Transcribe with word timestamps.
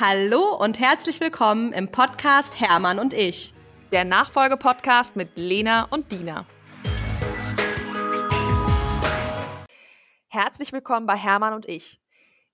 Hallo 0.00 0.56
und 0.56 0.80
herzlich 0.80 1.20
willkommen 1.20 1.72
im 1.72 1.88
Podcast 1.88 2.58
Hermann 2.58 2.98
und 2.98 3.14
ich. 3.14 3.54
Der 3.92 4.04
Nachfolgepodcast 4.04 5.14
mit 5.14 5.36
Lena 5.36 5.84
und 5.84 6.10
Dina. 6.10 6.46
Herzlich 10.26 10.72
willkommen 10.72 11.06
bei 11.06 11.14
Hermann 11.14 11.54
und 11.54 11.68
ich. 11.68 12.00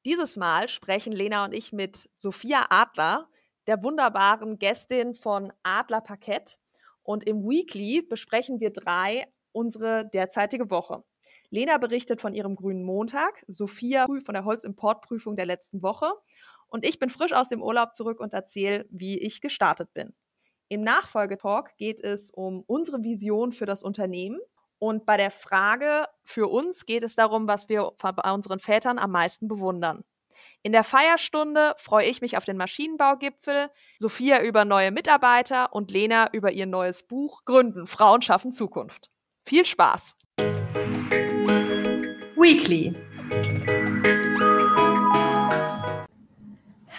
Dieses 0.04 0.36
Mal 0.36 0.68
sprechen 0.68 1.14
Lena 1.14 1.46
und 1.46 1.54
ich 1.54 1.72
mit 1.72 2.10
Sophia 2.12 2.66
Adler, 2.68 3.26
der 3.66 3.82
wunderbaren 3.82 4.58
Gästin 4.58 5.14
von 5.14 5.50
Adler 5.62 6.02
Parkett. 6.02 6.58
Und 7.02 7.26
im 7.26 7.48
Weekly 7.48 8.02
besprechen 8.02 8.60
wir 8.60 8.70
drei 8.70 9.26
unsere 9.52 10.06
derzeitige 10.10 10.68
Woche. 10.70 11.04
Lena 11.48 11.78
berichtet 11.78 12.20
von 12.20 12.34
ihrem 12.34 12.54
grünen 12.54 12.84
Montag, 12.84 13.44
Sophia 13.48 14.06
von 14.24 14.34
der 14.34 14.44
Holzimportprüfung 14.44 15.36
der 15.36 15.46
letzten 15.46 15.82
Woche 15.82 16.12
und 16.70 16.84
ich 16.84 16.98
bin 16.98 17.10
frisch 17.10 17.32
aus 17.32 17.48
dem 17.48 17.62
Urlaub 17.62 17.94
zurück 17.94 18.20
und 18.20 18.32
erzähle, 18.32 18.86
wie 18.90 19.18
ich 19.18 19.40
gestartet 19.40 19.92
bin. 19.92 20.14
Im 20.68 20.82
Nachfolgetalk 20.82 21.76
geht 21.76 22.00
es 22.00 22.30
um 22.30 22.62
unsere 22.66 23.02
Vision 23.02 23.52
für 23.52 23.66
das 23.66 23.82
Unternehmen 23.82 24.40
und 24.78 25.04
bei 25.04 25.16
der 25.16 25.30
Frage 25.30 26.06
für 26.24 26.48
uns 26.48 26.86
geht 26.86 27.02
es 27.02 27.14
darum, 27.14 27.46
was 27.48 27.68
wir 27.68 27.90
bei 27.98 28.32
unseren 28.32 28.60
Vätern 28.60 28.98
am 28.98 29.10
meisten 29.10 29.46
bewundern. 29.48 30.04
In 30.62 30.72
der 30.72 30.84
Feierstunde 30.84 31.74
freue 31.76 32.06
ich 32.06 32.22
mich 32.22 32.36
auf 32.36 32.44
den 32.44 32.56
Maschinenbaugipfel, 32.56 33.68
Sophia 33.98 34.40
über 34.42 34.64
neue 34.64 34.90
Mitarbeiter 34.90 35.74
und 35.74 35.90
Lena 35.90 36.30
über 36.32 36.52
ihr 36.52 36.66
neues 36.66 37.02
Buch 37.02 37.44
Gründen, 37.44 37.86
Frauen 37.86 38.22
schaffen 38.22 38.52
Zukunft. 38.52 39.10
Viel 39.44 39.64
Spaß! 39.64 40.16
Weekly 42.36 42.94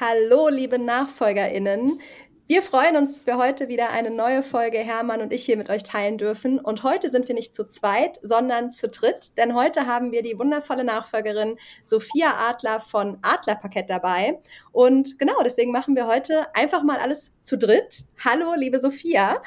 Hallo, 0.04 0.50
liebe 0.50 0.80
NachfolgerInnen. 0.80 2.02
Wir 2.48 2.64
freuen 2.64 2.98
uns, 2.98 3.14
dass 3.14 3.28
wir 3.28 3.38
heute 3.38 3.68
wieder 3.68 3.92
eine 3.92 4.10
neue 4.10 4.42
Folge 4.42 4.80
Hermann 4.80 5.22
und 5.22 5.32
ich 5.32 5.46
hier 5.46 5.58
mit 5.58 5.70
euch 5.70 5.84
teilen 5.84 6.18
dürfen. 6.18 6.58
Und 6.58 6.82
heute 6.82 7.12
sind 7.12 7.28
wir 7.28 7.36
nicht 7.36 7.54
zu 7.54 7.68
zweit, 7.68 8.18
sondern 8.24 8.72
zu 8.72 8.90
dritt, 8.90 9.38
denn 9.38 9.54
heute 9.54 9.86
haben 9.86 10.12
wir 10.12 10.24
die 10.24 10.40
wundervolle 10.40 10.84
Nachfolgerin 10.84 11.56
Sophia 11.84 12.34
Adler 12.50 12.80
von 12.80 13.20
Adler 13.22 13.54
Parkett 13.54 13.92
dabei. 13.92 14.40
Und 14.72 15.20
genau, 15.20 15.40
deswegen 15.44 15.72
machen 15.72 15.96
wir 15.96 16.08
heute 16.08 16.48
einfach 16.56 16.82
mal 16.82 16.98
alles 16.98 17.40
zu 17.42 17.56
dritt. 17.60 18.06
Hallo, 18.26 18.56
liebe 18.58 18.80
Sophia. 18.80 19.40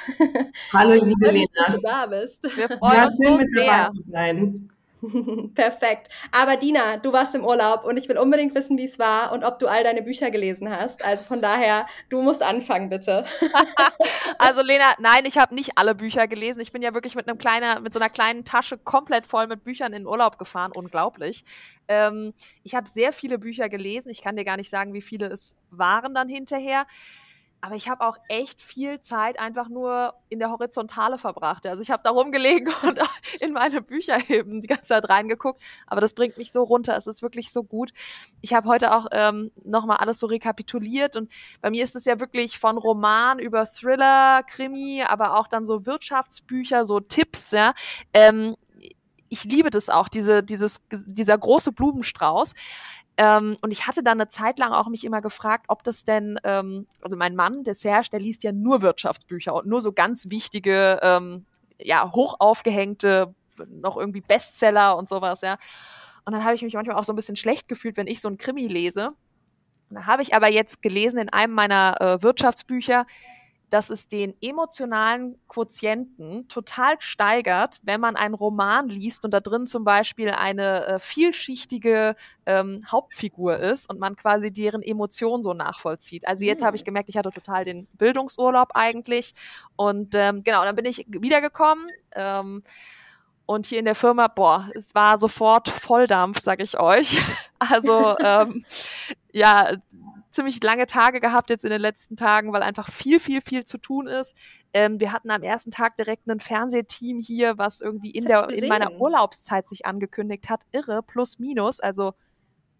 Hallo, 0.73 0.93
liebe 1.05 1.33
Lena. 1.33 1.47
Dass 1.67 1.75
du 1.75 1.81
da 1.81 2.07
bist. 2.07 2.45
Wir 2.57 2.69
freuen 2.79 2.95
ja, 2.95 3.07
uns 3.07 3.17
so 3.21 3.41
sehr. 3.57 3.91
Zu 3.93 4.05
sein. 4.09 4.71
Perfekt. 5.55 6.09
Aber 6.33 6.57
Dina, 6.57 6.97
du 6.99 7.13
warst 7.13 7.35
im 7.35 7.45
Urlaub 7.45 7.85
und 7.85 7.97
ich 7.97 8.09
will 8.09 8.19
unbedingt 8.19 8.55
wissen, 8.55 8.79
wie 8.79 8.85
es 8.85 8.99
war 8.99 9.33
und 9.33 9.45
ob 9.45 9.59
du 9.59 9.67
all 9.67 9.83
deine 9.85 10.03
Bücher 10.03 10.31
gelesen 10.31 10.71
hast. 10.71 11.05
Also 11.05 11.25
von 11.25 11.41
daher, 11.41 11.87
du 12.09 12.23
musst 12.23 12.43
anfangen, 12.43 12.89
bitte. 12.91 13.25
also 14.39 14.63
Lena, 14.63 14.93
nein, 14.99 15.25
ich 15.27 15.39
habe 15.39 15.55
nicht 15.55 15.77
alle 15.77 15.95
Bücher 15.95 16.27
gelesen. 16.27 16.61
Ich 16.61 16.73
bin 16.73 16.83
ja 16.83 16.95
wirklich 16.95 17.15
mit 17.15 17.29
einem 17.29 17.39
kleinen, 17.39 17.83
mit 17.83 17.93
so 17.93 18.01
einer 18.01 18.11
kleinen 18.11 18.45
Tasche 18.45 18.79
komplett 18.79 19.27
voll 19.27 19.47
mit 19.47 19.65
Büchern 19.65 19.93
in 19.93 20.03
den 20.03 20.07
Urlaub 20.07 20.39
gefahren. 20.39 20.73
Unglaublich. 20.75 21.45
Ähm, 21.89 22.33
ich 22.63 22.75
habe 22.75 22.89
sehr 22.89 23.13
viele 23.13 23.39
Bücher 23.39 23.69
gelesen. 23.69 24.11
Ich 24.11 24.23
kann 24.23 24.37
dir 24.37 24.45
gar 24.45 24.57
nicht 24.57 24.71
sagen, 24.71 24.95
wie 24.95 25.03
viele 25.03 25.27
es 25.27 25.57
waren 25.71 26.15
dann 26.15 26.29
hinterher. 26.29 26.87
Aber 27.65 27.77
ich 27.77 27.89
habe 27.89 28.07
auch 28.07 28.19
echt 28.29 28.61
viel 28.61 29.01
Zeit 29.01 29.41
einfach 29.41 29.71
nur 29.71 30.13
in 30.29 30.39
der 30.39 30.51
Horizontale 30.51 31.17
verbracht. 31.17 31.67
Also 31.67 31.81
ich 31.81 31.91
habe 31.91 32.03
da 32.05 32.11
rumgelegen 32.11 32.71
und 32.83 33.01
in 33.41 33.55
meine 33.55 33.81
Bücher 33.81 34.19
eben 34.29 34.61
die 34.61 34.67
ganze 34.67 34.89
Zeit 34.89 35.09
reingeguckt. 35.09 35.63
Aber 35.87 36.03
das 36.03 36.13
bringt 36.13 36.37
mich 36.37 36.53
so 36.53 36.63
runter. 36.63 36.95
Es 36.95 37.07
ist 37.07 37.23
wirklich 37.23 37.51
so 37.53 37.63
gut. 37.63 37.95
Ich 38.43 38.53
habe 38.53 38.69
heute 38.69 38.95
auch 38.95 39.07
ähm, 39.13 39.51
nochmal 39.65 39.97
alles 39.97 40.19
so 40.19 40.27
rekapituliert. 40.27 41.17
Und 41.17 41.33
bei 41.63 41.71
mir 41.71 41.83
ist 41.83 41.97
es 41.97 42.05
ja 42.05 42.21
wirklich 42.21 42.59
von 42.59 42.77
Roman 42.77 43.39
über 43.39 43.65
Thriller, 43.65 44.43
Krimi, 44.43 45.03
aber 45.03 45.39
auch 45.39 45.49
dann 45.49 45.65
so 45.65 45.87
Wirtschaftsbücher, 45.87 46.85
so 46.85 47.01
Tipps, 47.01 47.53
ja. 47.53 47.73
Ähm, 48.13 48.57
ich 49.31 49.45
liebe 49.45 49.71
das 49.71 49.89
auch, 49.89 50.09
diese, 50.11 50.43
dieses, 50.43 50.83
dieser 50.93 51.39
große 51.39 51.73
Blumenstrauß. 51.73 52.53
Ähm, 53.17 53.57
und 53.61 53.71
ich 53.71 53.87
hatte 53.87 54.03
dann 54.03 54.21
eine 54.21 54.29
Zeit 54.29 54.59
lang 54.59 54.73
auch 54.73 54.89
mich 54.89 55.05
immer 55.05 55.21
gefragt, 55.21 55.67
ob 55.69 55.85
das 55.85 56.05
denn, 56.05 56.39
ähm, 56.43 56.87
also 57.01 57.17
mein 57.17 57.37
Mann, 57.37 57.63
der 57.63 57.75
Serge, 57.75 58.09
der 58.11 58.21
liest 58.21 58.43
ja 58.43 58.53
nur 58.53 58.83
Wirtschaftsbücher 58.83 59.55
und 59.55 59.67
nur 59.67 59.81
so 59.81 59.93
ganz 59.93 60.31
wichtige, 60.31 60.99
ähm, 61.03 61.47
ja, 61.79 62.11
hoch 62.13 62.37
aufgehängte, 62.41 63.33
noch 63.69 63.97
irgendwie 63.97 64.21
Bestseller 64.21 64.97
und 64.97 65.09
sowas, 65.09 65.43
ja. 65.43 65.59
Und 66.25 66.33
dann 66.33 66.45
habe 66.45 66.55
ich 66.55 66.63
mich 66.63 66.75
manchmal 66.75 66.97
auch 66.97 67.05
so 67.05 67.13
ein 67.13 67.17
bisschen 67.17 67.37
schlecht 67.37 67.69
gefühlt, 67.69 67.97
wenn 67.97 68.07
ich 68.07 68.21
so 68.21 68.29
ein 68.29 68.39
Krimi 68.39 68.67
lese. 68.67 69.13
Und 69.91 69.97
da 69.97 70.07
habe 70.07 70.23
ich 70.23 70.35
aber 70.35 70.51
jetzt 70.51 70.83
gelesen 70.83 71.19
in 71.19 71.29
einem 71.29 71.53
meiner 71.53 72.01
äh, 72.01 72.23
Wirtschaftsbücher, 72.23 73.07
dass 73.75 73.91
es 73.91 74.07
den 74.07 74.35
emotionalen 74.41 75.37
Quotienten 75.49 76.47
total 76.47 76.95
steigert, 77.01 77.81
wenn 77.83 78.01
man 78.01 78.15
einen 78.15 78.35
Roman 78.35 78.87
liest 78.89 79.25
und 79.25 79.35
da 79.35 79.41
drin 79.41 79.67
zum 79.67 79.83
Beispiel 79.83 80.31
eine 80.31 80.87
äh, 80.87 80.99
vielschichtige 81.01 82.15
ähm, 82.47 82.85
Hauptfigur 82.89 83.57
ist 83.57 83.91
und 83.91 83.99
man 83.99 84.15
quasi 84.15 84.53
deren 84.53 84.81
Emotionen 84.81 85.43
so 85.43 85.55
nachvollzieht. 85.55 86.25
Also 86.25 86.45
jetzt 86.45 86.61
mhm. 86.61 86.67
habe 86.67 86.77
ich 86.77 86.83
hm. 86.83 86.85
gemerkt, 86.85 87.09
ich 87.09 87.17
hatte 87.17 87.33
total 87.33 87.65
den 87.65 87.89
Bildungsurlaub 87.95 88.69
eigentlich 88.75 89.35
und 89.75 90.15
ähm, 90.15 90.45
genau, 90.45 90.63
dann 90.63 90.77
bin 90.77 90.85
ich 90.85 91.05
wiedergekommen. 91.09 91.89
Ähm, 92.15 92.63
und 93.47 93.67
hier 93.67 93.81
in 93.81 93.87
der 93.87 93.97
Firma, 93.97 94.29
boah, 94.29 94.71
es 94.77 94.95
war 94.95 95.19
sofort 95.19 95.69
Volldampf, 95.69 96.39
sag 96.39 96.63
ich 96.63 96.79
euch. 96.79 97.21
Also 97.59 98.19
ähm, 98.19 98.63
ja, 99.33 99.73
ziemlich 100.35 100.63
lange 100.63 100.87
Tage 100.87 101.21
gehabt 101.21 101.51
jetzt 101.51 101.65
in 101.65 101.71
den 101.71 101.81
letzten 101.81 102.17
Tagen, 102.17 102.53
weil 102.53 102.63
einfach 102.63 102.91
viel, 102.91 103.21
viel, 103.21 103.41
viel 103.41 103.65
zu 103.65 103.79
tun 103.79 104.07
ist. 104.07 104.37
Ähm, 104.73 105.01
wir 105.01 105.13
hatten 105.13 105.31
am 105.31 105.43
ersten 105.43 105.71
Tag 105.71 105.97
direkt 105.97 106.27
ein 106.29 106.41
Fernsehteam 106.41 107.21
hier, 107.21 107.59
was 107.59 107.81
irgendwie 107.81 108.11
in, 108.11 108.25
der, 108.25 108.51
in 108.51 108.69
meiner 108.69 108.93
Urlaubszeit 109.01 109.69
sich 109.69 109.87
angekündigt 109.87 110.51
hat. 110.51 110.63
Irre, 110.73 111.03
plus 111.03 111.39
minus. 111.39 111.81
Also 111.81 112.13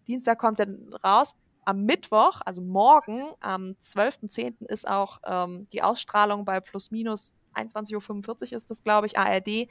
Dienstag 0.07 0.39
kommt 0.39 0.59
dann 0.59 0.93
raus. 1.03 1.33
Am 1.67 1.83
Mittwoch, 1.83 2.41
also 2.45 2.61
morgen, 2.61 3.23
am 3.39 3.75
12.10. 3.81 4.67
ist 4.67 4.87
auch 4.87 5.19
ähm, 5.25 5.65
die 5.73 5.81
Ausstrahlung 5.81 6.45
bei 6.45 6.59
plus 6.59 6.91
minus 6.91 7.33
21.45 7.55 8.51
Uhr 8.51 8.57
ist 8.57 8.69
das, 8.69 8.83
glaube 8.83 9.07
ich, 9.07 9.17
ARD 9.17 9.67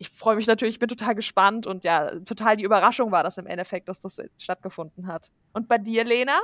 ich 0.00 0.08
freue 0.08 0.34
mich 0.34 0.46
natürlich, 0.46 0.76
ich 0.76 0.78
bin 0.78 0.88
total 0.88 1.14
gespannt 1.14 1.66
und 1.66 1.84
ja, 1.84 2.18
total 2.20 2.56
die 2.56 2.64
Überraschung 2.64 3.12
war 3.12 3.22
das 3.22 3.36
im 3.36 3.46
Endeffekt, 3.46 3.86
dass 3.86 4.00
das 4.00 4.18
stattgefunden 4.38 5.06
hat. 5.06 5.30
Und 5.52 5.68
bei 5.68 5.76
dir, 5.76 6.04
Lena? 6.04 6.40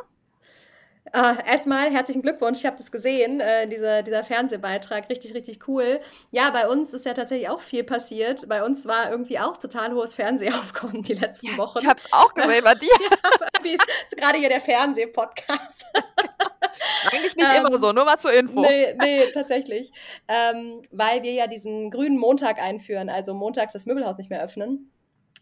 Uh, 1.14 1.34
erstmal 1.46 1.90
herzlichen 1.90 2.20
Glückwunsch, 2.20 2.58
ich 2.58 2.66
habe 2.66 2.76
das 2.76 2.90
gesehen, 2.90 3.40
äh, 3.40 3.68
dieser, 3.68 4.02
dieser 4.02 4.24
Fernsehbeitrag, 4.24 5.08
richtig, 5.08 5.34
richtig 5.34 5.68
cool. 5.68 6.00
Ja, 6.30 6.50
bei 6.50 6.68
uns 6.68 6.92
ist 6.94 7.06
ja 7.06 7.14
tatsächlich 7.14 7.48
auch 7.48 7.60
viel 7.60 7.84
passiert. 7.84 8.48
Bei 8.48 8.64
uns 8.64 8.86
war 8.86 9.10
irgendwie 9.10 9.38
auch 9.38 9.56
total 9.56 9.94
hohes 9.94 10.14
Fernsehaufkommen 10.14 11.02
die 11.02 11.14
letzten 11.14 11.46
ja, 11.48 11.58
Wochen. 11.58 11.78
Ich 11.80 11.86
habe 11.86 12.00
es 12.00 12.12
auch 12.12 12.34
gesehen 12.34 12.64
bei 12.64 12.74
dir. 12.74 12.88
ja, 13.64 13.72
ist, 13.72 14.16
gerade 14.16 14.38
hier 14.38 14.48
der 14.48 14.60
Fernsehpodcast. 14.60 15.86
Eigentlich 17.12 17.36
nicht 17.36 17.48
ähm, 17.56 17.66
immer 17.66 17.78
so, 17.78 17.92
nur 17.92 18.04
mal 18.04 18.18
zur 18.18 18.32
Info. 18.32 18.60
Nee, 18.60 18.94
nee 19.00 19.30
tatsächlich. 19.32 19.92
Ähm, 20.26 20.82
weil 20.90 21.22
wir 21.22 21.32
ja 21.32 21.46
diesen 21.46 21.90
grünen 21.90 22.18
Montag 22.18 22.58
einführen, 22.58 23.08
also 23.08 23.32
montags 23.32 23.72
das 23.72 23.86
Möbelhaus 23.86 24.18
nicht 24.18 24.30
mehr 24.30 24.42
öffnen. 24.42 24.90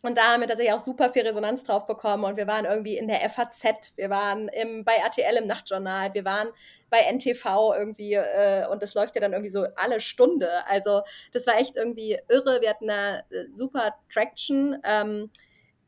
Und 0.02 0.18
da 0.18 0.32
haben 0.32 0.40
wir 0.40 0.48
tatsächlich 0.48 0.74
auch 0.74 0.80
super 0.80 1.10
viel 1.10 1.22
Resonanz 1.22 1.64
drauf 1.64 1.86
bekommen. 1.86 2.24
Und 2.24 2.36
wir 2.36 2.46
waren 2.46 2.64
irgendwie 2.64 2.96
in 2.96 3.08
der 3.08 3.28
FAZ, 3.28 3.92
wir 3.96 4.10
waren 4.10 4.48
im, 4.48 4.84
bei 4.84 4.94
RTL 4.96 5.36
im 5.36 5.46
Nachtjournal, 5.46 6.12
wir 6.14 6.24
waren 6.24 6.48
bei 6.90 7.00
NTV 7.10 7.74
irgendwie. 7.78 8.14
Äh, 8.14 8.66
und 8.68 8.82
das 8.82 8.94
läuft 8.94 9.14
ja 9.14 9.20
dann 9.20 9.32
irgendwie 9.32 9.50
so 9.50 9.66
alle 9.76 10.00
Stunde. 10.00 10.66
Also 10.66 11.02
das 11.32 11.46
war 11.46 11.58
echt 11.58 11.76
irgendwie 11.76 12.18
irre. 12.28 12.60
Wir 12.60 12.70
hatten 12.70 12.90
eine 12.90 13.24
äh, 13.30 13.48
super 13.48 13.94
Traction. 14.10 14.78
Ähm, 14.84 15.30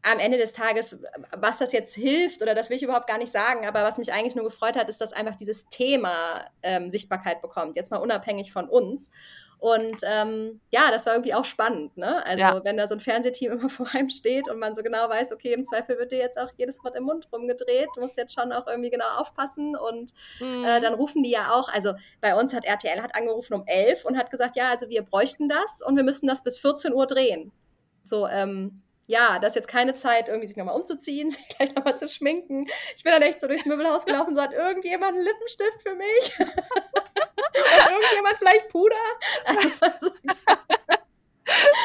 am 0.07 0.21
Ende 0.21 0.39
des 0.39 0.53
Tages, 0.53 1.01
was 1.37 1.59
das 1.59 1.73
jetzt 1.73 1.95
hilft 1.95 2.41
oder 2.41 2.55
das 2.55 2.71
will 2.71 2.77
ich 2.77 2.85
überhaupt 2.85 3.09
gar 3.09 3.19
nicht 3.19 3.33
sagen, 3.33 3.67
aber 3.67 3.83
was 3.83 3.99
mich 3.99 4.13
eigentlich 4.13 4.37
nur 4.37 4.45
gefreut 4.45 4.77
hat, 4.77 4.89
ist, 4.89 5.01
dass 5.01 5.13
einfach 5.13 5.35
dieses 5.35 5.69
Thema 5.69 6.45
ähm, 6.63 6.91
Sichtbarkeit 6.91 7.43
bekommt, 7.43 7.75
jetzt 7.75 7.91
mal 7.91 7.97
unabhängig 7.97 8.53
von 8.53 8.69
uns. 8.69 9.11
Und 9.59 10.01
ähm, 10.03 10.61
ja, 10.71 10.91
das 10.91 11.07
war 11.07 11.15
irgendwie 11.15 11.33
auch 11.35 11.45
spannend, 11.45 11.97
ne? 11.97 12.25
Also 12.27 12.43
ja. 12.43 12.65
wenn 12.65 12.77
da 12.77 12.87
so 12.87 12.95
ein 12.95 13.01
Fernsehteam 13.01 13.53
immer 13.59 13.69
vor 13.71 13.89
einem 13.93 14.11
steht 14.11 14.49
und 14.51 14.59
man 14.59 14.75
so 14.75 14.83
genau 14.83 15.09
weiß, 15.09 15.33
okay, 15.33 15.55
im 15.55 15.65
Zweifel 15.65 15.99
wird 15.99 16.13
dir 16.13 16.19
jetzt 16.19 16.39
auch 16.39 16.51
jedes 16.57 16.83
Wort 16.85 16.95
im 16.95 17.05
Mund 17.05 17.29
rumgedreht, 17.33 17.89
du 17.95 18.01
musst 18.03 18.17
jetzt 18.17 18.35
schon 18.39 18.53
auch 18.53 18.67
irgendwie 18.67 18.91
genau 18.91 19.07
aufpassen 19.17 19.75
und 19.75 20.13
mhm. 20.41 20.65
äh, 20.65 20.81
dann 20.81 20.95
rufen 20.95 21.23
die 21.23 21.31
ja 21.31 21.53
auch, 21.53 21.69
also 21.69 21.95
bei 22.21 22.39
uns 22.39 22.55
hat 22.55 22.67
RTL 22.67 23.03
hat 23.03 23.15
angerufen 23.17 23.55
um 23.55 23.67
11 23.67 24.05
und 24.05 24.19
hat 24.19 24.31
gesagt, 24.31 24.57
ja, 24.57 24.71
also 24.71 24.91
wir 24.91 25.03
bräuchten 25.03 25.49
das 25.49 25.81
und 25.83 25.97
wir 25.97 26.05
müssen 26.05 26.27
das 26.27 26.43
bis 26.43 26.59
14 26.59 26.93
Uhr 26.93 27.07
drehen. 27.07 27.51
So, 28.03 28.29
ähm, 28.29 28.83
ja, 29.07 29.39
das 29.39 29.51
ist 29.51 29.57
jetzt 29.57 29.69
keine 29.69 29.95
Zeit, 29.95 30.29
irgendwie 30.29 30.47
sich 30.47 30.57
nochmal 30.57 30.75
umzuziehen, 30.77 31.31
sich 31.33 31.49
gleich 31.49 31.75
nochmal 31.75 31.97
zu 31.97 32.09
schminken. 32.09 32.67
Ich 32.97 33.05
bin 33.05 33.13
dann 33.13 33.23
echt 33.23 33.41
so 33.41 33.47
durchs 33.47 33.67
Möbelhaus 33.67 34.05
gelaufen 34.05 34.29
und 34.31 34.35
so, 34.35 34.43
hat 34.43 34.53
irgendjemand 34.53 35.15
einen 35.15 35.25
Lippenstift 35.25 35.83
für 35.83 35.95
mich? 35.95 36.39
Und 37.57 37.91
irgendjemand 37.91 38.37
vielleicht 38.37 38.69
Puder? 38.69 38.95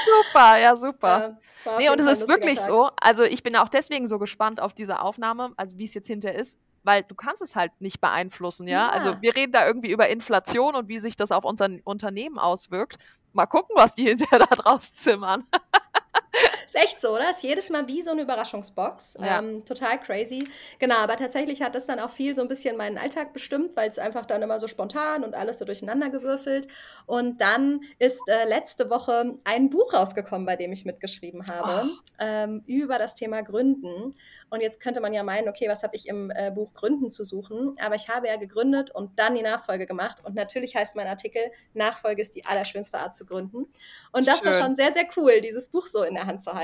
super, 0.06 0.58
ja, 0.58 0.76
super. 0.76 1.40
Ja, 1.66 1.78
nee, 1.78 1.90
und 1.90 2.00
es 2.02 2.08
ist 2.08 2.28
wirklich 2.28 2.60
so. 2.60 2.90
Also 3.00 3.24
ich 3.24 3.42
bin 3.42 3.56
auch 3.56 3.70
deswegen 3.70 4.08
so 4.08 4.20
gespannt 4.20 4.60
auf 4.60 4.74
diese 4.74 5.00
Aufnahme, 5.00 5.54
also 5.56 5.78
wie 5.78 5.86
es 5.86 5.94
jetzt 5.94 6.08
hinter 6.08 6.34
ist. 6.36 6.58
weil 6.84 7.04
du 7.04 7.16
kannst 7.16 7.42
es 7.42 7.56
halt 7.56 7.72
nicht 7.80 8.02
beeinflussen, 8.02 8.68
ja? 8.68 8.90
Also 8.90 9.10
ja. 9.10 9.14
Also 9.14 9.22
wir 9.22 9.36
reden 9.36 9.52
da 9.54 9.66
irgendwie 9.66 9.92
über 9.92 10.10
Inflation 10.10 10.76
und 10.76 10.88
wie 10.90 11.00
sich 11.00 11.16
das 11.16 11.32
auf 11.32 11.46
unser 11.46 11.70
Unternehmen 11.84 12.40
auswirkt. 12.40 12.98
Mal 13.34 13.46
gucken, 13.46 13.76
was 13.76 13.94
die 13.94 14.08
hinterher 14.08 14.40
da 14.40 14.56
draus 14.56 14.94
zimmern. 14.94 15.46
Ist 16.74 16.82
echt 16.82 17.02
so, 17.02 17.10
oder? 17.10 17.30
Ist 17.30 17.44
jedes 17.44 17.70
Mal 17.70 17.86
wie 17.90 18.02
so 18.02 18.12
eine 18.12 18.22
Überraschungsbox. 18.22 19.18
Ja. 19.20 19.40
Ähm, 19.40 19.66
total 19.66 20.00
crazy. 20.00 20.48
Genau, 20.80 20.96
aber 20.96 21.18
tatsächlich 21.18 21.62
hat 21.62 21.76
das 21.76 21.86
dann 21.86 22.00
auch 22.00 22.10
viel 22.10 22.34
so 22.34 22.42
ein 22.42 22.48
bisschen 22.48 22.78
meinen 22.78 22.98
Alltag 22.98 23.34
bestimmt, 23.34 23.76
weil 23.76 23.90
es 23.90 24.00
einfach 24.00 24.26
dann 24.26 24.42
immer 24.42 24.58
so 24.58 24.70
spontan 24.70 25.26
und 25.26 25.36
alles 25.36 25.60
so 25.60 25.66
durcheinander 25.66 26.10
gewürfelt. 26.10 26.70
Und 27.08 27.42
dann 27.42 27.82
ist 28.00 28.22
äh, 28.30 28.48
letzte 28.48 28.90
Woche 28.90 29.38
ein 29.44 29.70
Buch 29.70 29.94
rausgekommen, 29.94 30.46
bei 30.46 30.56
dem 30.56 30.72
ich 30.72 30.86
mitgeschrieben 30.86 31.44
habe, 31.50 31.90
oh. 31.90 32.14
ähm, 32.20 32.64
über 32.68 32.98
das 32.98 33.16
Thema 33.16 33.42
Gründen. 33.42 34.16
Und 34.50 34.62
jetzt 34.62 34.80
könnte 34.80 35.02
man 35.02 35.12
ja 35.12 35.24
meinen, 35.24 35.50
okay, 35.50 35.68
was 35.68 35.84
habe 35.84 35.98
ich 35.98 36.08
im 36.08 36.32
äh, 36.32 36.52
Buch 36.52 36.74
Gründen 36.74 37.10
zu 37.10 37.26
suchen? 37.26 37.76
Aber 37.82 37.96
ich 37.96 38.08
habe 38.08 38.28
ja 38.28 38.38
gegründet 38.38 38.92
und 38.92 39.20
dann 39.20 39.36
die 39.36 39.42
Nachfolge 39.42 39.88
gemacht. 39.88 40.20
Und 40.24 40.36
natürlich 40.36 40.74
heißt 40.76 40.96
mein 40.96 41.08
Artikel, 41.08 41.52
Nachfolge 41.74 42.22
ist 42.22 42.36
die 42.36 42.46
allerschönste 42.46 42.98
Art 42.98 43.14
zu 43.14 43.26
gründen. 43.26 43.68
Und 44.14 44.26
das 44.26 44.40
Schön. 44.40 44.52
war 44.52 44.62
schon 44.62 44.76
sehr, 44.78 44.94
sehr 44.94 45.08
cool, 45.18 45.42
dieses 45.42 45.68
Buch 45.68 45.86
so 45.86 46.04
in 46.04 46.14
der 46.14 46.28
Hand 46.28 46.42
zu 46.42 46.54
halten. 46.54 46.61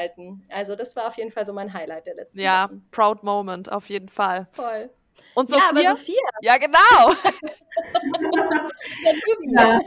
Also 0.50 0.76
das 0.76 0.96
war 0.96 1.08
auf 1.08 1.18
jeden 1.18 1.32
Fall 1.32 1.46
so 1.46 1.54
mein 1.54 1.74
Highlight 1.74 2.06
der 2.08 2.16
letzten 2.16 2.40
Ja, 2.40 2.66
Wochen. 2.66 2.88
proud 2.92 3.24
moment, 3.24 3.72
auf 3.72 3.90
jeden 3.90 4.10
Fall. 4.10 4.48
Voll. 4.54 4.90
Und 5.34 5.50
Sophia? 5.50 5.64
Ja, 5.82 5.90
aber 5.90 5.98
Sophia. 5.98 6.22
Ja, 6.42 6.58
genau. 6.58 7.14
ja. 9.58 9.80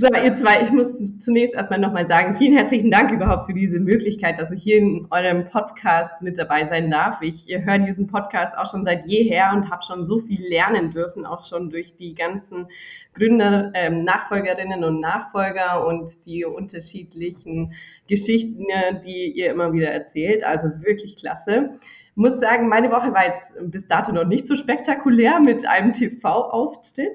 So, 0.00 0.06
ihr 0.06 0.36
zwei, 0.36 0.62
ich 0.62 0.70
muss 0.70 0.88
zunächst 1.20 1.54
erstmal 1.54 1.78
nochmal 1.78 2.06
sagen, 2.08 2.36
vielen 2.36 2.56
herzlichen 2.56 2.90
Dank 2.90 3.12
überhaupt 3.12 3.46
für 3.46 3.54
diese 3.54 3.78
Möglichkeit, 3.78 4.40
dass 4.40 4.50
ich 4.50 4.62
hier 4.62 4.78
in 4.78 5.06
eurem 5.10 5.46
Podcast 5.46 6.20
mit 6.20 6.38
dabei 6.38 6.66
sein 6.66 6.90
darf. 6.90 7.22
Ich 7.22 7.46
höre 7.48 7.78
diesen 7.78 8.08
Podcast 8.08 8.56
auch 8.58 8.70
schon 8.70 8.84
seit 8.84 9.06
jeher 9.06 9.52
und 9.54 9.70
habe 9.70 9.82
schon 9.84 10.04
so 10.04 10.20
viel 10.20 10.44
lernen 10.48 10.90
dürfen, 10.90 11.24
auch 11.24 11.44
schon 11.44 11.70
durch 11.70 11.96
die 11.96 12.14
ganzen 12.14 12.66
Gründer, 13.14 13.70
ähm, 13.74 14.04
Nachfolgerinnen 14.04 14.82
und 14.82 15.00
Nachfolger 15.00 15.86
und 15.86 16.10
die 16.26 16.44
unterschiedlichen 16.44 17.72
Geschichten, 18.08 18.66
die 19.04 19.32
ihr 19.32 19.52
immer 19.52 19.72
wieder 19.72 19.90
erzählt. 19.90 20.42
Also 20.42 20.68
wirklich 20.82 21.16
klasse 21.16 21.78
muss 22.18 22.40
sagen, 22.40 22.68
meine 22.68 22.90
Woche 22.90 23.14
war 23.14 23.26
jetzt 23.26 23.70
bis 23.70 23.86
dato 23.86 24.10
noch 24.10 24.24
nicht 24.24 24.48
so 24.48 24.56
spektakulär 24.56 25.38
mit 25.38 25.64
einem 25.66 25.92
TV-Auftritt. 25.92 27.12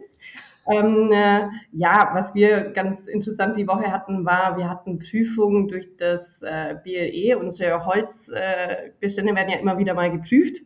Ähm, 0.66 1.12
äh, 1.12 1.48
ja, 1.74 2.12
was 2.14 2.34
wir 2.34 2.72
ganz 2.72 3.08
interessant 3.08 3.58
die 3.58 3.68
Woche 3.68 3.92
hatten, 3.92 4.26
war, 4.26 4.58
wir 4.58 4.70
hatten 4.70 4.98
Prüfungen 5.00 5.68
durch 5.68 5.90
das 5.98 6.42
äh, 6.42 6.76
BLE. 6.84 7.38
Unsere 7.38 7.86
Holzbestände 7.86 9.32
äh, 9.32 9.36
werden 9.36 9.50
ja 9.50 9.58
immer 9.58 9.78
wieder 9.78 9.94
mal 9.94 10.12
geprüft. 10.12 10.62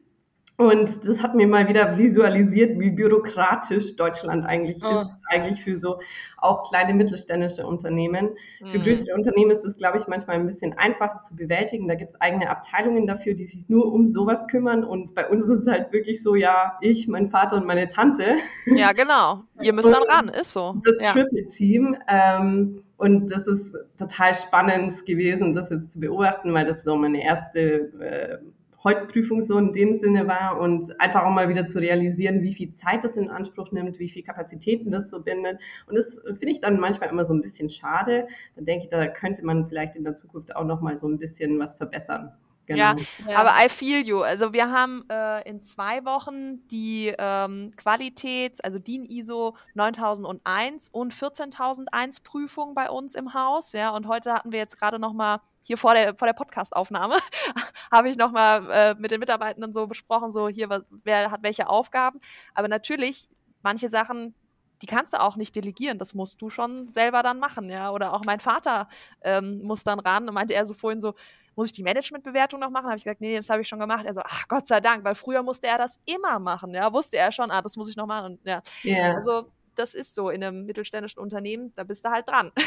Und 0.59 1.07
das 1.07 1.21
hat 1.21 1.35
mir 1.35 1.47
mal 1.47 1.67
wieder 1.67 1.99
visualisiert, 1.99 2.79
wie 2.79 2.89
bürokratisch 2.89 3.95
Deutschland 3.95 4.43
eigentlich 4.43 4.83
oh. 4.83 5.01
ist, 5.01 5.11
eigentlich 5.29 5.63
für 5.63 5.77
so 5.77 5.99
auch 6.37 6.67
kleine 6.69 6.95
mittelständische 6.95 7.65
Unternehmen. 7.65 8.29
Mhm. 8.59 8.71
Für 8.71 8.79
größere 8.79 9.13
Unternehmen 9.13 9.51
ist 9.51 9.63
es, 9.63 9.77
glaube 9.77 9.99
ich, 9.99 10.07
manchmal 10.07 10.37
ein 10.37 10.47
bisschen 10.47 10.73
einfacher 10.73 11.21
zu 11.21 11.35
bewältigen. 11.35 11.87
Da 11.87 11.93
gibt 11.93 12.13
es 12.13 12.21
eigene 12.21 12.49
Abteilungen 12.49 13.05
dafür, 13.05 13.35
die 13.35 13.45
sich 13.45 13.69
nur 13.69 13.93
um 13.93 14.09
sowas 14.09 14.47
kümmern. 14.47 14.83
Und 14.83 15.13
bei 15.13 15.29
uns 15.29 15.43
ist 15.43 15.61
es 15.61 15.67
halt 15.67 15.93
wirklich 15.93 16.23
so, 16.23 16.33
ja, 16.33 16.79
ich, 16.81 17.07
mein 17.07 17.29
Vater 17.29 17.57
und 17.57 17.67
meine 17.67 17.87
Tante. 17.87 18.37
Ja, 18.65 18.93
genau. 18.93 19.43
Ihr 19.61 19.73
müsst 19.73 19.93
dann 19.93 20.03
ran, 20.09 20.29
ist 20.29 20.53
so. 20.53 20.81
Das 20.83 20.95
ja. 20.99 21.11
Triple 21.13 21.47
Team. 21.49 21.95
Ähm, 22.07 22.81
und 22.97 23.29
das 23.29 23.45
ist 23.45 23.75
total 23.99 24.33
spannend 24.33 25.05
gewesen, 25.05 25.53
das 25.53 25.69
jetzt 25.69 25.91
zu 25.91 25.99
beobachten, 25.99 26.51
weil 26.51 26.65
das 26.65 26.83
so 26.83 26.95
meine 26.95 27.23
erste 27.23 27.91
äh, 27.99 28.37
Holzprüfung 28.83 29.41
so 29.41 29.57
in 29.57 29.73
dem 29.73 29.99
Sinne 29.99 30.27
war 30.27 30.59
und 30.59 30.99
einfach 31.01 31.23
auch 31.23 31.31
mal 31.31 31.49
wieder 31.49 31.67
zu 31.67 31.79
realisieren, 31.79 32.41
wie 32.43 32.53
viel 32.53 32.73
Zeit 32.75 33.03
das 33.03 33.15
in 33.15 33.29
Anspruch 33.29 33.71
nimmt, 33.71 33.99
wie 33.99 34.09
viel 34.09 34.23
Kapazitäten 34.23 34.91
das 34.91 35.09
so 35.09 35.21
bindet. 35.21 35.59
Und 35.87 35.95
das 35.95 36.05
finde 36.25 36.49
ich 36.49 36.61
dann 36.61 36.79
manchmal 36.79 37.09
immer 37.09 37.25
so 37.25 37.33
ein 37.33 37.41
bisschen 37.41 37.69
schade. 37.69 38.27
Da 38.55 38.61
denke 38.61 38.85
ich, 38.85 38.89
da 38.89 39.07
könnte 39.07 39.43
man 39.45 39.67
vielleicht 39.67 39.95
in 39.95 40.03
der 40.03 40.17
Zukunft 40.17 40.55
auch 40.55 40.65
noch 40.65 40.81
mal 40.81 40.97
so 40.97 41.07
ein 41.07 41.17
bisschen 41.17 41.59
was 41.59 41.75
verbessern. 41.75 42.31
Genau. 42.67 42.79
Ja, 42.79 42.95
ja, 43.29 43.37
aber 43.37 43.51
I 43.65 43.69
feel 43.69 44.05
you. 44.05 44.21
Also 44.21 44.51
wir 44.51 44.69
haben 44.69 45.05
äh, 45.09 45.49
in 45.49 45.63
zwei 45.63 46.03
Wochen 46.03 46.67
die 46.67 47.13
ähm, 47.17 47.71
Qualitäts-, 47.77 48.59
also 48.59 48.77
DIN 48.77 49.05
ISO 49.05 49.55
9001 49.73 50.89
und 50.89 51.13
14001 51.13 52.19
Prüfung 52.21 52.75
bei 52.75 52.89
uns 52.89 53.15
im 53.15 53.33
Haus. 53.33 53.71
Ja, 53.71 53.91
und 53.91 54.07
heute 54.07 54.33
hatten 54.33 54.51
wir 54.51 54.59
jetzt 54.59 54.77
gerade 54.77 54.99
noch 54.99 55.13
mal 55.13 55.39
hier 55.67 55.77
vor 55.77 55.93
der, 55.93 56.15
vor 56.15 56.25
der 56.25 56.33
Podcast-Aufnahme 56.33 57.17
habe 57.91 58.09
ich 58.09 58.17
nochmal 58.17 58.71
äh, 58.71 58.95
mit 58.97 59.11
den 59.11 59.19
Mitarbeitenden 59.19 59.73
so 59.73 59.85
besprochen, 59.85 60.31
so 60.31 60.47
hier, 60.47 60.69
was, 60.69 60.83
wer 61.03 61.29
hat 61.29 61.43
welche 61.43 61.67
Aufgaben. 61.67 62.21
Aber 62.53 62.69
natürlich, 62.69 63.29
manche 63.61 63.89
Sachen, 63.89 64.33
die 64.81 64.85
kannst 64.85 65.13
du 65.13 65.21
auch 65.21 65.35
nicht 65.35 65.55
delegieren, 65.55 65.97
das 65.97 66.13
musst 66.13 66.41
du 66.41 66.49
schon 66.49 66.91
selber 66.93 67.21
dann 67.21 67.39
machen, 67.39 67.69
ja. 67.69 67.91
Oder 67.91 68.13
auch 68.13 68.23
mein 68.23 68.39
Vater 68.39 68.87
ähm, 69.21 69.61
muss 69.61 69.83
dann 69.83 69.99
ran 69.99 70.27
und 70.27 70.33
meinte 70.33 70.53
er 70.53 70.65
so 70.65 70.73
vorhin 70.73 71.01
so, 71.01 71.15
muss 71.55 71.67
ich 71.67 71.73
die 71.73 71.83
Managementbewertung 71.83 72.59
noch 72.61 72.69
machen? 72.69 72.85
Habe 72.85 72.95
ich 72.95 73.03
gesagt, 73.03 73.19
nee, 73.19 73.35
das 73.35 73.49
habe 73.49 73.61
ich 73.61 73.67
schon 73.67 73.79
gemacht. 73.79 74.05
Er 74.05 74.13
so, 74.13 74.21
ach 74.23 74.47
Gott 74.47 74.67
sei 74.67 74.79
Dank, 74.79 75.03
weil 75.03 75.15
früher 75.15 75.43
musste 75.43 75.67
er 75.67 75.77
das 75.77 75.99
immer 76.05 76.39
machen, 76.39 76.73
ja. 76.73 76.93
Wusste 76.93 77.17
er 77.17 77.33
schon, 77.33 77.51
ah, 77.51 77.61
das 77.61 77.75
muss 77.75 77.89
ich 77.89 77.97
noch 77.97 78.05
machen. 78.05 78.33
Und, 78.33 78.45
ja. 78.45 78.61
Yeah. 78.85 79.15
Also 79.15 79.51
das 79.75 79.93
ist 79.93 80.15
so 80.15 80.29
in 80.29 80.43
einem 80.43 80.65
mittelständischen 80.65 81.21
Unternehmen, 81.21 81.73
da 81.75 81.83
bist 81.83 82.05
du 82.05 82.09
halt 82.09 82.29
dran. 82.29 82.51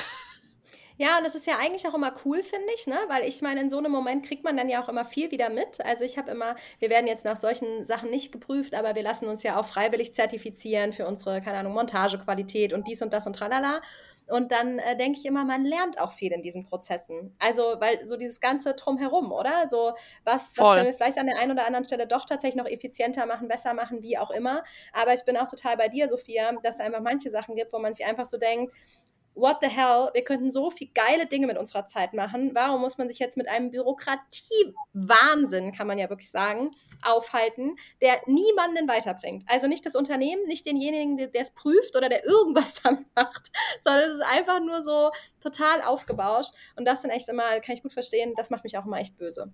Ja, 1.00 1.16
und 1.16 1.24
das 1.24 1.34
ist 1.34 1.46
ja 1.46 1.56
eigentlich 1.58 1.88
auch 1.88 1.94
immer 1.94 2.12
cool, 2.26 2.42
finde 2.42 2.66
ich, 2.74 2.86
ne? 2.86 2.98
Weil 3.08 3.26
ich 3.26 3.40
meine, 3.40 3.62
in 3.62 3.70
so 3.70 3.78
einem 3.78 3.90
Moment 3.90 4.22
kriegt 4.26 4.44
man 4.44 4.54
dann 4.54 4.68
ja 4.68 4.82
auch 4.82 4.88
immer 4.90 5.02
viel 5.02 5.30
wieder 5.30 5.48
mit. 5.48 5.80
Also 5.82 6.04
ich 6.04 6.18
habe 6.18 6.30
immer, 6.30 6.56
wir 6.78 6.90
werden 6.90 7.06
jetzt 7.06 7.24
nach 7.24 7.38
solchen 7.38 7.86
Sachen 7.86 8.10
nicht 8.10 8.32
geprüft, 8.32 8.74
aber 8.74 8.94
wir 8.94 9.02
lassen 9.02 9.26
uns 9.26 9.42
ja 9.42 9.58
auch 9.58 9.64
freiwillig 9.64 10.12
zertifizieren 10.12 10.92
für 10.92 11.06
unsere, 11.06 11.40
keine 11.40 11.56
Ahnung, 11.56 11.72
Montagequalität 11.72 12.74
und 12.74 12.86
dies 12.86 13.00
und 13.00 13.14
das 13.14 13.26
und 13.26 13.34
tralala. 13.34 13.80
Und 14.28 14.52
dann 14.52 14.78
äh, 14.78 14.94
denke 14.94 15.18
ich 15.18 15.24
immer, 15.24 15.46
man 15.46 15.64
lernt 15.64 15.98
auch 15.98 16.12
viel 16.12 16.32
in 16.32 16.42
diesen 16.42 16.64
Prozessen. 16.64 17.34
Also, 17.38 17.62
weil 17.78 18.04
so 18.04 18.18
dieses 18.18 18.38
ganze 18.38 18.74
Drumherum, 18.74 19.32
oder? 19.32 19.68
So, 19.68 19.94
was, 20.24 20.54
was 20.58 20.68
können 20.68 20.84
wir 20.84 20.92
vielleicht 20.92 21.18
an 21.18 21.26
der 21.26 21.38
einen 21.38 21.52
oder 21.52 21.66
anderen 21.66 21.86
Stelle 21.86 22.06
doch 22.06 22.26
tatsächlich 22.26 22.62
noch 22.62 22.70
effizienter 22.70 23.24
machen, 23.24 23.48
besser 23.48 23.72
machen, 23.72 24.02
wie 24.02 24.18
auch 24.18 24.30
immer. 24.30 24.64
Aber 24.92 25.14
ich 25.14 25.24
bin 25.24 25.38
auch 25.38 25.48
total 25.48 25.78
bei 25.78 25.88
dir, 25.88 26.10
Sophia, 26.10 26.52
dass 26.62 26.74
es 26.74 26.80
einfach 26.80 27.00
manche 27.00 27.30
Sachen 27.30 27.56
gibt, 27.56 27.72
wo 27.72 27.78
man 27.78 27.94
sich 27.94 28.04
einfach 28.04 28.26
so 28.26 28.36
denkt, 28.36 28.70
what 29.34 29.58
the 29.60 29.68
hell, 29.68 30.08
wir 30.12 30.24
könnten 30.24 30.50
so 30.50 30.70
viel 30.70 30.88
geile 30.94 31.26
Dinge 31.26 31.46
mit 31.46 31.58
unserer 31.58 31.86
Zeit 31.86 32.14
machen. 32.14 32.50
Warum 32.54 32.80
muss 32.80 32.98
man 32.98 33.08
sich 33.08 33.18
jetzt 33.18 33.36
mit 33.36 33.48
einem 33.48 33.70
Bürokratie-Wahnsinn, 33.70 35.72
kann 35.72 35.86
man 35.86 35.98
ja 35.98 36.08
wirklich 36.10 36.30
sagen, 36.30 36.70
aufhalten, 37.02 37.76
der 38.00 38.20
niemanden 38.26 38.88
weiterbringt? 38.88 39.44
Also 39.46 39.66
nicht 39.66 39.84
das 39.86 39.94
Unternehmen, 39.94 40.42
nicht 40.46 40.66
denjenigen, 40.66 41.16
der 41.16 41.30
es 41.34 41.52
prüft 41.52 41.96
oder 41.96 42.08
der 42.08 42.24
irgendwas 42.24 42.74
damit 42.82 43.06
macht, 43.14 43.50
sondern 43.80 44.04
es 44.04 44.16
ist 44.16 44.24
einfach 44.24 44.60
nur 44.60 44.82
so 44.82 45.10
total 45.40 45.82
aufgebauscht. 45.82 46.52
Und 46.76 46.86
das 46.86 47.02
sind 47.02 47.10
echt 47.10 47.28
immer, 47.28 47.60
kann 47.60 47.74
ich 47.74 47.82
gut 47.82 47.92
verstehen, 47.92 48.34
das 48.36 48.50
macht 48.50 48.64
mich 48.64 48.78
auch 48.78 48.86
immer 48.86 48.98
echt 48.98 49.16
böse. 49.16 49.52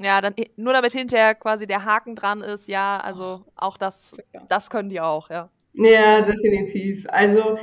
Ja, 0.00 0.20
dann 0.20 0.34
nur 0.56 0.72
damit 0.72 0.92
hinterher 0.92 1.36
quasi 1.36 1.68
der 1.68 1.84
Haken 1.84 2.16
dran 2.16 2.40
ist, 2.40 2.68
ja, 2.68 2.98
also 2.98 3.44
auch 3.54 3.76
das, 3.76 4.16
das 4.48 4.68
können 4.68 4.88
die 4.88 5.00
auch, 5.00 5.30
ja. 5.30 5.50
Ja, 5.74 6.20
definitiv. 6.20 7.06
Also 7.08 7.58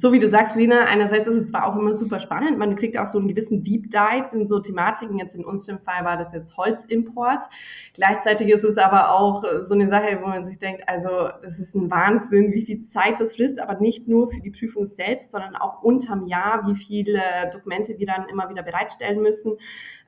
so 0.00 0.12
wie 0.12 0.18
du 0.18 0.30
sagst, 0.30 0.56
Lena, 0.56 0.86
einerseits 0.86 1.26
ist 1.28 1.44
es 1.44 1.50
zwar 1.50 1.66
auch 1.66 1.76
immer 1.76 1.94
super 1.94 2.20
spannend, 2.20 2.56
man 2.56 2.74
kriegt 2.76 2.96
auch 2.96 3.08
so 3.10 3.18
einen 3.18 3.28
gewissen 3.28 3.62
Deep 3.62 3.90
Dive 3.90 4.28
in 4.32 4.46
so 4.48 4.60
Thematiken. 4.60 5.18
Jetzt 5.18 5.34
in 5.34 5.44
unserem 5.44 5.78
Fall 5.80 6.04
war 6.04 6.16
das 6.16 6.32
jetzt 6.32 6.56
Holzimport. 6.56 7.44
Gleichzeitig 7.92 8.48
ist 8.48 8.64
es 8.64 8.78
aber 8.78 9.12
auch 9.12 9.44
so 9.66 9.74
eine 9.74 9.88
Sache, 9.88 10.18
wo 10.22 10.28
man 10.28 10.46
sich 10.46 10.58
denkt, 10.58 10.82
also 10.86 11.28
es 11.42 11.58
ist 11.58 11.74
ein 11.74 11.90
Wahnsinn, 11.90 12.52
wie 12.54 12.64
viel 12.64 12.88
Zeit 12.88 13.20
das 13.20 13.36
frisst, 13.36 13.60
aber 13.60 13.78
nicht 13.78 14.08
nur 14.08 14.30
für 14.30 14.40
die 14.40 14.50
Prüfung 14.50 14.86
selbst, 14.86 15.32
sondern 15.32 15.54
auch 15.54 15.82
unterm 15.82 16.26
Jahr, 16.26 16.66
wie 16.66 16.76
viele 16.76 17.20
Dokumente 17.52 17.98
wir 17.98 18.06
dann 18.06 18.26
immer 18.30 18.48
wieder 18.48 18.62
bereitstellen 18.62 19.20
müssen. 19.20 19.58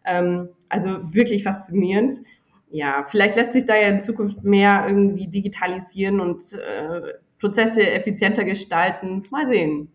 Ähm, 0.07 0.49
also 0.71 1.12
wirklich 1.12 1.43
faszinierend. 1.45 2.21
Ja, 2.71 3.05
vielleicht 3.11 3.37
lässt 3.37 3.52
sich 3.52 3.67
da 3.67 3.75
ja 3.75 3.88
in 3.88 4.00
Zukunft 4.00 4.43
mehr 4.43 4.87
irgendwie 4.87 5.26
digitalisieren 5.26 6.21
und 6.21 6.52
äh, 6.55 7.12
Prozesse 7.40 7.82
effizienter 7.82 8.44
gestalten. 8.44 9.26
Mal 9.30 9.49
sehen. 9.49 9.90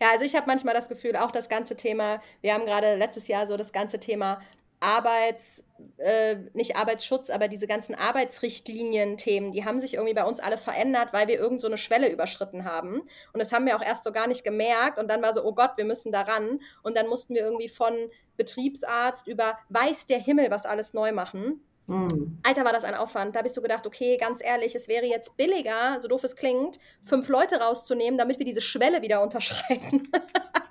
Ja, 0.00 0.10
also 0.10 0.24
ich 0.24 0.34
habe 0.34 0.46
manchmal 0.46 0.74
das 0.74 0.88
Gefühl, 0.88 1.16
auch 1.16 1.30
das 1.30 1.48
ganze 1.48 1.76
Thema, 1.76 2.20
wir 2.42 2.52
haben 2.52 2.66
gerade 2.66 2.96
letztes 2.96 3.28
Jahr 3.28 3.46
so 3.46 3.56
das 3.56 3.72
ganze 3.72 3.98
Thema 3.98 4.40
Arbeits, 4.78 5.64
äh, 5.96 6.36
nicht 6.52 6.76
Arbeitsschutz, 6.76 7.30
aber 7.30 7.48
diese 7.48 7.66
ganzen 7.66 7.94
Arbeitsrichtlinien-Themen, 7.94 9.52
die 9.52 9.64
haben 9.64 9.80
sich 9.80 9.94
irgendwie 9.94 10.12
bei 10.12 10.24
uns 10.24 10.38
alle 10.38 10.58
verändert, 10.58 11.12
weil 11.12 11.28
wir 11.28 11.38
irgend 11.38 11.62
so 11.62 11.66
eine 11.66 11.78
Schwelle 11.78 12.10
überschritten 12.10 12.64
haben. 12.64 13.00
Und 13.32 13.40
das 13.40 13.52
haben 13.52 13.64
wir 13.64 13.76
auch 13.76 13.82
erst 13.82 14.04
so 14.04 14.12
gar 14.12 14.26
nicht 14.26 14.44
gemerkt. 14.44 14.98
Und 14.98 15.08
dann 15.08 15.22
war 15.22 15.32
so, 15.32 15.44
oh 15.44 15.54
Gott, 15.54 15.72
wir 15.76 15.86
müssen 15.86 16.12
daran. 16.12 16.60
Und 16.82 16.96
dann 16.96 17.08
mussten 17.08 17.34
wir 17.34 17.42
irgendwie 17.42 17.68
von 17.68 17.94
Betriebsarzt 18.36 19.26
über 19.26 19.58
weiß 19.70 20.08
der 20.08 20.18
Himmel 20.18 20.50
was 20.50 20.66
alles 20.66 20.92
neu 20.92 21.12
machen. 21.12 21.62
Mhm. 21.88 22.38
Alter, 22.42 22.64
war 22.64 22.72
das 22.72 22.84
ein 22.84 22.94
Aufwand. 22.94 23.34
Da 23.34 23.38
habe 23.38 23.48
ich 23.48 23.54
so 23.54 23.62
gedacht, 23.62 23.86
okay, 23.86 24.16
ganz 24.16 24.42
ehrlich, 24.42 24.74
es 24.74 24.88
wäre 24.88 25.06
jetzt 25.06 25.36
billiger, 25.36 25.98
so 26.00 26.08
doof 26.08 26.24
es 26.24 26.34
klingt, 26.34 26.78
fünf 27.02 27.28
Leute 27.28 27.60
rauszunehmen, 27.60 28.18
damit 28.18 28.38
wir 28.38 28.46
diese 28.46 28.60
Schwelle 28.60 29.02
wieder 29.02 29.22
unterschreiten. 29.22 30.08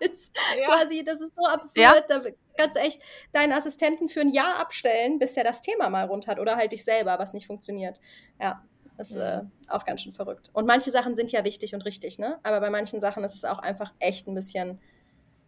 Als 0.01 0.31
ja. 0.59 0.67
quasi, 0.67 1.03
das 1.03 1.21
ist 1.21 1.35
so 1.35 1.45
absurd. 1.45 1.77
Ja. 1.77 2.01
Da 2.07 2.21
kannst 2.57 2.75
du 2.75 2.81
echt 2.81 3.01
deinen 3.31 3.53
Assistenten 3.53 4.09
für 4.09 4.21
ein 4.21 4.31
Jahr 4.31 4.59
abstellen, 4.59 5.19
bis 5.19 5.33
der 5.33 5.43
das 5.43 5.61
Thema 5.61 5.89
mal 5.89 6.05
rund 6.05 6.27
hat 6.27 6.39
oder 6.39 6.57
halt 6.57 6.71
dich 6.71 6.83
selber, 6.83 7.17
was 7.17 7.33
nicht 7.33 7.47
funktioniert. 7.47 7.99
Ja. 8.41 8.63
Das 8.97 9.09
ist 9.09 9.17
äh, 9.17 9.41
auch 9.67 9.83
ganz 9.85 10.01
schön 10.01 10.13
verrückt. 10.13 10.49
Und 10.53 10.65
manche 10.65 10.89
Sachen 10.89 11.17
sind 11.17 11.29
ja 11.31 11.43
wichtig 11.43 11.75
und 11.75 11.83
richtig, 11.83 12.17
ne? 12.17 12.39
Aber 12.43 12.61
bei 12.61 12.69
manchen 12.69 13.01
Sachen 13.01 13.25
ist 13.25 13.35
es 13.35 13.43
auch 13.43 13.59
einfach 13.59 13.93
echt 13.99 14.25
ein 14.27 14.35
bisschen 14.35 14.79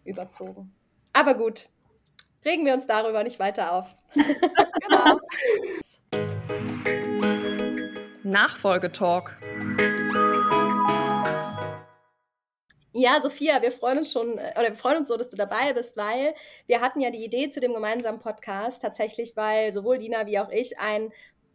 überzogen. 0.04 0.76
Aber 1.14 1.34
gut, 1.34 1.70
regen 2.44 2.66
wir 2.66 2.74
uns 2.74 2.88
darüber 2.88 3.24
nicht 3.24 3.40
weiter 3.40 3.72
auf. 3.72 3.86
Nachfolgetalk. 8.24 9.40
Ja, 13.00 13.22
Sophia, 13.22 13.62
wir 13.62 13.72
freuen 13.72 14.00
uns 14.00 14.12
schon, 14.12 14.40
äh, 14.40 14.54
oder 14.58 14.70
wir 14.70 14.76
freuen 14.76 14.98
uns 14.98 15.08
so, 15.08 15.18
dass 15.18 15.30
du 15.30 15.38
dabei 15.38 15.72
bist, 15.74 15.96
weil 15.98 16.34
wir 16.66 16.82
hatten 16.82 17.00
ja 17.00 17.12
die 17.12 17.24
Idee 17.24 17.48
zu 17.50 17.60
dem 17.60 17.74
gemeinsamen 17.74 18.20
Podcast 18.20 18.82
tatsächlich, 18.82 19.34
weil 19.36 19.72
sowohl 19.72 20.00
Dina 20.00 20.26
wie 20.26 20.40
auch 20.40 20.50
ich 20.50 20.80
ein 20.80 21.12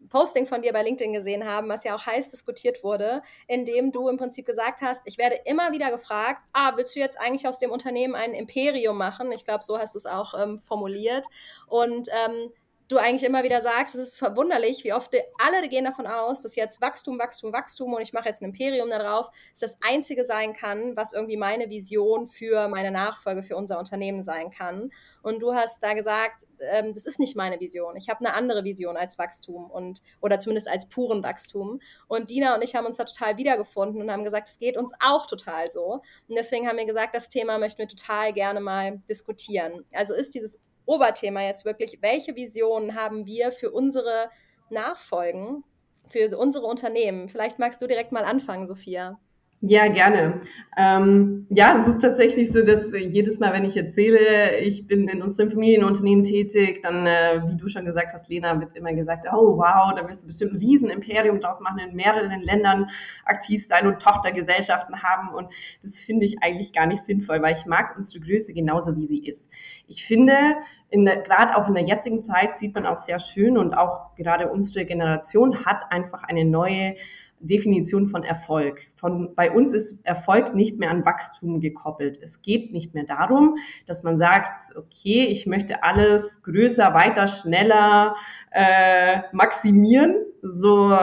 Posting 0.09 0.47
von 0.47 0.63
dir 0.63 0.73
bei 0.73 0.83
LinkedIn 0.83 1.13
gesehen 1.13 1.45
haben, 1.45 1.69
was 1.69 1.85
ja 1.85 1.95
auch 1.95 2.07
heiß 2.07 2.31
diskutiert 2.31 2.85
wurde, 2.85 3.23
in 3.49 3.65
dem 3.65 3.93
du 3.93 4.09
im 4.09 4.17
Prinzip 4.17 4.47
gesagt 4.47 4.83
hast, 4.83 5.03
ich 5.05 5.19
werde 5.19 5.41
immer 5.45 5.73
wieder 5.73 5.91
gefragt, 5.91 6.43
ah, 6.53 6.73
willst 6.77 6.95
du 6.95 7.01
jetzt 7.01 7.21
eigentlich 7.21 7.49
aus 7.49 7.59
dem 7.59 7.71
Unternehmen 7.71 8.15
ein 8.15 8.35
Imperium 8.35 8.97
machen? 8.97 9.33
Ich 9.33 9.45
glaube, 9.45 9.65
so 9.65 9.79
hast 9.79 9.95
du 9.95 9.99
es 9.99 10.07
auch 10.07 10.35
ähm, 10.41 10.57
formuliert. 10.57 11.27
Und 11.67 12.09
ähm, 12.11 12.53
du 12.93 12.99
eigentlich 12.99 13.25
immer 13.25 13.43
wieder 13.43 13.61
sagst, 13.61 13.95
es 13.95 14.09
ist 14.09 14.17
verwunderlich, 14.17 14.85
wie 14.85 14.93
oft 14.93 15.15
alle 15.39 15.69
gehen 15.69 15.85
davon 15.85 16.07
aus, 16.07 16.43
dass 16.43 16.55
jetzt 16.55 16.81
Wachstum, 16.81 17.19
Wachstum, 17.19 17.53
Wachstum 17.53 17.95
und 17.95 18.03
ich 18.03 18.13
mache 18.13 18.29
jetzt 18.29 18.43
ein 18.43 18.47
Imperium 18.47 18.91
darauf, 18.91 19.31
dass 19.51 19.61
das 19.61 19.79
Einzige 19.83 20.25
sein 20.25 20.53
kann, 20.53 20.97
was 20.97 21.13
irgendwie 21.13 21.37
meine 21.37 21.71
Vision 21.71 22.27
für 22.27 22.69
meine 22.69 22.91
Nachfolge, 22.91 23.43
für 23.43 23.57
unser 23.57 23.79
Unternehmen 23.79 24.23
sein 24.23 24.51
kann. 24.51 24.91
Und 25.23 25.43
du 25.43 25.55
hast 25.55 25.83
da 25.83 25.95
gesagt, 25.95 26.47
ähm, 26.61 26.93
das 26.93 27.07
ist 27.07 27.19
nicht 27.19 27.37
meine 27.37 27.59
Vision. 27.61 27.97
Ich 27.97 28.09
habe 28.09 28.21
eine 28.21 28.35
andere 28.35 28.65
Vision 28.65 28.97
als 28.97 29.19
Wachstum 29.19 29.71
und 29.71 30.03
oder 30.21 30.39
zumindest 30.39 30.69
als 30.69 30.89
puren 30.89 31.23
Wachstum. 31.23 31.81
Und 32.09 32.31
Dina 32.31 32.55
und 32.55 32.63
ich 32.63 32.75
haben 32.75 32.87
uns 32.87 32.97
da 32.97 33.05
total 33.05 33.39
wiedergefunden 33.39 34.03
und 34.03 34.11
haben 34.11 34.25
gesagt, 34.25 34.49
es 34.49 34.59
geht 34.59 34.77
uns 34.77 34.93
auch 35.05 35.27
total 35.27 35.71
so. 35.73 36.03
Und 36.29 36.37
deswegen 36.37 36.69
haben 36.69 36.79
wir 36.79 36.87
gesagt, 36.87 37.15
das 37.15 37.29
Thema 37.29 37.59
möchten 37.59 37.79
wir 37.79 37.89
total 37.89 38.33
gerne 38.33 38.61
mal 38.61 38.99
diskutieren. 39.09 39.85
Also 39.93 40.15
ist 40.15 40.35
dieses 40.35 40.61
Oberthema 40.87 41.43
jetzt 41.43 41.65
wirklich, 41.65 41.99
welche 42.03 42.37
Visionen 42.37 42.95
haben 42.95 43.27
wir 43.27 43.51
für 43.51 43.71
unsere 43.71 44.31
Nachfolgen, 44.71 45.65
für 46.09 46.37
unsere 46.37 46.67
Unternehmen? 46.67 47.29
Vielleicht 47.29 47.59
magst 47.59 47.81
du 47.83 47.87
direkt 47.87 48.13
mal 48.13 48.25
anfangen, 48.25 48.67
Sophia. 48.67 49.21
Ja, 49.65 49.87
gerne. 49.87 50.41
Ähm, 50.77 51.47
ja, 51.49 51.81
es 51.81 51.87
ist 51.87 52.01
tatsächlich 52.03 52.51
so, 52.51 52.65
dass 52.65 52.85
jedes 52.93 53.39
Mal, 53.39 53.53
wenn 53.53 53.65
ich 53.65 53.77
erzähle, 53.77 54.59
ich 54.59 54.89
bin 54.89 55.07
in 55.09 55.23
unserem 55.23 55.53
Familienunternehmen 55.53 56.25
tätig, 56.25 56.83
dann, 56.83 57.07
äh, 57.07 57.41
wie 57.47 57.57
du 57.57 57.69
schon 57.69 57.85
gesagt 57.85 58.13
hast, 58.13 58.29
Lena, 58.29 58.59
wird 58.59 58.75
immer 58.75 58.93
gesagt, 58.93 59.25
oh 59.33 59.57
wow, 59.59 59.95
da 59.95 60.09
wirst 60.09 60.25
du 60.25 60.27
bestimmt 60.27 60.55
ein 60.55 60.59
Riesenimperium 60.59 61.41
draus 61.41 61.61
machen, 61.61 61.79
in 61.79 61.95
mehreren 61.95 62.43
Ländern 62.43 62.91
aktiv 63.25 63.65
sein 63.69 63.87
und 63.87 64.03
Tochtergesellschaften 64.03 65.01
haben. 65.01 65.33
Und 65.33 65.49
das 65.85 65.93
finde 66.01 66.27
ich 66.27 66.43
eigentlich 66.43 66.73
gar 66.73 66.87
nicht 66.87 67.05
sinnvoll, 67.05 67.41
weil 67.41 67.57
ich 67.57 67.65
mag 67.65 67.95
unsere 67.97 68.19
Größe 68.19 68.53
genauso, 68.53 68.97
wie 68.97 69.07
sie 69.07 69.29
ist. 69.29 69.49
Ich 69.87 70.05
finde, 70.05 70.57
gerade 70.91 71.57
auch 71.57 71.69
in 71.69 71.75
der 71.75 71.85
jetzigen 71.85 72.25
Zeit 72.25 72.59
sieht 72.59 72.75
man 72.75 72.85
auch 72.85 72.99
sehr 72.99 73.21
schön 73.21 73.57
und 73.57 73.75
auch 73.75 74.17
gerade 74.17 74.51
unsere 74.51 74.85
Generation 74.87 75.65
hat 75.65 75.85
einfach 75.91 76.25
eine 76.25 76.45
neue 76.45 76.97
Definition 77.43 78.09
von 78.09 78.23
Erfolg. 78.23 78.81
Von, 78.97 79.35
bei 79.35 79.51
uns 79.51 79.73
ist 79.73 79.99
Erfolg 80.05 80.55
nicht 80.55 80.79
mehr 80.79 80.91
an 80.91 81.05
Wachstum 81.05 81.61
gekoppelt. 81.61 82.19
Es 82.23 82.41
geht 82.43 82.73
nicht 82.73 82.95
mehr 82.95 83.05
darum, 83.05 83.57
dass 83.87 84.03
man 84.03 84.19
sagt, 84.19 84.77
okay, 84.77 85.27
ich 85.27 85.47
möchte 85.47 85.83
alles 85.83 86.43
größer, 86.43 86.95
weiter, 86.95 87.27
schneller 87.27 88.17
äh, 88.53 89.21
maximieren, 89.33 90.15
so 90.43 90.97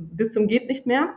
bis 0.00 0.32
zum 0.32 0.48
geht 0.48 0.68
nicht 0.68 0.86
mehr, 0.86 1.10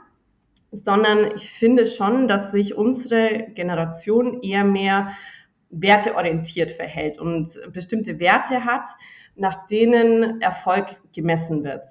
sondern 0.72 1.32
ich 1.36 1.50
finde 1.52 1.86
schon, 1.86 2.28
dass 2.28 2.52
sich 2.52 2.76
unsere 2.76 3.48
Generation 3.54 4.42
eher 4.44 4.66
mehr 4.66 5.12
werteorientiert 5.70 6.72
verhält 6.72 7.20
und 7.20 7.60
bestimmte 7.72 8.20
Werte 8.20 8.66
hat, 8.66 8.88
nach 9.36 9.68
denen 9.68 10.42
Erfolg 10.42 10.98
gemessen 11.14 11.64
wird 11.64 11.84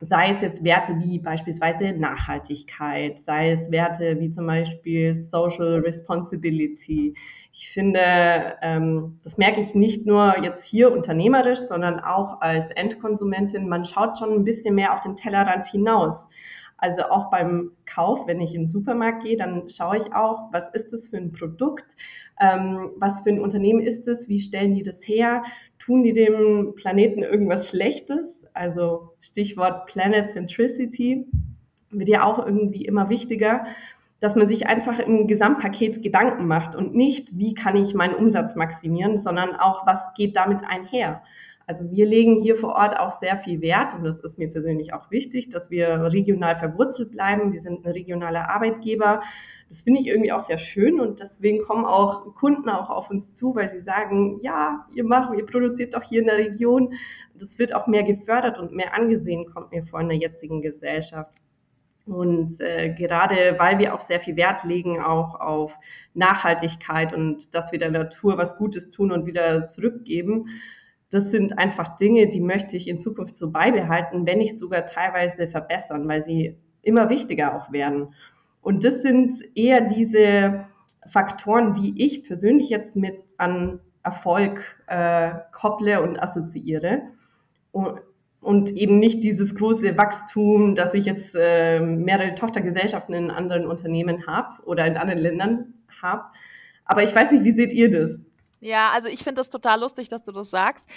sei 0.00 0.32
es 0.32 0.42
jetzt 0.42 0.64
Werte 0.64 0.98
wie 1.00 1.18
beispielsweise 1.18 1.92
Nachhaltigkeit, 1.92 3.20
sei 3.20 3.52
es 3.52 3.70
Werte 3.70 4.18
wie 4.20 4.30
zum 4.30 4.46
Beispiel 4.46 5.14
Social 5.14 5.80
Responsibility. 5.80 7.14
Ich 7.52 7.70
finde, 7.70 8.54
ähm, 8.62 9.20
das 9.22 9.38
merke 9.38 9.60
ich 9.60 9.74
nicht 9.74 10.06
nur 10.06 10.42
jetzt 10.42 10.64
hier 10.64 10.92
unternehmerisch, 10.92 11.60
sondern 11.60 12.00
auch 12.00 12.40
als 12.40 12.66
Endkonsumentin. 12.72 13.68
Man 13.68 13.84
schaut 13.84 14.18
schon 14.18 14.32
ein 14.32 14.44
bisschen 14.44 14.74
mehr 14.74 14.92
auf 14.94 15.00
den 15.00 15.16
Tellerrand 15.16 15.66
hinaus. 15.66 16.28
Also 16.78 17.04
auch 17.04 17.30
beim 17.30 17.70
Kauf, 17.86 18.26
wenn 18.26 18.40
ich 18.40 18.54
in 18.54 18.62
den 18.62 18.68
Supermarkt 18.68 19.22
gehe, 19.22 19.36
dann 19.36 19.68
schaue 19.68 19.98
ich 19.98 20.12
auch, 20.12 20.52
was 20.52 20.68
ist 20.74 20.92
das 20.92 21.08
für 21.08 21.16
ein 21.16 21.32
Produkt, 21.32 21.86
ähm, 22.40 22.90
was 22.96 23.22
für 23.22 23.30
ein 23.30 23.40
Unternehmen 23.40 23.80
ist 23.80 24.08
es, 24.08 24.28
wie 24.28 24.40
stellen 24.40 24.74
die 24.74 24.82
das 24.82 25.00
her, 25.06 25.44
tun 25.78 26.02
die 26.02 26.12
dem 26.12 26.74
Planeten 26.74 27.22
irgendwas 27.22 27.68
Schlechtes 27.68 28.43
also 28.54 29.10
Stichwort 29.20 29.86
Planet 29.86 30.30
Centricity, 30.32 31.26
wird 31.90 32.08
ja 32.08 32.24
auch 32.24 32.44
irgendwie 32.44 32.84
immer 32.84 33.08
wichtiger, 33.08 33.66
dass 34.20 34.36
man 34.36 34.48
sich 34.48 34.66
einfach 34.66 34.98
im 34.98 35.26
Gesamtpaket 35.26 36.02
Gedanken 36.02 36.46
macht 36.46 36.74
und 36.74 36.94
nicht, 36.94 37.36
wie 37.38 37.54
kann 37.54 37.76
ich 37.76 37.94
meinen 37.94 38.14
Umsatz 38.14 38.54
maximieren, 38.54 39.18
sondern 39.18 39.54
auch, 39.54 39.86
was 39.86 39.98
geht 40.16 40.34
damit 40.34 40.60
einher. 40.66 41.22
Also 41.66 41.90
wir 41.90 42.06
legen 42.06 42.40
hier 42.40 42.56
vor 42.56 42.74
Ort 42.74 42.98
auch 42.98 43.18
sehr 43.20 43.38
viel 43.38 43.60
Wert 43.60 43.94
und 43.94 44.04
das 44.04 44.18
ist 44.20 44.38
mir 44.38 44.50
persönlich 44.50 44.92
auch 44.92 45.10
wichtig, 45.10 45.48
dass 45.48 45.70
wir 45.70 45.88
regional 46.12 46.56
verwurzelt 46.56 47.10
bleiben. 47.10 47.52
Wir 47.52 47.62
sind 47.62 47.84
ein 47.84 47.90
regionaler 47.90 48.50
Arbeitgeber. 48.50 49.22
Das 49.68 49.82
finde 49.82 50.00
ich 50.00 50.06
irgendwie 50.06 50.32
auch 50.32 50.46
sehr 50.46 50.58
schön 50.58 51.00
und 51.00 51.20
deswegen 51.20 51.64
kommen 51.64 51.84
auch 51.84 52.34
Kunden 52.34 52.68
auch 52.68 52.90
auf 52.90 53.10
uns 53.10 53.34
zu, 53.34 53.54
weil 53.54 53.68
sie 53.68 53.80
sagen, 53.80 54.38
ja, 54.42 54.86
ihr 54.94 55.04
macht, 55.04 55.36
ihr 55.36 55.46
produziert 55.46 55.94
doch 55.94 56.02
hier 56.02 56.20
in 56.20 56.26
der 56.26 56.36
Region 56.36 56.94
das 57.34 57.58
wird 57.58 57.74
auch 57.74 57.86
mehr 57.86 58.04
gefördert 58.04 58.58
und 58.58 58.72
mehr 58.72 58.94
angesehen, 58.94 59.46
kommt 59.52 59.72
mir 59.72 59.84
vor 59.84 60.00
in 60.00 60.08
der 60.08 60.18
jetzigen 60.18 60.62
Gesellschaft. 60.62 61.34
Und 62.06 62.60
äh, 62.60 62.92
gerade 62.92 63.58
weil 63.58 63.78
wir 63.78 63.94
auch 63.94 64.00
sehr 64.00 64.20
viel 64.20 64.36
Wert 64.36 64.64
legen, 64.64 65.00
auch 65.00 65.40
auf 65.40 65.72
Nachhaltigkeit 66.12 67.14
und 67.14 67.54
dass 67.54 67.72
wir 67.72 67.78
der 67.78 67.90
Natur 67.90 68.36
was 68.36 68.56
Gutes 68.56 68.90
tun 68.90 69.10
und 69.10 69.26
wieder 69.26 69.66
zurückgeben, 69.66 70.48
das 71.10 71.30
sind 71.30 71.58
einfach 71.58 71.96
Dinge, 71.96 72.28
die 72.28 72.40
möchte 72.40 72.76
ich 72.76 72.88
in 72.88 73.00
Zukunft 73.00 73.36
so 73.36 73.50
beibehalten, 73.50 74.26
wenn 74.26 74.38
nicht 74.38 74.58
sogar 74.58 74.84
teilweise 74.84 75.48
verbessern, 75.48 76.06
weil 76.08 76.24
sie 76.24 76.58
immer 76.82 77.08
wichtiger 77.08 77.56
auch 77.56 77.72
werden. 77.72 78.14
Und 78.64 78.82
das 78.82 79.02
sind 79.02 79.42
eher 79.54 79.82
diese 79.82 80.64
Faktoren, 81.12 81.74
die 81.74 82.02
ich 82.02 82.24
persönlich 82.24 82.70
jetzt 82.70 82.96
mit 82.96 83.14
an 83.36 83.78
Erfolg 84.02 84.58
äh, 84.86 85.32
kopple 85.52 86.02
und 86.02 86.18
assoziiere 86.18 87.02
und 88.40 88.70
eben 88.70 88.98
nicht 88.98 89.22
dieses 89.22 89.54
große 89.54 89.98
Wachstum, 89.98 90.74
dass 90.74 90.94
ich 90.94 91.04
jetzt 91.04 91.34
äh, 91.34 91.78
mehrere 91.78 92.34
Tochtergesellschaften 92.36 93.14
in 93.14 93.30
anderen 93.30 93.66
Unternehmen 93.66 94.26
habe 94.26 94.62
oder 94.64 94.86
in 94.86 94.96
anderen 94.96 95.20
Ländern 95.20 95.74
habe. 96.00 96.24
Aber 96.86 97.02
ich 97.02 97.14
weiß 97.14 97.32
nicht, 97.32 97.44
wie 97.44 97.52
seht 97.52 97.72
ihr 97.72 97.90
das? 97.90 98.18
Ja, 98.60 98.92
also 98.94 99.08
ich 99.08 99.22
finde 99.22 99.40
das 99.40 99.50
total 99.50 99.80
lustig, 99.80 100.08
dass 100.08 100.22
du 100.22 100.32
das 100.32 100.50
sagst. 100.50 100.88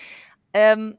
Ähm, 0.53 0.95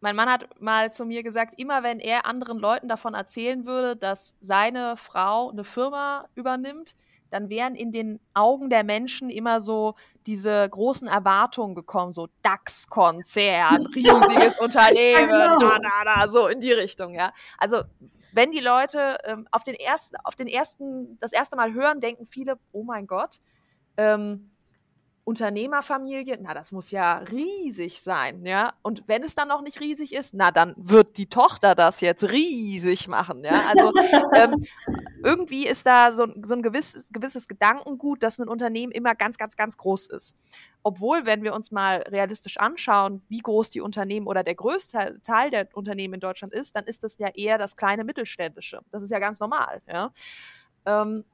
mein 0.00 0.16
Mann 0.16 0.30
hat 0.30 0.60
mal 0.60 0.92
zu 0.92 1.04
mir 1.04 1.22
gesagt, 1.22 1.54
immer 1.58 1.82
wenn 1.82 2.00
er 2.00 2.26
anderen 2.26 2.58
Leuten 2.58 2.88
davon 2.88 3.14
erzählen 3.14 3.66
würde, 3.66 3.96
dass 3.96 4.34
seine 4.40 4.96
Frau 4.96 5.50
eine 5.50 5.64
Firma 5.64 6.26
übernimmt, 6.34 6.94
dann 7.30 7.48
wären 7.50 7.74
in 7.74 7.92
den 7.92 8.20
Augen 8.32 8.70
der 8.70 8.84
Menschen 8.84 9.28
immer 9.28 9.60
so 9.60 9.94
diese 10.26 10.68
großen 10.68 11.08
Erwartungen 11.08 11.74
gekommen, 11.74 12.12
so 12.12 12.28
DAX-Konzern, 12.42 13.86
riesiges 13.94 14.58
Unternehmen, 14.58 15.28
genau. 15.28 15.58
da, 15.58 15.78
da, 15.78 16.14
da, 16.14 16.28
so 16.28 16.46
in 16.46 16.60
die 16.60 16.72
Richtung, 16.72 17.14
ja. 17.14 17.32
Also 17.58 17.82
wenn 18.32 18.52
die 18.52 18.60
Leute 18.60 19.18
ähm, 19.24 19.48
auf 19.50 19.64
den 19.64 19.74
ersten, 19.74 20.16
auf 20.24 20.36
den 20.36 20.46
ersten, 20.46 21.18
das 21.20 21.32
erste 21.32 21.56
Mal 21.56 21.72
hören, 21.72 22.00
denken 22.00 22.26
viele, 22.26 22.58
oh 22.72 22.84
mein 22.84 23.06
Gott, 23.06 23.40
ähm, 23.96 24.50
Unternehmerfamilie, 25.28 26.38
na, 26.40 26.54
das 26.54 26.72
muss 26.72 26.90
ja 26.90 27.18
riesig 27.18 28.00
sein, 28.00 28.46
ja. 28.46 28.72
Und 28.80 29.02
wenn 29.08 29.22
es 29.22 29.34
dann 29.34 29.48
noch 29.48 29.60
nicht 29.60 29.78
riesig 29.78 30.14
ist, 30.14 30.32
na, 30.32 30.50
dann 30.50 30.72
wird 30.78 31.18
die 31.18 31.28
Tochter 31.28 31.74
das 31.74 32.00
jetzt 32.00 32.30
riesig 32.30 33.08
machen, 33.08 33.44
ja. 33.44 33.66
Also 33.66 33.92
ähm, 34.34 34.64
irgendwie 35.22 35.66
ist 35.66 35.84
da 35.84 36.12
so, 36.12 36.26
so 36.42 36.54
ein 36.54 36.62
gewisses, 36.62 37.08
gewisses 37.12 37.46
Gedankengut, 37.46 38.22
dass 38.22 38.38
ein 38.38 38.48
Unternehmen 38.48 38.90
immer 38.90 39.14
ganz, 39.14 39.36
ganz, 39.36 39.54
ganz 39.54 39.76
groß 39.76 40.06
ist. 40.06 40.34
Obwohl, 40.82 41.26
wenn 41.26 41.42
wir 41.42 41.52
uns 41.52 41.72
mal 41.72 41.96
realistisch 42.08 42.56
anschauen, 42.56 43.20
wie 43.28 43.40
groß 43.40 43.68
die 43.68 43.82
Unternehmen 43.82 44.26
oder 44.26 44.42
der 44.42 44.54
größte 44.54 45.20
Teil 45.24 45.50
der 45.50 45.68
Unternehmen 45.74 46.14
in 46.14 46.20
Deutschland 46.20 46.54
ist, 46.54 46.74
dann 46.74 46.84
ist 46.84 47.04
das 47.04 47.18
ja 47.18 47.28
eher 47.34 47.58
das 47.58 47.76
kleine 47.76 48.02
Mittelständische. 48.02 48.80
Das 48.92 49.02
ist 49.02 49.10
ja 49.10 49.18
ganz 49.18 49.40
normal, 49.40 49.82
ja. 49.86 50.10
Ähm, 50.86 51.24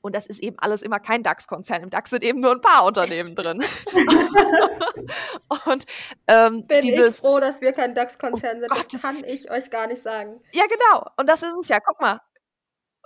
und 0.00 0.14
das 0.14 0.26
ist 0.26 0.40
eben 0.40 0.58
alles 0.58 0.82
immer 0.82 1.00
kein 1.00 1.22
DAX-Konzern. 1.22 1.82
Im 1.82 1.90
DAX 1.90 2.10
sind 2.10 2.22
eben 2.22 2.40
nur 2.40 2.52
ein 2.52 2.60
paar 2.60 2.84
Unternehmen 2.84 3.34
drin. 3.34 3.64
und 5.66 5.84
Ähm, 6.26 6.66
Bin 6.66 6.82
dieses, 6.82 7.16
ich 7.16 7.20
froh, 7.20 7.40
dass 7.40 7.60
wir 7.60 7.72
kein 7.72 7.94
DAX-Konzern 7.94 8.60
sind. 8.60 8.70
Gott, 8.70 8.92
das 8.92 9.02
kann 9.02 9.24
ich 9.24 9.50
euch 9.50 9.70
gar 9.70 9.86
nicht 9.86 10.02
sagen. 10.02 10.40
Ja, 10.52 10.64
genau. 10.66 11.06
Und 11.16 11.28
das 11.28 11.42
ist 11.42 11.56
es 11.60 11.68
ja. 11.68 11.80
Guck 11.80 12.00
mal, 12.00 12.20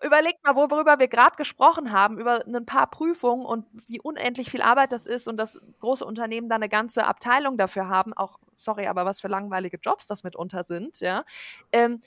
überlegt 0.03 0.45
mal, 0.45 0.57
worüber 0.57 0.99
wir 0.99 1.09
gerade 1.09 1.37
gesprochen 1.37 1.93
haben, 1.93 2.19
über 2.19 2.45
ein 2.47 2.67
paar 2.67 2.91
Prüfungen 2.91 3.47
und 3.47 3.67
wie 3.87 4.01
unendlich 4.01 4.51
viel 4.51 4.63
Arbeit 4.63 4.93
das 4.93 5.07
ist 5.07 5.29
und 5.29 5.37
dass 5.37 5.61
große 5.81 6.05
Unternehmen 6.05 6.49
da 6.49 6.57
eine 6.57 6.69
ganze 6.69 7.07
Abteilung 7.07 7.57
dafür 7.57 7.89
haben, 7.89 8.13
auch, 8.13 8.39
sorry, 8.55 8.87
aber 8.87 9.05
was 9.07 9.21
für 9.21 9.29
langweilige 9.29 9.79
Jobs 9.81 10.07
das 10.07 10.25
mitunter 10.25 10.65
sind, 10.65 11.01
ja. 11.01 11.25
Ähm, 11.73 12.03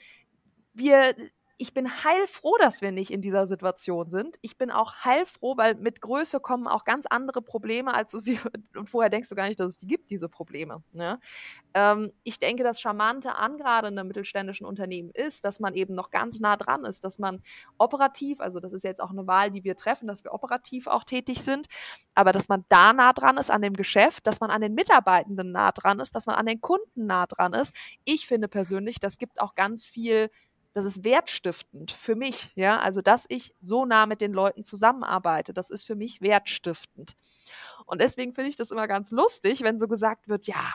wir 0.74 1.14
ich 1.58 1.72
bin 1.72 2.04
heilfroh, 2.04 2.56
dass 2.58 2.82
wir 2.82 2.92
nicht 2.92 3.10
in 3.10 3.22
dieser 3.22 3.46
Situation 3.46 4.10
sind. 4.10 4.36
Ich 4.42 4.58
bin 4.58 4.70
auch 4.70 5.04
heilfroh, 5.04 5.56
weil 5.56 5.74
mit 5.76 6.02
Größe 6.02 6.38
kommen 6.38 6.66
auch 6.66 6.84
ganz 6.84 7.06
andere 7.06 7.40
Probleme, 7.40 7.94
als 7.94 8.12
du 8.12 8.18
sie, 8.18 8.38
und 8.76 8.90
vorher 8.90 9.08
denkst 9.08 9.28
du 9.30 9.34
gar 9.34 9.48
nicht, 9.48 9.58
dass 9.58 9.68
es 9.68 9.76
die 9.78 9.86
gibt, 9.86 10.10
diese 10.10 10.28
Probleme. 10.28 10.82
Ne? 10.92 11.18
Ähm, 11.72 12.12
ich 12.24 12.38
denke, 12.38 12.62
das 12.62 12.80
Charmante 12.80 13.36
an 13.36 13.56
gerade 13.56 13.88
einem 13.88 14.06
mittelständischen 14.06 14.66
Unternehmen 14.66 15.10
ist, 15.14 15.46
dass 15.46 15.58
man 15.58 15.74
eben 15.74 15.94
noch 15.94 16.10
ganz 16.10 16.40
nah 16.40 16.56
dran 16.56 16.84
ist, 16.84 17.04
dass 17.04 17.18
man 17.18 17.42
operativ, 17.78 18.40
also 18.40 18.60
das 18.60 18.72
ist 18.72 18.84
jetzt 18.84 19.00
auch 19.00 19.10
eine 19.10 19.26
Wahl, 19.26 19.50
die 19.50 19.64
wir 19.64 19.76
treffen, 19.76 20.08
dass 20.08 20.24
wir 20.24 20.34
operativ 20.34 20.86
auch 20.86 21.04
tätig 21.04 21.42
sind, 21.42 21.68
aber 22.14 22.32
dass 22.32 22.50
man 22.50 22.66
da 22.68 22.92
nah 22.92 23.14
dran 23.14 23.38
ist 23.38 23.50
an 23.50 23.62
dem 23.62 23.74
Geschäft, 23.74 24.26
dass 24.26 24.40
man 24.40 24.50
an 24.50 24.60
den 24.60 24.74
Mitarbeitenden 24.74 25.52
nah 25.52 25.72
dran 25.72 26.00
ist, 26.00 26.14
dass 26.14 26.26
man 26.26 26.36
an 26.36 26.46
den 26.46 26.60
Kunden 26.60 27.06
nah 27.06 27.26
dran 27.26 27.54
ist. 27.54 27.74
Ich 28.04 28.26
finde 28.26 28.48
persönlich, 28.48 29.00
das 29.00 29.16
gibt 29.16 29.40
auch 29.40 29.54
ganz 29.54 29.86
viel 29.86 30.30
das 30.76 30.84
ist 30.84 31.04
wertstiftend 31.04 31.90
für 31.90 32.14
mich, 32.16 32.52
ja, 32.54 32.78
also 32.80 33.00
dass 33.00 33.24
ich 33.30 33.54
so 33.62 33.86
nah 33.86 34.04
mit 34.04 34.20
den 34.20 34.34
Leuten 34.34 34.62
zusammenarbeite, 34.62 35.54
das 35.54 35.70
ist 35.70 35.86
für 35.86 35.94
mich 35.94 36.20
wertstiftend. 36.20 37.16
Und 37.86 38.02
deswegen 38.02 38.34
finde 38.34 38.50
ich 38.50 38.56
das 38.56 38.72
immer 38.72 38.86
ganz 38.86 39.10
lustig, 39.10 39.62
wenn 39.62 39.78
so 39.78 39.88
gesagt 39.88 40.28
wird, 40.28 40.46
ja, 40.46 40.74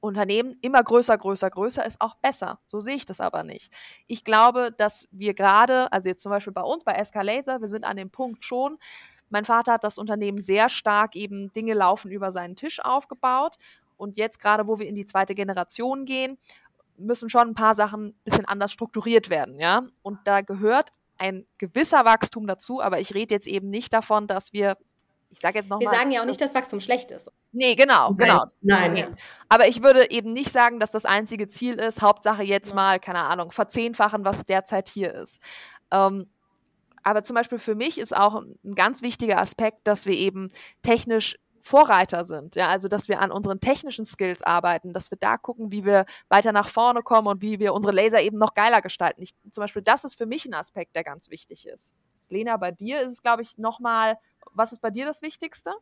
Unternehmen 0.00 0.58
immer 0.62 0.82
größer, 0.82 1.16
größer, 1.16 1.48
größer 1.48 1.86
ist 1.86 2.00
auch 2.00 2.16
besser. 2.16 2.58
So 2.66 2.80
sehe 2.80 2.96
ich 2.96 3.06
das 3.06 3.20
aber 3.20 3.44
nicht. 3.44 3.72
Ich 4.08 4.24
glaube, 4.24 4.72
dass 4.76 5.06
wir 5.12 5.32
gerade, 5.32 5.92
also 5.92 6.08
jetzt 6.08 6.22
zum 6.24 6.30
Beispiel 6.30 6.52
bei 6.52 6.62
uns, 6.62 6.82
bei 6.82 6.94
Escalaser, 6.94 7.60
wir 7.60 7.68
sind 7.68 7.84
an 7.84 7.96
dem 7.96 8.10
Punkt 8.10 8.42
schon, 8.42 8.78
mein 9.30 9.44
Vater 9.44 9.74
hat 9.74 9.84
das 9.84 9.96
Unternehmen 9.96 10.40
sehr 10.40 10.68
stark 10.68 11.14
eben 11.14 11.52
Dinge 11.52 11.74
laufen 11.74 12.10
über 12.10 12.32
seinen 12.32 12.56
Tisch 12.56 12.80
aufgebaut. 12.80 13.58
Und 13.96 14.16
jetzt 14.16 14.40
gerade, 14.40 14.66
wo 14.66 14.80
wir 14.80 14.88
in 14.88 14.96
die 14.96 15.06
zweite 15.06 15.36
Generation 15.36 16.04
gehen, 16.04 16.36
müssen 17.04 17.28
schon 17.30 17.48
ein 17.48 17.54
paar 17.54 17.74
Sachen 17.74 18.08
ein 18.08 18.20
bisschen 18.24 18.44
anders 18.46 18.72
strukturiert 18.72 19.30
werden, 19.30 19.58
ja. 19.58 19.82
Und 20.02 20.18
da 20.24 20.40
gehört 20.40 20.90
ein 21.18 21.46
gewisser 21.58 22.04
Wachstum 22.04 22.46
dazu, 22.46 22.80
aber 22.82 23.00
ich 23.00 23.14
rede 23.14 23.34
jetzt 23.34 23.46
eben 23.46 23.68
nicht 23.68 23.92
davon, 23.92 24.26
dass 24.26 24.52
wir, 24.52 24.76
ich 25.30 25.38
sage 25.38 25.58
jetzt 25.58 25.70
nochmal. 25.70 25.90
Wir 25.90 25.96
sagen 25.96 26.10
ja 26.10 26.22
auch 26.22 26.26
nicht, 26.26 26.40
dass 26.40 26.54
Wachstum 26.54 26.80
schlecht 26.80 27.10
ist. 27.10 27.30
Nee, 27.52 27.74
genau, 27.74 28.14
genau. 28.14 28.44
Nein. 28.60 28.92
Nee. 28.92 29.06
Aber 29.48 29.68
ich 29.68 29.82
würde 29.82 30.10
eben 30.10 30.32
nicht 30.32 30.50
sagen, 30.50 30.80
dass 30.80 30.90
das 30.90 31.04
einzige 31.04 31.48
Ziel 31.48 31.74
ist, 31.74 32.02
Hauptsache 32.02 32.42
jetzt 32.42 32.70
ja. 32.70 32.76
mal, 32.76 33.00
keine 33.00 33.22
Ahnung, 33.22 33.52
verzehnfachen, 33.52 34.24
was 34.24 34.44
derzeit 34.44 34.88
hier 34.88 35.14
ist. 35.14 35.40
Ähm, 35.90 36.26
aber 37.04 37.22
zum 37.22 37.34
Beispiel 37.34 37.58
für 37.58 37.74
mich 37.74 37.98
ist 37.98 38.16
auch 38.16 38.42
ein 38.42 38.74
ganz 38.74 39.02
wichtiger 39.02 39.38
Aspekt, 39.38 39.86
dass 39.86 40.06
wir 40.06 40.14
eben 40.14 40.50
technisch 40.82 41.36
Vorreiter 41.64 42.26
sind. 42.26 42.56
Ja, 42.56 42.68
also 42.68 42.88
dass 42.88 43.08
wir 43.08 43.20
an 43.20 43.32
unseren 43.32 43.58
technischen 43.58 44.04
Skills 44.04 44.42
arbeiten, 44.42 44.92
dass 44.92 45.10
wir 45.10 45.16
da 45.18 45.38
gucken, 45.38 45.72
wie 45.72 45.86
wir 45.86 46.04
weiter 46.28 46.52
nach 46.52 46.68
vorne 46.68 47.02
kommen 47.02 47.26
und 47.26 47.40
wie 47.40 47.58
wir 47.58 47.72
unsere 47.72 47.94
Laser 47.94 48.20
eben 48.20 48.36
noch 48.36 48.52
geiler 48.52 48.82
gestalten. 48.82 49.22
Ich, 49.22 49.30
zum 49.50 49.62
Beispiel, 49.62 49.80
das 49.80 50.04
ist 50.04 50.14
für 50.14 50.26
mich 50.26 50.44
ein 50.44 50.52
Aspekt, 50.52 50.94
der 50.94 51.04
ganz 51.04 51.30
wichtig 51.30 51.66
ist. 51.66 51.94
Lena, 52.28 52.58
bei 52.58 52.70
dir 52.70 53.00
ist 53.00 53.12
es, 53.12 53.22
glaube 53.22 53.40
ich, 53.40 53.56
nochmal, 53.56 54.18
was 54.52 54.72
ist 54.72 54.82
bei 54.82 54.90
dir 54.90 55.06
das 55.06 55.22
Wichtigste? 55.22 55.72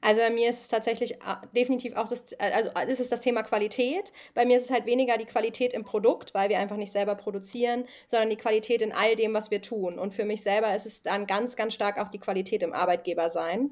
Also 0.00 0.22
bei 0.22 0.30
mir 0.30 0.48
ist 0.48 0.62
es 0.62 0.68
tatsächlich 0.68 1.14
äh, 1.14 1.36
definitiv 1.54 1.94
auch 1.94 2.08
das, 2.08 2.32
äh, 2.32 2.50
also 2.52 2.70
ist 2.88 2.98
es 2.98 3.08
das 3.08 3.20
Thema 3.20 3.44
Qualität. 3.44 4.12
Bei 4.34 4.44
mir 4.44 4.56
ist 4.56 4.64
es 4.64 4.70
halt 4.72 4.86
weniger 4.86 5.18
die 5.18 5.24
Qualität 5.24 5.72
im 5.72 5.84
Produkt, 5.84 6.34
weil 6.34 6.48
wir 6.48 6.58
einfach 6.58 6.76
nicht 6.76 6.90
selber 6.90 7.14
produzieren, 7.14 7.84
sondern 8.08 8.30
die 8.30 8.36
Qualität 8.36 8.82
in 8.82 8.92
all 8.92 9.14
dem, 9.14 9.34
was 9.34 9.52
wir 9.52 9.62
tun. 9.62 10.00
Und 10.00 10.12
für 10.12 10.24
mich 10.24 10.42
selber 10.42 10.74
ist 10.74 10.86
es 10.86 11.04
dann 11.04 11.28
ganz, 11.28 11.54
ganz 11.54 11.74
stark 11.74 11.98
auch 11.98 12.10
die 12.10 12.18
Qualität 12.18 12.64
im 12.64 12.72
Arbeitgeber 12.72 13.30
sein. 13.30 13.70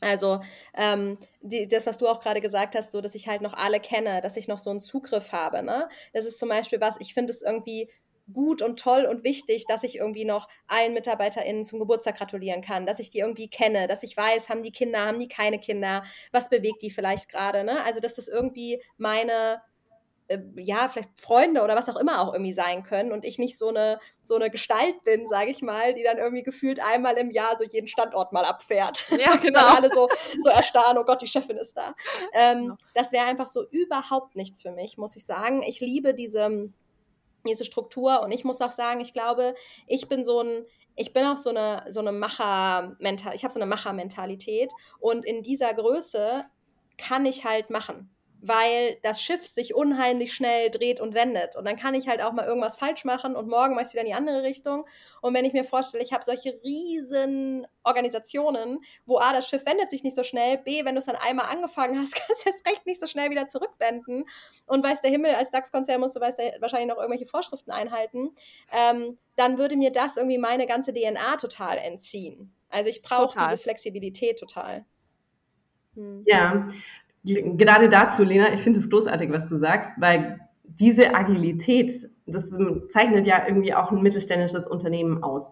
Also 0.00 0.40
ähm, 0.74 1.18
die, 1.40 1.66
das, 1.68 1.86
was 1.86 1.98
du 1.98 2.06
auch 2.08 2.20
gerade 2.20 2.40
gesagt 2.40 2.74
hast, 2.74 2.92
so 2.92 3.00
dass 3.00 3.14
ich 3.14 3.28
halt 3.28 3.42
noch 3.42 3.54
alle 3.54 3.80
kenne, 3.80 4.20
dass 4.20 4.36
ich 4.36 4.48
noch 4.48 4.58
so 4.58 4.70
einen 4.70 4.80
Zugriff 4.80 5.32
habe. 5.32 5.62
Ne? 5.62 5.88
Das 6.12 6.24
ist 6.24 6.38
zum 6.38 6.48
Beispiel 6.48 6.80
was, 6.80 7.00
ich 7.00 7.14
finde 7.14 7.32
es 7.32 7.42
irgendwie 7.42 7.90
gut 8.32 8.62
und 8.62 8.78
toll 8.78 9.06
und 9.06 9.24
wichtig, 9.24 9.64
dass 9.66 9.82
ich 9.82 9.96
irgendwie 9.96 10.24
noch 10.24 10.48
allen 10.66 10.94
MitarbeiterInnen 10.94 11.64
zum 11.64 11.78
Geburtstag 11.78 12.18
gratulieren 12.18 12.62
kann, 12.62 12.86
dass 12.86 12.98
ich 12.98 13.10
die 13.10 13.20
irgendwie 13.20 13.48
kenne, 13.48 13.88
dass 13.88 14.02
ich 14.02 14.16
weiß, 14.16 14.48
haben 14.48 14.62
die 14.62 14.72
Kinder, 14.72 15.06
haben 15.06 15.18
die 15.18 15.28
keine 15.28 15.58
Kinder, 15.58 16.04
was 16.30 16.50
bewegt 16.50 16.82
die 16.82 16.90
vielleicht 16.90 17.30
gerade. 17.30 17.64
Ne? 17.64 17.82
Also, 17.84 18.00
dass 18.00 18.16
das 18.16 18.28
irgendwie 18.28 18.82
meine 18.98 19.62
äh, 20.28 20.40
ja, 20.56 20.88
vielleicht 20.88 21.18
Freunde 21.18 21.62
oder 21.62 21.74
was 21.74 21.88
auch 21.88 21.96
immer 21.96 22.20
auch 22.20 22.32
irgendwie 22.32 22.52
sein 22.52 22.82
können 22.82 23.12
und 23.12 23.24
ich 23.24 23.38
nicht 23.38 23.58
so 23.58 23.68
eine, 23.68 23.98
so 24.22 24.34
eine 24.34 24.50
Gestalt 24.50 25.02
bin, 25.04 25.26
sage 25.26 25.50
ich 25.50 25.62
mal, 25.62 25.94
die 25.94 26.02
dann 26.02 26.18
irgendwie 26.18 26.42
gefühlt 26.42 26.80
einmal 26.80 27.16
im 27.16 27.30
Jahr 27.30 27.56
so 27.56 27.64
jeden 27.64 27.86
Standort 27.86 28.32
mal 28.32 28.44
abfährt. 28.44 29.06
Ja, 29.18 29.36
genau. 29.42 29.66
alle 29.66 29.90
so, 29.90 30.08
so 30.42 30.50
erstarren, 30.50 30.98
oh 30.98 31.04
Gott, 31.04 31.22
die 31.22 31.26
Chefin 31.26 31.56
ist 31.56 31.76
da. 31.76 31.94
Ähm, 32.34 32.62
genau. 32.62 32.76
Das 32.94 33.12
wäre 33.12 33.24
einfach 33.24 33.48
so 33.48 33.66
überhaupt 33.70 34.36
nichts 34.36 34.62
für 34.62 34.70
mich, 34.70 34.98
muss 34.98 35.16
ich 35.16 35.24
sagen. 35.24 35.62
Ich 35.62 35.80
liebe 35.80 36.12
diese, 36.12 36.70
diese 37.46 37.64
Struktur 37.64 38.20
und 38.22 38.30
ich 38.30 38.44
muss 38.44 38.60
auch 38.60 38.70
sagen, 38.70 39.00
ich 39.00 39.14
glaube, 39.14 39.54
ich 39.86 40.08
bin 40.08 40.24
so 40.24 40.42
ein, 40.42 40.66
ich 40.94 41.12
bin 41.14 41.24
auch 41.24 41.38
so 41.38 41.50
eine, 41.50 41.84
so 41.88 42.00
eine 42.00 42.12
Macher-Mentalität, 42.12 43.34
ich 43.36 43.44
habe 43.44 43.54
so 43.54 43.60
eine 43.60 43.68
Macher-Mentalität 43.68 44.72
und 45.00 45.24
in 45.24 45.42
dieser 45.42 45.72
Größe 45.72 46.44
kann 46.98 47.24
ich 47.24 47.44
halt 47.44 47.70
machen 47.70 48.10
weil 48.40 48.98
das 49.02 49.20
Schiff 49.20 49.46
sich 49.46 49.74
unheimlich 49.74 50.32
schnell 50.32 50.70
dreht 50.70 51.00
und 51.00 51.14
wendet. 51.14 51.56
Und 51.56 51.64
dann 51.64 51.76
kann 51.76 51.94
ich 51.94 52.08
halt 52.08 52.22
auch 52.22 52.32
mal 52.32 52.46
irgendwas 52.46 52.76
falsch 52.76 53.04
machen 53.04 53.34
und 53.34 53.48
morgen 53.48 53.74
mache 53.74 53.86
ich 53.86 53.92
wieder 53.92 54.02
in 54.02 54.08
die 54.08 54.14
andere 54.14 54.42
Richtung. 54.42 54.86
Und 55.20 55.34
wenn 55.34 55.44
ich 55.44 55.52
mir 55.52 55.64
vorstelle, 55.64 56.04
ich 56.04 56.12
habe 56.12 56.24
solche 56.24 56.60
riesen 56.62 57.66
Organisationen, 57.82 58.78
wo 59.06 59.18
A, 59.18 59.32
das 59.32 59.48
Schiff 59.48 59.66
wendet 59.66 59.90
sich 59.90 60.04
nicht 60.04 60.14
so 60.14 60.22
schnell, 60.22 60.58
B, 60.58 60.84
wenn 60.84 60.94
du 60.94 61.00
es 61.00 61.06
dann 61.06 61.16
einmal 61.16 61.46
angefangen 61.46 61.98
hast, 61.98 62.14
kannst 62.26 62.46
du 62.46 62.50
es 62.50 62.64
recht 62.66 62.86
nicht 62.86 63.00
so 63.00 63.06
schnell 63.06 63.30
wieder 63.30 63.48
zurückwenden. 63.48 64.24
Und 64.66 64.84
weiß 64.84 65.00
der 65.00 65.10
Himmel, 65.10 65.34
als 65.34 65.50
DAX-Konzern 65.50 66.00
musst 66.00 66.14
du 66.14 66.20
weiß 66.20 66.36
der, 66.36 66.60
wahrscheinlich 66.60 66.88
noch 66.88 66.98
irgendwelche 66.98 67.26
Vorschriften 67.26 67.70
einhalten. 67.70 68.30
Ähm, 68.72 69.16
dann 69.36 69.58
würde 69.58 69.76
mir 69.76 69.90
das 69.90 70.16
irgendwie 70.16 70.38
meine 70.38 70.66
ganze 70.66 70.92
DNA 70.92 71.36
total 71.36 71.78
entziehen. 71.78 72.54
Also 72.70 72.90
ich 72.90 73.02
brauche 73.02 73.36
diese 73.38 73.56
Flexibilität 73.56 74.38
total. 74.38 74.84
Hm. 75.94 76.22
Ja, 76.26 76.70
gerade 77.24 77.88
dazu, 77.88 78.22
Lena, 78.22 78.52
ich 78.52 78.60
finde 78.60 78.80
es 78.80 78.88
großartig, 78.90 79.30
was 79.30 79.48
du 79.48 79.58
sagst, 79.58 79.90
weil 79.98 80.40
diese 80.64 81.14
Agilität, 81.14 82.08
das 82.26 82.44
zeichnet 82.90 83.26
ja 83.26 83.46
irgendwie 83.46 83.74
auch 83.74 83.90
ein 83.90 84.02
mittelständisches 84.02 84.66
Unternehmen 84.66 85.22
aus. 85.22 85.50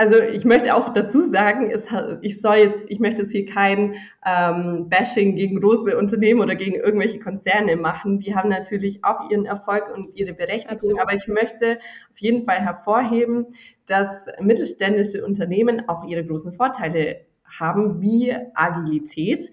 Also 0.00 0.18
ich 0.22 0.46
möchte 0.46 0.74
auch 0.74 0.94
dazu 0.94 1.28
sagen, 1.28 1.70
es, 1.70 1.82
ich 2.22 2.40
soll 2.40 2.56
jetzt, 2.56 2.78
ich 2.88 3.00
möchte 3.00 3.20
jetzt 3.20 3.32
hier 3.32 3.44
kein 3.44 3.96
ähm, 4.24 4.88
Bashing 4.88 5.36
gegen 5.36 5.60
große 5.60 5.94
Unternehmen 5.94 6.40
oder 6.40 6.54
gegen 6.54 6.76
irgendwelche 6.76 7.20
Konzerne 7.20 7.76
machen. 7.76 8.18
Die 8.18 8.34
haben 8.34 8.48
natürlich 8.48 9.04
auch 9.04 9.28
ihren 9.30 9.44
Erfolg 9.44 9.84
und 9.94 10.08
ihre 10.14 10.32
Berechtigung. 10.32 10.72
Absolut. 10.72 11.00
Aber 11.02 11.12
ich 11.12 11.28
möchte 11.28 11.80
auf 12.10 12.16
jeden 12.16 12.46
Fall 12.46 12.60
hervorheben, 12.60 13.48
dass 13.84 14.08
mittelständische 14.40 15.22
Unternehmen 15.22 15.86
auch 15.86 16.06
ihre 16.06 16.24
großen 16.24 16.54
Vorteile 16.54 17.26
haben, 17.44 18.00
wie 18.00 18.34
Agilität. 18.54 19.50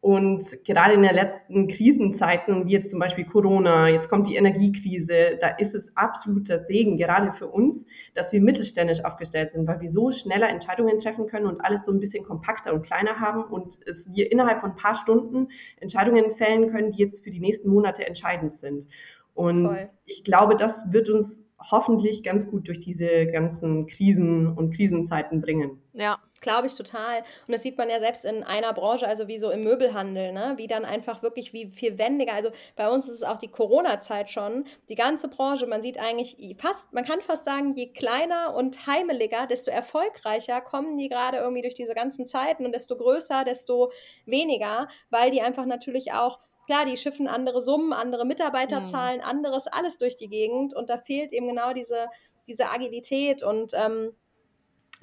Und 0.00 0.46
gerade 0.64 0.94
in 0.94 1.02
den 1.02 1.14
letzten 1.14 1.66
Krisenzeiten, 1.66 2.66
wie 2.66 2.72
jetzt 2.72 2.90
zum 2.90 3.00
Beispiel 3.00 3.24
Corona, 3.24 3.88
jetzt 3.88 4.08
kommt 4.08 4.28
die 4.28 4.36
Energiekrise, 4.36 5.38
da 5.40 5.48
ist 5.48 5.74
es 5.74 5.90
absoluter 5.96 6.60
Segen, 6.60 6.96
gerade 6.96 7.32
für 7.32 7.48
uns, 7.48 7.84
dass 8.14 8.32
wir 8.32 8.40
mittelständisch 8.40 9.04
aufgestellt 9.04 9.50
sind, 9.52 9.66
weil 9.66 9.80
wir 9.80 9.90
so 9.90 10.12
schneller 10.12 10.48
Entscheidungen 10.48 11.00
treffen 11.00 11.26
können 11.26 11.46
und 11.46 11.60
alles 11.62 11.84
so 11.84 11.90
ein 11.90 11.98
bisschen 11.98 12.24
kompakter 12.24 12.72
und 12.72 12.82
kleiner 12.82 13.18
haben 13.18 13.42
und 13.42 13.76
es 13.86 14.08
wir 14.12 14.30
innerhalb 14.30 14.60
von 14.60 14.70
ein 14.70 14.76
paar 14.76 14.94
Stunden 14.94 15.48
Entscheidungen 15.80 16.36
fällen 16.36 16.70
können, 16.70 16.92
die 16.92 17.02
jetzt 17.02 17.24
für 17.24 17.32
die 17.32 17.40
nächsten 17.40 17.68
Monate 17.68 18.06
entscheidend 18.06 18.54
sind. 18.54 18.86
Und 19.34 19.66
Voll. 19.66 19.90
ich 20.04 20.22
glaube, 20.22 20.54
das 20.54 20.92
wird 20.92 21.10
uns 21.10 21.42
hoffentlich 21.60 22.22
ganz 22.22 22.46
gut 22.46 22.68
durch 22.68 22.78
diese 22.78 23.26
ganzen 23.26 23.86
Krisen 23.86 24.46
und 24.46 24.74
Krisenzeiten 24.76 25.40
bringen. 25.40 25.82
Ja, 25.92 26.18
glaube 26.40 26.66
ich 26.66 26.74
total. 26.74 27.18
Und 27.46 27.52
das 27.52 27.62
sieht 27.62 27.78
man 27.78 27.90
ja 27.90 27.98
selbst 27.98 28.24
in 28.24 28.42
einer 28.44 28.72
Branche, 28.72 29.06
also 29.06 29.28
wie 29.28 29.38
so 29.38 29.50
im 29.50 29.64
Möbelhandel, 29.64 30.32
ne? 30.32 30.54
wie 30.56 30.66
dann 30.66 30.84
einfach 30.84 31.22
wirklich 31.22 31.52
wie 31.52 31.66
viel 31.66 31.98
wendiger. 31.98 32.34
Also 32.34 32.50
bei 32.76 32.88
uns 32.88 33.06
ist 33.08 33.14
es 33.14 33.22
auch 33.22 33.38
die 33.38 33.50
Corona-Zeit 33.50 34.30
schon. 34.30 34.66
Die 34.88 34.94
ganze 34.94 35.28
Branche, 35.28 35.66
man 35.66 35.82
sieht 35.82 35.98
eigentlich 35.98 36.36
fast, 36.58 36.92
man 36.92 37.04
kann 37.04 37.20
fast 37.20 37.44
sagen, 37.44 37.74
je 37.74 37.92
kleiner 37.92 38.54
und 38.54 38.86
heimeliger, 38.86 39.46
desto 39.46 39.70
erfolgreicher 39.70 40.60
kommen 40.60 40.96
die 40.98 41.08
gerade 41.08 41.38
irgendwie 41.38 41.62
durch 41.62 41.74
diese 41.74 41.94
ganzen 41.94 42.26
Zeiten 42.26 42.64
und 42.64 42.72
desto 42.72 42.96
größer, 42.96 43.44
desto 43.44 43.92
weniger, 44.26 44.88
weil 45.10 45.30
die 45.30 45.42
einfach 45.42 45.66
natürlich 45.66 46.12
auch 46.12 46.38
Klar, 46.68 46.84
die 46.84 46.98
schiffen 46.98 47.28
andere 47.28 47.62
Summen, 47.62 47.94
andere 47.94 48.26
Mitarbeiterzahlen, 48.26 49.20
mhm. 49.20 49.24
anderes, 49.24 49.68
alles 49.68 49.96
durch 49.96 50.16
die 50.16 50.28
Gegend 50.28 50.74
und 50.74 50.90
da 50.90 50.98
fehlt 50.98 51.32
eben 51.32 51.48
genau 51.48 51.72
diese, 51.72 52.10
diese 52.46 52.68
Agilität 52.68 53.42
und 53.42 53.72
ähm, 53.72 54.12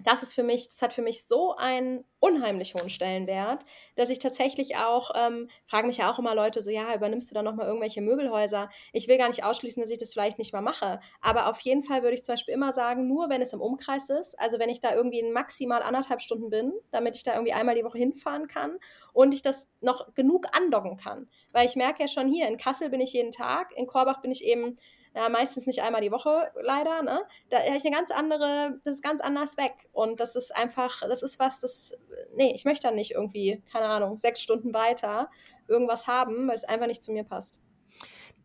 das 0.03 0.23
ist 0.23 0.33
für 0.33 0.43
mich, 0.43 0.67
das 0.69 0.81
hat 0.81 0.93
für 0.93 1.01
mich 1.01 1.25
so 1.25 1.55
einen 1.55 2.05
unheimlich 2.19 2.73
hohen 2.75 2.89
Stellenwert, 2.89 3.63
dass 3.95 4.09
ich 4.09 4.19
tatsächlich 4.19 4.75
auch, 4.77 5.11
ähm, 5.15 5.49
fragen 5.65 5.87
mich 5.87 5.97
ja 5.97 6.09
auch 6.09 6.19
immer 6.19 6.35
Leute 6.35 6.61
so, 6.61 6.71
ja, 6.71 6.93
übernimmst 6.95 7.29
du 7.29 7.35
dann 7.35 7.45
nochmal 7.45 7.67
irgendwelche 7.67 8.01
Möbelhäuser? 8.01 8.69
Ich 8.93 9.07
will 9.07 9.17
gar 9.17 9.27
nicht 9.27 9.43
ausschließen, 9.43 9.81
dass 9.81 9.91
ich 9.91 9.97
das 9.97 10.13
vielleicht 10.13 10.37
nicht 10.37 10.53
mal 10.53 10.61
mache, 10.61 10.99
aber 11.21 11.47
auf 11.47 11.59
jeden 11.61 11.81
Fall 11.81 12.01
würde 12.01 12.15
ich 12.15 12.23
zum 12.23 12.33
Beispiel 12.33 12.53
immer 12.53 12.73
sagen, 12.73 13.07
nur 13.07 13.29
wenn 13.29 13.41
es 13.41 13.53
im 13.53 13.61
Umkreis 13.61 14.09
ist, 14.09 14.39
also 14.39 14.59
wenn 14.59 14.69
ich 14.69 14.81
da 14.81 14.93
irgendwie 14.93 15.19
in 15.19 15.31
maximal 15.31 15.81
anderthalb 15.81 16.21
Stunden 16.21 16.49
bin, 16.49 16.73
damit 16.91 17.15
ich 17.15 17.23
da 17.23 17.33
irgendwie 17.33 17.53
einmal 17.53 17.75
die 17.75 17.83
Woche 17.83 17.97
hinfahren 17.97 18.47
kann 18.47 18.77
und 19.13 19.33
ich 19.33 19.41
das 19.41 19.69
noch 19.81 20.13
genug 20.15 20.47
andocken 20.51 20.97
kann, 20.97 21.29
weil 21.51 21.67
ich 21.67 21.75
merke 21.75 22.01
ja 22.01 22.07
schon 22.07 22.27
hier, 22.27 22.47
in 22.47 22.57
Kassel 22.57 22.89
bin 22.89 23.01
ich 23.01 23.13
jeden 23.13 23.31
Tag, 23.31 23.71
in 23.75 23.87
Korbach 23.87 24.21
bin 24.21 24.31
ich 24.31 24.43
eben 24.43 24.77
ja, 25.15 25.29
meistens 25.29 25.65
nicht 25.65 25.81
einmal 25.81 26.01
die 26.01 26.11
Woche 26.11 26.51
leider, 26.61 27.01
ne? 27.01 27.21
Da 27.49 27.59
habe 27.59 27.77
ich 27.77 27.85
eine 27.85 27.95
ganz 27.95 28.11
andere, 28.11 28.79
das 28.83 28.95
ist 28.95 29.03
ganz 29.03 29.21
anders 29.21 29.55
weg. 29.55 29.87
Und 29.93 30.19
das 30.19 30.35
ist 30.35 30.53
einfach, 30.53 31.01
das 31.07 31.23
ist 31.23 31.39
was, 31.39 31.61
das, 31.61 31.93
nee, 32.35 32.51
ich 32.53 32.65
möchte 32.65 32.87
dann 32.87 32.95
nicht 32.95 33.11
irgendwie, 33.11 33.63
keine 33.71 33.85
Ahnung, 33.85 34.17
sechs 34.17 34.41
Stunden 34.41 34.73
weiter 34.73 35.29
irgendwas 35.69 36.07
haben, 36.07 36.49
weil 36.49 36.55
es 36.55 36.65
einfach 36.65 36.87
nicht 36.87 37.01
zu 37.01 37.13
mir 37.13 37.23
passt. 37.23 37.61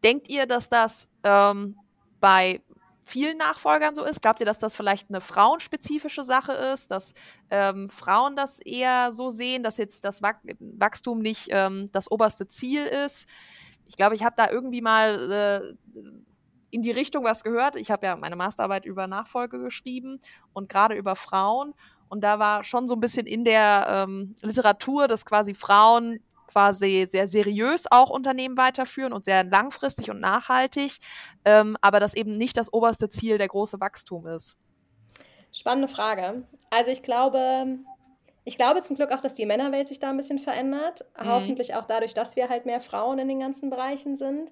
Denkt 0.04 0.28
ihr, 0.28 0.46
dass 0.46 0.68
das 0.68 1.08
ähm, 1.24 1.76
bei 2.20 2.62
vielen 3.00 3.38
Nachfolgern 3.38 3.96
so 3.96 4.04
ist? 4.04 4.22
Glaubt 4.22 4.38
ihr, 4.38 4.46
dass 4.46 4.58
das 4.58 4.76
vielleicht 4.76 5.08
eine 5.08 5.20
frauenspezifische 5.20 6.22
Sache 6.22 6.52
ist, 6.52 6.92
dass 6.92 7.14
ähm, 7.50 7.90
Frauen 7.90 8.36
das 8.36 8.60
eher 8.60 9.10
so 9.10 9.30
sehen, 9.30 9.64
dass 9.64 9.76
jetzt 9.76 10.04
das 10.04 10.22
Wachstum 10.22 11.18
nicht 11.18 11.48
ähm, 11.50 11.90
das 11.90 12.08
oberste 12.12 12.46
Ziel 12.46 12.84
ist? 12.86 13.28
Ich 13.88 13.96
glaube, 13.96 14.14
ich 14.14 14.22
habe 14.22 14.36
da 14.36 14.48
irgendwie 14.48 14.80
mal 14.80 15.32
äh, 15.32 16.20
in 16.70 16.82
die 16.82 16.90
Richtung 16.90 17.24
was 17.24 17.44
gehört. 17.44 17.76
Ich 17.76 17.90
habe 17.90 18.06
ja 18.06 18.16
meine 18.16 18.36
Masterarbeit 18.36 18.84
über 18.84 19.06
Nachfolge 19.06 19.58
geschrieben 19.58 20.20
und 20.52 20.68
gerade 20.68 20.94
über 20.94 21.16
Frauen. 21.16 21.74
Und 22.08 22.22
da 22.22 22.38
war 22.38 22.64
schon 22.64 22.88
so 22.88 22.94
ein 22.94 23.00
bisschen 23.00 23.26
in 23.26 23.44
der 23.44 23.86
ähm, 23.88 24.34
Literatur, 24.42 25.06
dass 25.08 25.24
quasi 25.24 25.54
Frauen 25.54 26.20
quasi 26.48 27.06
sehr 27.08 27.28
seriös 27.28 27.84
auch 27.90 28.10
Unternehmen 28.10 28.56
weiterführen 28.56 29.12
und 29.12 29.24
sehr 29.24 29.44
langfristig 29.44 30.10
und 30.10 30.20
nachhaltig, 30.20 30.98
ähm, 31.44 31.76
aber 31.80 32.00
dass 32.00 32.14
eben 32.14 32.32
nicht 32.36 32.56
das 32.56 32.72
oberste 32.72 33.08
Ziel 33.08 33.38
der 33.38 33.46
große 33.48 33.80
Wachstum 33.80 34.26
ist. 34.26 34.56
Spannende 35.52 35.86
Frage. 35.86 36.42
Also 36.70 36.90
ich 36.90 37.02
glaube, 37.02 37.78
ich 38.44 38.56
glaube 38.56 38.82
zum 38.82 38.96
Glück 38.96 39.12
auch, 39.12 39.20
dass 39.20 39.34
die 39.34 39.46
Männerwelt 39.46 39.86
sich 39.86 40.00
da 40.00 40.10
ein 40.10 40.16
bisschen 40.16 40.38
verändert. 40.40 41.04
Mhm. 41.20 41.28
Hoffentlich 41.28 41.74
auch 41.74 41.86
dadurch, 41.86 42.14
dass 42.14 42.34
wir 42.34 42.48
halt 42.48 42.66
mehr 42.66 42.80
Frauen 42.80 43.20
in 43.20 43.28
den 43.28 43.40
ganzen 43.40 43.70
Bereichen 43.70 44.16
sind 44.16 44.50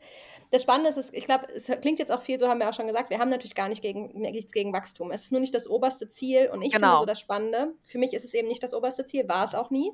das 0.50 0.62
Spannende 0.62 0.88
ist, 0.88 1.14
ich 1.14 1.26
glaube, 1.26 1.46
es 1.54 1.66
klingt 1.80 1.98
jetzt 1.98 2.10
auch 2.10 2.22
viel, 2.22 2.38
so 2.38 2.48
haben 2.48 2.58
wir 2.58 2.68
auch 2.68 2.74
schon 2.74 2.86
gesagt, 2.86 3.10
wir 3.10 3.18
haben 3.18 3.30
natürlich 3.30 3.54
gar 3.54 3.68
nicht 3.68 3.82
gegen, 3.82 4.18
nichts 4.18 4.52
gegen 4.52 4.72
Wachstum. 4.72 5.10
Es 5.10 5.24
ist 5.24 5.32
nur 5.32 5.40
nicht 5.40 5.54
das 5.54 5.68
oberste 5.68 6.08
Ziel 6.08 6.48
und 6.52 6.62
ich 6.62 6.72
genau. 6.72 6.88
finde 6.88 6.98
so 7.00 7.06
das 7.06 7.20
Spannende. 7.20 7.74
Für 7.84 7.98
mich 7.98 8.14
ist 8.14 8.24
es 8.24 8.34
eben 8.34 8.48
nicht 8.48 8.62
das 8.62 8.72
oberste 8.72 9.04
Ziel, 9.04 9.28
war 9.28 9.44
es 9.44 9.54
auch 9.54 9.70
nie. 9.70 9.92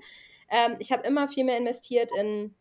Ähm, 0.50 0.76
ich 0.78 0.92
habe 0.92 1.06
immer 1.06 1.28
viel 1.28 1.44
mehr 1.44 1.58
investiert 1.58 2.10
in 2.16 2.54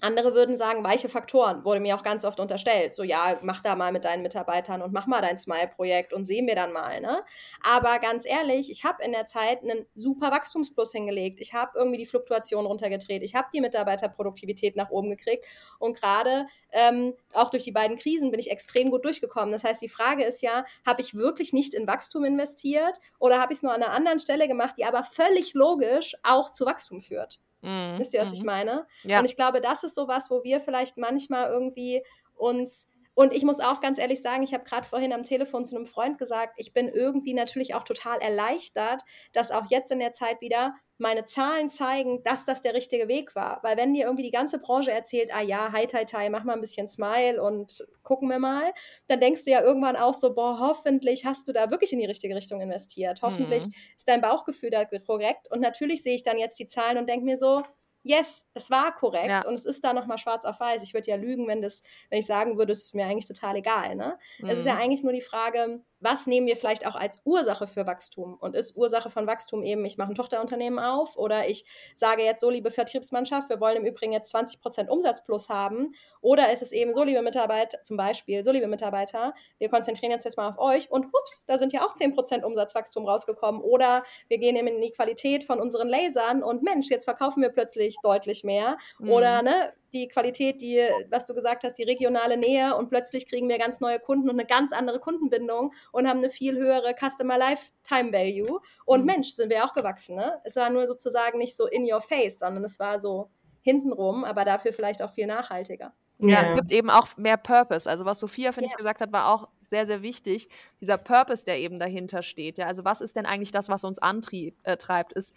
andere 0.00 0.34
würden 0.34 0.56
sagen, 0.56 0.84
weiche 0.84 1.08
Faktoren, 1.08 1.64
wurde 1.64 1.80
mir 1.80 1.96
auch 1.96 2.02
ganz 2.02 2.24
oft 2.24 2.38
unterstellt. 2.38 2.94
So, 2.94 3.02
ja, 3.02 3.36
mach 3.42 3.62
da 3.62 3.74
mal 3.74 3.92
mit 3.92 4.04
deinen 4.04 4.22
Mitarbeitern 4.22 4.82
und 4.82 4.92
mach 4.92 5.06
mal 5.06 5.22
dein 5.22 5.38
Smile-Projekt 5.38 6.12
und 6.12 6.24
sehen 6.24 6.46
wir 6.46 6.54
dann 6.54 6.72
mal. 6.72 7.00
Ne? 7.00 7.22
Aber 7.62 7.98
ganz 7.98 8.26
ehrlich, 8.26 8.70
ich 8.70 8.84
habe 8.84 9.02
in 9.02 9.12
der 9.12 9.24
Zeit 9.24 9.62
einen 9.62 9.86
super 9.94 10.30
Wachstumsplus 10.30 10.92
hingelegt. 10.92 11.40
Ich 11.40 11.54
habe 11.54 11.78
irgendwie 11.78 11.98
die 11.98 12.06
Fluktuation 12.06 12.66
runtergedreht. 12.66 13.22
Ich 13.22 13.34
habe 13.34 13.48
die 13.54 13.62
Mitarbeiterproduktivität 13.62 14.76
nach 14.76 14.90
oben 14.90 15.08
gekriegt. 15.08 15.46
Und 15.78 15.98
gerade 15.98 16.46
ähm, 16.72 17.14
auch 17.32 17.48
durch 17.48 17.64
die 17.64 17.72
beiden 17.72 17.96
Krisen 17.96 18.30
bin 18.30 18.40
ich 18.40 18.50
extrem 18.50 18.90
gut 18.90 19.04
durchgekommen. 19.06 19.50
Das 19.50 19.64
heißt, 19.64 19.80
die 19.80 19.88
Frage 19.88 20.24
ist 20.24 20.42
ja, 20.42 20.66
habe 20.86 21.00
ich 21.00 21.14
wirklich 21.14 21.54
nicht 21.54 21.72
in 21.72 21.86
Wachstum 21.86 22.24
investiert 22.24 22.98
oder 23.18 23.40
habe 23.40 23.54
ich 23.54 23.58
es 23.58 23.62
nur 23.62 23.72
an 23.72 23.82
einer 23.82 23.94
anderen 23.94 24.18
Stelle 24.18 24.46
gemacht, 24.46 24.74
die 24.76 24.84
aber 24.84 25.02
völlig 25.02 25.54
logisch 25.54 26.16
auch 26.22 26.52
zu 26.52 26.66
Wachstum 26.66 27.00
führt? 27.00 27.40
Mhm. 27.62 27.98
Wisst 27.98 28.14
ihr, 28.14 28.20
was 28.20 28.30
mhm. 28.30 28.34
ich 28.34 28.44
meine? 28.44 28.86
Ja. 29.04 29.18
Und 29.18 29.24
ich 29.24 29.36
glaube, 29.36 29.60
das 29.60 29.84
ist 29.84 29.94
sowas, 29.94 30.30
wo 30.30 30.44
wir 30.44 30.60
vielleicht 30.60 30.96
manchmal 30.96 31.50
irgendwie 31.50 32.02
uns 32.34 32.88
und 33.16 33.32
ich 33.32 33.44
muss 33.44 33.60
auch 33.60 33.80
ganz 33.80 33.98
ehrlich 33.98 34.20
sagen, 34.20 34.42
ich 34.42 34.52
habe 34.52 34.64
gerade 34.64 34.86
vorhin 34.86 35.14
am 35.14 35.24
Telefon 35.24 35.64
zu 35.64 35.74
einem 35.74 35.86
Freund 35.86 36.18
gesagt, 36.18 36.52
ich 36.58 36.74
bin 36.74 36.86
irgendwie 36.86 37.32
natürlich 37.32 37.74
auch 37.74 37.82
total 37.82 38.18
erleichtert, 38.18 39.00
dass 39.32 39.50
auch 39.50 39.70
jetzt 39.70 39.90
in 39.90 40.00
der 40.00 40.12
Zeit 40.12 40.42
wieder 40.42 40.74
meine 40.98 41.24
Zahlen 41.24 41.68
zeigen, 41.68 42.22
dass 42.22 42.44
das 42.44 42.62
der 42.62 42.74
richtige 42.74 43.08
Weg 43.08 43.34
war. 43.34 43.60
Weil 43.62 43.76
wenn 43.76 43.92
dir 43.92 44.04
irgendwie 44.04 44.22
die 44.22 44.30
ganze 44.30 44.58
Branche 44.58 44.90
erzählt, 44.90 45.30
ah 45.32 45.42
ja, 45.42 45.72
hi, 45.72 45.86
hi, 45.86 46.04
hi, 46.04 46.30
mach 46.30 46.44
mal 46.44 46.54
ein 46.54 46.60
bisschen 46.60 46.88
Smile 46.88 47.42
und 47.42 47.86
gucken 48.02 48.28
wir 48.28 48.38
mal, 48.38 48.72
dann 49.08 49.20
denkst 49.20 49.44
du 49.44 49.50
ja 49.50 49.62
irgendwann 49.62 49.96
auch 49.96 50.14
so, 50.14 50.34
boah, 50.34 50.58
hoffentlich 50.58 51.24
hast 51.24 51.48
du 51.48 51.52
da 51.52 51.70
wirklich 51.70 51.92
in 51.92 51.98
die 51.98 52.06
richtige 52.06 52.34
Richtung 52.34 52.60
investiert. 52.60 53.20
Hoffentlich 53.22 53.66
mhm. 53.66 53.74
ist 53.96 54.08
dein 54.08 54.20
Bauchgefühl 54.20 54.70
da 54.70 54.84
korrekt. 54.84 55.50
Und 55.50 55.60
natürlich 55.60 56.02
sehe 56.02 56.14
ich 56.14 56.22
dann 56.22 56.38
jetzt 56.38 56.58
die 56.58 56.66
Zahlen 56.66 56.98
und 56.98 57.08
denke 57.08 57.24
mir 57.24 57.36
so, 57.36 57.62
yes, 58.06 58.46
es 58.54 58.70
war 58.70 58.94
korrekt 58.94 59.28
ja. 59.28 59.44
und 59.44 59.54
es 59.54 59.64
ist 59.64 59.84
da 59.84 59.92
nochmal 59.92 60.18
schwarz 60.18 60.44
auf 60.44 60.60
weiß. 60.60 60.82
Ich 60.84 60.94
würde 60.94 61.08
ja 61.08 61.16
lügen, 61.16 61.48
wenn 61.48 61.60
das, 61.60 61.82
wenn 62.08 62.20
ich 62.20 62.26
sagen 62.26 62.56
würde, 62.56 62.72
es 62.72 62.84
ist 62.84 62.94
mir 62.94 63.04
eigentlich 63.04 63.26
total 63.26 63.56
egal. 63.56 63.96
Ne? 63.96 64.18
Mhm. 64.38 64.48
Es 64.48 64.60
ist 64.60 64.64
ja 64.64 64.74
mhm. 64.74 64.80
eigentlich 64.80 65.02
nur 65.02 65.12
die 65.12 65.20
Frage, 65.20 65.82
was 66.00 66.26
nehmen 66.26 66.46
wir 66.46 66.56
vielleicht 66.56 66.86
auch 66.86 66.94
als 66.94 67.22
Ursache 67.24 67.66
für 67.66 67.86
Wachstum? 67.86 68.36
Und 68.38 68.54
ist 68.54 68.76
Ursache 68.76 69.10
von 69.10 69.26
Wachstum 69.26 69.62
eben, 69.62 69.84
ich 69.84 69.96
mache 69.96 70.12
ein 70.12 70.14
Tochterunternehmen 70.14 70.78
auf 70.78 71.16
oder 71.16 71.48
ich 71.48 71.64
sage 71.94 72.22
jetzt 72.22 72.40
so, 72.40 72.50
liebe 72.50 72.70
Vertriebsmannschaft, 72.70 73.48
wir 73.48 73.60
wollen 73.60 73.78
im 73.78 73.86
Übrigen 73.86 74.12
jetzt 74.12 74.30
20 74.30 74.60
Prozent 74.60 74.90
Umsatz 74.90 75.24
plus 75.24 75.48
haben. 75.48 75.94
Oder 76.20 76.52
ist 76.52 76.62
es 76.62 76.72
eben 76.72 76.92
so, 76.92 77.02
liebe 77.04 77.22
Mitarbeiter, 77.22 77.82
zum 77.82 77.96
Beispiel, 77.96 78.42
so, 78.44 78.50
liebe 78.50 78.66
Mitarbeiter, 78.66 79.34
wir 79.58 79.68
konzentrieren 79.68 80.12
uns 80.12 80.24
jetzt 80.24 80.36
mal 80.36 80.48
auf 80.48 80.58
euch 80.58 80.90
und 80.90 81.06
hups, 81.06 81.44
da 81.46 81.56
sind 81.56 81.72
ja 81.72 81.86
auch 81.86 81.92
10 81.92 82.14
Prozent 82.14 82.44
Umsatzwachstum 82.44 83.06
rausgekommen. 83.06 83.60
Oder 83.60 84.02
wir 84.28 84.38
gehen 84.38 84.56
eben 84.56 84.66
in 84.66 84.80
die 84.80 84.90
Qualität 84.90 85.44
von 85.44 85.60
unseren 85.60 85.88
Lasern 85.88 86.42
und 86.42 86.62
Mensch, 86.62 86.88
jetzt 86.90 87.04
verkaufen 87.04 87.42
wir 87.42 87.50
plötzlich 87.50 87.96
deutlich 88.02 88.44
mehr. 88.44 88.76
Mhm. 88.98 89.10
Oder, 89.10 89.42
ne, 89.42 89.72
die 89.96 90.08
Qualität, 90.08 90.60
die, 90.60 90.86
was 91.10 91.24
du 91.24 91.34
gesagt 91.34 91.64
hast, 91.64 91.74
die 91.78 91.84
regionale 91.84 92.36
Nähe 92.36 92.76
und 92.76 92.88
plötzlich 92.88 93.28
kriegen 93.28 93.48
wir 93.48 93.58
ganz 93.58 93.80
neue 93.80 93.98
Kunden 93.98 94.28
und 94.28 94.38
eine 94.38 94.46
ganz 94.46 94.72
andere 94.72 95.00
Kundenbindung 95.00 95.72
und 95.92 96.08
haben 96.08 96.18
eine 96.18 96.28
viel 96.28 96.56
höhere 96.56 96.94
Customer 96.94 97.38
Lifetime 97.38 98.12
Value. 98.12 98.60
Und 98.84 99.00
mhm. 99.00 99.06
Mensch, 99.06 99.30
sind 99.30 99.50
wir 99.50 99.64
auch 99.64 99.72
gewachsen. 99.72 100.16
Ne? 100.16 100.40
Es 100.44 100.56
war 100.56 100.70
nur 100.70 100.86
sozusagen 100.86 101.38
nicht 101.38 101.56
so 101.56 101.66
in 101.66 101.90
your 101.90 102.00
face, 102.00 102.40
sondern 102.40 102.64
es 102.64 102.78
war 102.78 102.98
so 102.98 103.30
hintenrum, 103.62 104.24
aber 104.24 104.44
dafür 104.44 104.72
vielleicht 104.72 105.02
auch 105.02 105.10
viel 105.10 105.26
nachhaltiger. 105.26 105.92
Ja, 106.18 106.50
es 106.50 106.56
gibt 106.56 106.72
eben 106.72 106.88
auch 106.88 107.16
mehr 107.16 107.36
Purpose. 107.36 107.88
Also 107.88 108.04
was 108.06 108.20
Sophia, 108.20 108.52
finde 108.52 108.68
ja. 108.68 108.72
ich, 108.72 108.76
gesagt 108.76 109.00
hat, 109.00 109.12
war 109.12 109.28
auch 109.28 109.48
sehr, 109.66 109.86
sehr 109.86 110.02
wichtig. 110.02 110.48
Dieser 110.80 110.96
Purpose, 110.96 111.44
der 111.44 111.58
eben 111.58 111.78
dahinter 111.78 112.22
steht. 112.22 112.56
Ja, 112.58 112.66
also 112.66 112.84
was 112.84 113.00
ist 113.00 113.16
denn 113.16 113.26
eigentlich 113.26 113.50
das, 113.50 113.68
was 113.68 113.84
uns 113.84 113.98
antreibt? 113.98 114.62
Äh, 114.64 115.18
ist, 115.18 115.34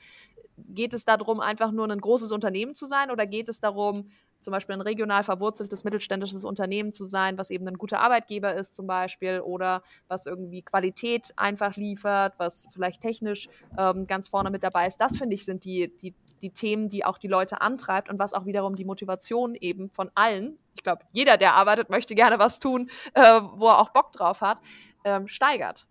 geht 0.67 0.93
es 0.93 1.05
darum, 1.05 1.39
einfach 1.39 1.71
nur 1.71 1.89
ein 1.89 1.99
großes 1.99 2.31
Unternehmen 2.31 2.75
zu 2.75 2.85
sein 2.85 3.11
oder 3.11 3.25
geht 3.25 3.49
es 3.49 3.59
darum, 3.59 4.09
zum 4.41 4.51
Beispiel 4.51 4.75
ein 4.75 4.81
regional 4.81 5.23
verwurzeltes 5.23 5.83
mittelständisches 5.83 6.45
Unternehmen 6.45 6.93
zu 6.93 7.03
sein, 7.03 7.37
was 7.37 7.49
eben 7.49 7.67
ein 7.67 7.77
guter 7.77 7.99
Arbeitgeber 7.99 8.53
ist 8.53 8.75
zum 8.75 8.87
Beispiel 8.87 9.41
oder 9.41 9.83
was 10.07 10.25
irgendwie 10.25 10.61
Qualität 10.61 11.33
einfach 11.35 11.75
liefert, 11.75 12.35
was 12.37 12.67
vielleicht 12.71 13.01
technisch 13.01 13.49
ähm, 13.77 14.07
ganz 14.07 14.29
vorne 14.29 14.49
mit 14.49 14.63
dabei 14.63 14.87
ist. 14.87 14.97
Das 14.97 15.17
finde 15.17 15.35
ich 15.35 15.45
sind 15.45 15.65
die, 15.65 15.91
die, 15.97 16.13
die 16.41 16.51
Themen, 16.51 16.87
die 16.87 17.03
auch 17.03 17.17
die 17.17 17.27
Leute 17.27 17.61
antreibt 17.61 18.09
und 18.09 18.17
was 18.17 18.33
auch 18.33 18.45
wiederum 18.45 18.75
die 18.75 18.85
Motivation 18.85 19.55
eben 19.55 19.89
von 19.89 20.09
allen, 20.15 20.57
ich 20.75 20.83
glaube, 20.83 21.03
jeder, 21.11 21.37
der 21.37 21.55
arbeitet, 21.55 21.89
möchte 21.89 22.15
gerne 22.15 22.39
was 22.39 22.59
tun, 22.59 22.89
äh, 23.13 23.41
wo 23.55 23.67
er 23.67 23.79
auch 23.79 23.89
Bock 23.89 24.13
drauf 24.13 24.39
hat, 24.41 24.59
ähm, 25.03 25.27
steigert. 25.27 25.85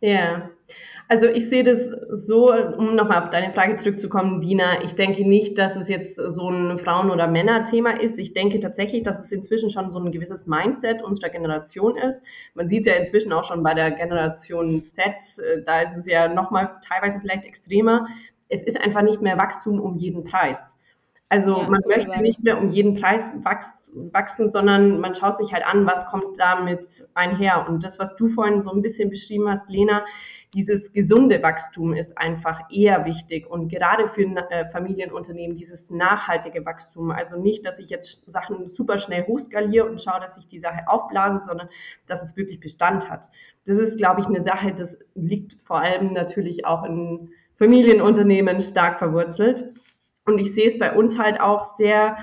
Ja, 0.00 0.50
also 1.08 1.26
ich 1.28 1.48
sehe 1.48 1.64
das 1.64 1.80
so, 2.26 2.52
um 2.52 2.94
nochmal 2.94 3.22
auf 3.24 3.30
deine 3.30 3.52
Frage 3.52 3.78
zurückzukommen, 3.78 4.42
Dina, 4.42 4.84
ich 4.84 4.94
denke 4.94 5.26
nicht, 5.26 5.56
dass 5.56 5.74
es 5.74 5.88
jetzt 5.88 6.16
so 6.16 6.50
ein 6.50 6.78
Frauen- 6.80 7.10
oder 7.10 7.26
Männerthema 7.26 7.92
ist. 7.92 8.18
Ich 8.18 8.34
denke 8.34 8.60
tatsächlich, 8.60 9.02
dass 9.02 9.18
es 9.18 9.32
inzwischen 9.32 9.70
schon 9.70 9.90
so 9.90 9.98
ein 9.98 10.12
gewisses 10.12 10.46
Mindset 10.46 11.02
unserer 11.02 11.30
Generation 11.30 11.96
ist. 11.96 12.22
Man 12.54 12.68
sieht 12.68 12.86
es 12.86 12.92
ja 12.92 13.00
inzwischen 13.00 13.32
auch 13.32 13.44
schon 13.44 13.62
bei 13.62 13.74
der 13.74 13.90
Generation 13.90 14.82
Z, 14.92 15.64
da 15.64 15.80
ist 15.80 15.96
es 15.96 16.06
ja 16.06 16.28
nochmal 16.28 16.76
teilweise 16.86 17.18
vielleicht 17.20 17.44
extremer. 17.46 18.06
Es 18.50 18.62
ist 18.62 18.80
einfach 18.80 19.02
nicht 19.02 19.22
mehr 19.22 19.38
Wachstum 19.38 19.80
um 19.80 19.96
jeden 19.96 20.24
Preis. 20.24 20.58
Also 21.30 21.50
ja, 21.50 21.68
man 21.68 21.80
möchte 21.86 22.10
sagen. 22.10 22.22
nicht 22.22 22.42
mehr 22.42 22.58
um 22.58 22.70
jeden 22.70 23.00
Preis 23.00 23.30
wachsen, 23.92 24.50
sondern 24.50 24.98
man 24.98 25.14
schaut 25.14 25.36
sich 25.36 25.52
halt 25.52 25.66
an, 25.66 25.86
was 25.86 26.06
kommt 26.06 26.38
damit 26.38 27.06
einher. 27.14 27.66
Und 27.68 27.84
das, 27.84 27.98
was 27.98 28.16
du 28.16 28.28
vorhin 28.28 28.62
so 28.62 28.70
ein 28.70 28.80
bisschen 28.80 29.10
beschrieben 29.10 29.48
hast, 29.48 29.68
Lena, 29.68 30.04
dieses 30.54 30.92
gesunde 30.92 31.42
Wachstum 31.42 31.92
ist 31.92 32.16
einfach 32.16 32.62
eher 32.70 33.04
wichtig 33.04 33.46
und 33.46 33.68
gerade 33.68 34.08
für 34.08 34.22
äh, 34.22 34.70
Familienunternehmen 34.70 35.58
dieses 35.58 35.90
nachhaltige 35.90 36.64
Wachstum. 36.64 37.10
Also 37.10 37.38
nicht, 37.38 37.66
dass 37.66 37.78
ich 37.78 37.90
jetzt 37.90 38.24
Sachen 38.30 38.74
super 38.74 38.98
schnell 38.98 39.26
hochskaliere 39.26 39.86
und 39.86 40.00
schaue, 40.00 40.20
dass 40.20 40.38
ich 40.38 40.46
die 40.46 40.60
Sache 40.60 40.88
aufblase, 40.88 41.42
sondern 41.46 41.68
dass 42.06 42.22
es 42.22 42.36
wirklich 42.36 42.60
Bestand 42.60 43.10
hat. 43.10 43.28
Das 43.66 43.76
ist, 43.76 43.98
glaube 43.98 44.22
ich, 44.22 44.26
eine 44.26 44.40
Sache, 44.40 44.72
das 44.72 44.96
liegt 45.14 45.56
vor 45.64 45.80
allem 45.80 46.14
natürlich 46.14 46.64
auch 46.64 46.84
in 46.84 47.30
Familienunternehmen 47.56 48.62
stark 48.62 48.98
verwurzelt. 48.98 49.74
Und 50.28 50.38
ich 50.38 50.54
sehe 50.54 50.68
es 50.68 50.78
bei 50.78 50.92
uns 50.94 51.18
halt 51.18 51.40
auch 51.40 51.76
sehr 51.76 52.18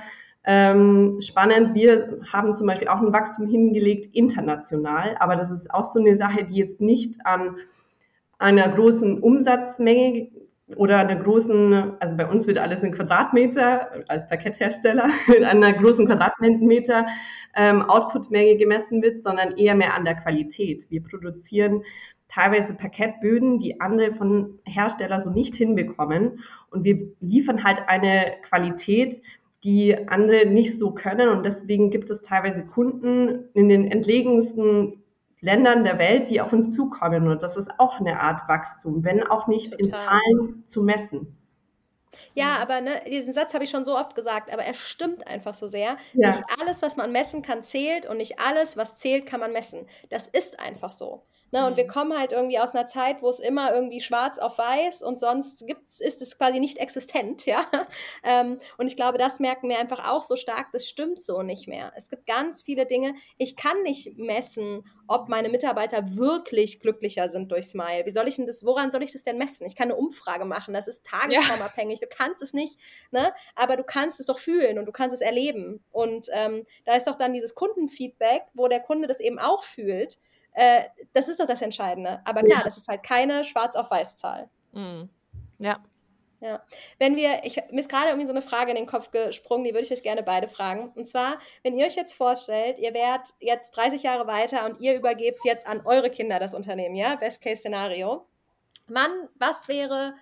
ähm, 0.45 1.19
spannend. 1.21 1.73
Wir 1.73 2.19
haben 2.31 2.53
zum 2.53 2.67
Beispiel 2.67 2.87
auch 2.87 3.01
ein 3.01 3.11
Wachstum 3.11 3.47
hingelegt 3.47 4.15
international, 4.15 5.17
aber 5.19 5.35
das 5.35 5.49
ist 5.49 5.73
auch 5.73 5.85
so 5.85 5.99
eine 5.99 6.15
Sache, 6.17 6.45
die 6.45 6.55
jetzt 6.55 6.79
nicht 6.79 7.15
an 7.25 7.57
einer 8.37 8.69
großen 8.69 9.19
Umsatzmenge 9.19 10.29
oder 10.75 10.99
einer 10.99 11.15
großen, 11.15 11.93
also 11.99 12.17
bei 12.17 12.27
uns 12.27 12.45
wird 12.47 12.57
alles 12.57 12.81
in 12.81 12.93
Quadratmeter 12.93 14.03
als 14.07 14.27
Parketthersteller, 14.27 15.09
in 15.35 15.43
einer 15.43 15.73
großen 15.73 16.05
Quadratmeter 16.05 17.07
ähm, 17.55 17.81
Outputmenge 17.83 18.57
gemessen 18.57 19.01
wird, 19.01 19.23
sondern 19.23 19.57
eher 19.57 19.75
mehr 19.75 19.95
an 19.95 20.05
der 20.05 20.15
Qualität. 20.15 20.85
Wir 20.89 21.01
produzieren 21.01 21.83
teilweise 22.27 22.73
Parkettböden, 22.73 23.59
die 23.59 23.79
andere 23.79 24.13
von 24.13 24.59
Herstellern 24.65 25.21
so 25.21 25.29
nicht 25.29 25.55
hinbekommen. 25.55 26.43
Und 26.75 26.83
wir 26.83 27.07
liefern 27.19 27.63
halt 27.63 27.79
eine 27.87 28.33
Qualität, 28.47 29.21
die 29.63 30.07
andere 30.07 30.45
nicht 30.45 30.77
so 30.77 30.91
können. 30.91 31.29
Und 31.29 31.43
deswegen 31.43 31.89
gibt 31.89 32.09
es 32.09 32.21
teilweise 32.21 32.63
Kunden 32.63 33.49
in 33.53 33.67
den 33.67 33.89
entlegensten 33.91 35.03
Ländern 35.41 35.83
der 35.83 35.97
Welt, 35.97 36.29
die 36.29 36.39
auf 36.41 36.53
uns 36.53 36.75
zukommen. 36.75 37.27
Und 37.27 37.41
das 37.41 37.57
ist 37.57 37.69
auch 37.79 37.99
eine 37.99 38.19
Art 38.19 38.47
Wachstum, 38.47 39.03
wenn 39.03 39.23
auch 39.23 39.47
nicht 39.47 39.71
Total. 39.71 39.85
in 39.85 39.91
Zahlen 39.91 40.63
zu 40.67 40.83
messen. 40.83 41.37
Ja, 42.33 42.57
aber 42.57 42.81
ne, 42.81 43.01
diesen 43.07 43.33
Satz 43.33 43.53
habe 43.53 43.63
ich 43.63 43.69
schon 43.69 43.85
so 43.85 43.97
oft 43.97 44.15
gesagt, 44.15 44.51
aber 44.51 44.63
er 44.63 44.73
stimmt 44.73 45.27
einfach 45.27 45.53
so 45.53 45.67
sehr. 45.67 45.97
Ja. 46.13 46.29
Nicht 46.29 46.43
alles, 46.59 46.81
was 46.81 46.97
man 46.97 47.11
messen 47.11 47.41
kann, 47.41 47.61
zählt 47.61 48.05
und 48.05 48.17
nicht 48.17 48.39
alles, 48.39 48.77
was 48.77 48.97
zählt, 48.97 49.25
kann 49.25 49.39
man 49.39 49.51
messen. 49.51 49.87
Das 50.09 50.27
ist 50.27 50.59
einfach 50.59 50.91
so. 50.91 51.23
Ne? 51.55 51.65
Und 51.65 51.71
mhm. 51.71 51.77
wir 51.77 51.87
kommen 51.87 52.19
halt 52.19 52.33
irgendwie 52.33 52.59
aus 52.59 52.73
einer 52.73 52.85
Zeit, 52.85 53.21
wo 53.21 53.29
es 53.29 53.39
immer 53.39 53.73
irgendwie 53.73 54.01
schwarz 54.01 54.39
auf 54.39 54.57
weiß 54.57 55.01
und 55.01 55.17
sonst 55.17 55.65
gibt's, 55.65 56.01
ist 56.01 56.21
es 56.21 56.37
quasi 56.37 56.59
nicht 56.59 56.79
existent, 56.79 57.45
ja. 57.45 57.65
Ähm, 58.25 58.57
und 58.77 58.87
ich 58.87 58.97
glaube, 58.97 59.17
das 59.17 59.39
merken 59.39 59.69
wir 59.69 59.79
einfach 59.79 60.05
auch 60.05 60.21
so 60.21 60.35
stark, 60.35 60.73
das 60.73 60.85
stimmt 60.85 61.23
so 61.23 61.43
nicht 61.43 61.69
mehr. 61.69 61.93
Es 61.95 62.09
gibt 62.09 62.25
ganz 62.25 62.61
viele 62.61 62.85
Dinge, 62.85 63.15
ich 63.37 63.55
kann 63.55 63.83
nicht 63.83 64.17
messen, 64.17 64.83
ob 65.07 65.29
meine 65.29 65.47
Mitarbeiter 65.47 66.17
wirklich 66.17 66.81
glücklicher 66.81 67.29
sind 67.29 67.49
durch 67.53 67.67
Smile. 67.67 68.05
Wie 68.05 68.11
soll 68.11 68.27
ich 68.27 68.35
denn 68.35 68.47
das, 68.47 68.65
woran 68.65 68.91
soll 68.91 69.03
ich 69.03 69.13
das 69.13 69.23
denn 69.23 69.37
messen? 69.37 69.65
Ich 69.65 69.77
kann 69.77 69.89
eine 69.89 69.95
Umfrage 69.95 70.43
machen, 70.43 70.73
das 70.73 70.89
ist 70.89 71.05
tagesformabhängig, 71.05 72.01
ja. 72.01 72.07
du 72.09 72.13
kannst 72.13 72.41
es 72.41 72.51
nicht, 72.51 72.77
ne? 73.11 73.33
Aber 73.55 73.77
du 73.77 73.85
kannst 73.85 74.19
es 74.19 74.25
doch 74.25 74.39
fühlen 74.39 74.77
und 74.77 74.87
du 74.87 74.91
kannst 74.91 75.13
es 75.13 75.21
erleben. 75.21 75.85
Und 75.93 76.27
ähm, 76.33 76.65
da 76.83 76.97
ist 76.97 77.07
doch 77.07 77.15
dann 77.15 77.31
dieses 77.31 77.55
Kundenfeedback, 77.55 78.41
wo 78.53 78.67
der 78.67 78.81
Kunde 78.81 79.07
das 79.07 79.21
eben 79.21 79.39
auch 79.39 79.63
fühlt 79.63 80.19
äh, 80.55 80.85
das 81.13 81.27
ist 81.27 81.39
doch 81.39 81.47
das 81.47 81.61
Entscheidende. 81.61 82.21
Aber 82.23 82.41
klar, 82.41 82.59
ja. 82.59 82.63
das 82.63 82.77
ist 82.77 82.87
halt 82.87 83.03
keine 83.03 83.43
Schwarz 83.43 83.75
auf 83.75 83.91
Weiß 83.91 84.17
Zahl. 84.17 84.49
Mhm. 84.71 85.09
Ja. 85.59 85.83
Ja. 86.41 86.61
Wenn 86.99 87.15
wir, 87.15 87.43
ich, 87.43 87.55
mir 87.71 87.79
ist 87.79 87.89
gerade 87.89 88.09
irgendwie 88.09 88.27
so 88.27 88.33
eine 88.33 88.41
Frage 88.41 88.69
in 88.69 88.75
den 88.75 88.85
Kopf 88.85 89.11
gesprungen, 89.11 89.63
die 89.63 89.73
würde 89.73 89.85
ich 89.85 89.91
euch 89.91 90.03
gerne 90.03 90.21
beide 90.21 90.47
fragen. 90.47 90.91
Und 90.95 91.07
zwar, 91.07 91.39
wenn 91.63 91.75
ihr 91.75 91.85
euch 91.85 91.95
jetzt 91.95 92.13
vorstellt, 92.13 92.77
ihr 92.79 92.93
wärt 92.93 93.29
jetzt 93.39 93.71
30 93.71 94.03
Jahre 94.03 94.27
weiter 94.27 94.65
und 94.65 94.79
ihr 94.79 94.95
übergebt 94.95 95.39
jetzt 95.43 95.65
an 95.65 95.81
eure 95.85 96.09
Kinder 96.09 96.39
das 96.39 96.53
Unternehmen, 96.53 96.95
ja? 96.95 97.15
Best-Case-Szenario. 97.15 98.27
Wann, 98.87 99.29
was 99.39 99.67
wäre, 99.67 100.13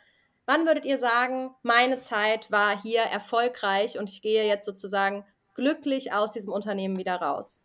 wann 0.46 0.66
würdet 0.66 0.86
ihr 0.86 0.98
sagen, 0.98 1.54
meine 1.62 2.00
Zeit 2.00 2.52
war 2.52 2.82
hier 2.82 3.02
erfolgreich 3.02 4.00
und 4.00 4.10
ich 4.10 4.22
gehe 4.22 4.46
jetzt 4.46 4.66
sozusagen 4.66 5.26
glücklich 5.56 6.14
aus 6.14 6.32
diesem 6.32 6.54
Unternehmen 6.54 6.98
wieder 6.98 7.16
raus? 7.16 7.63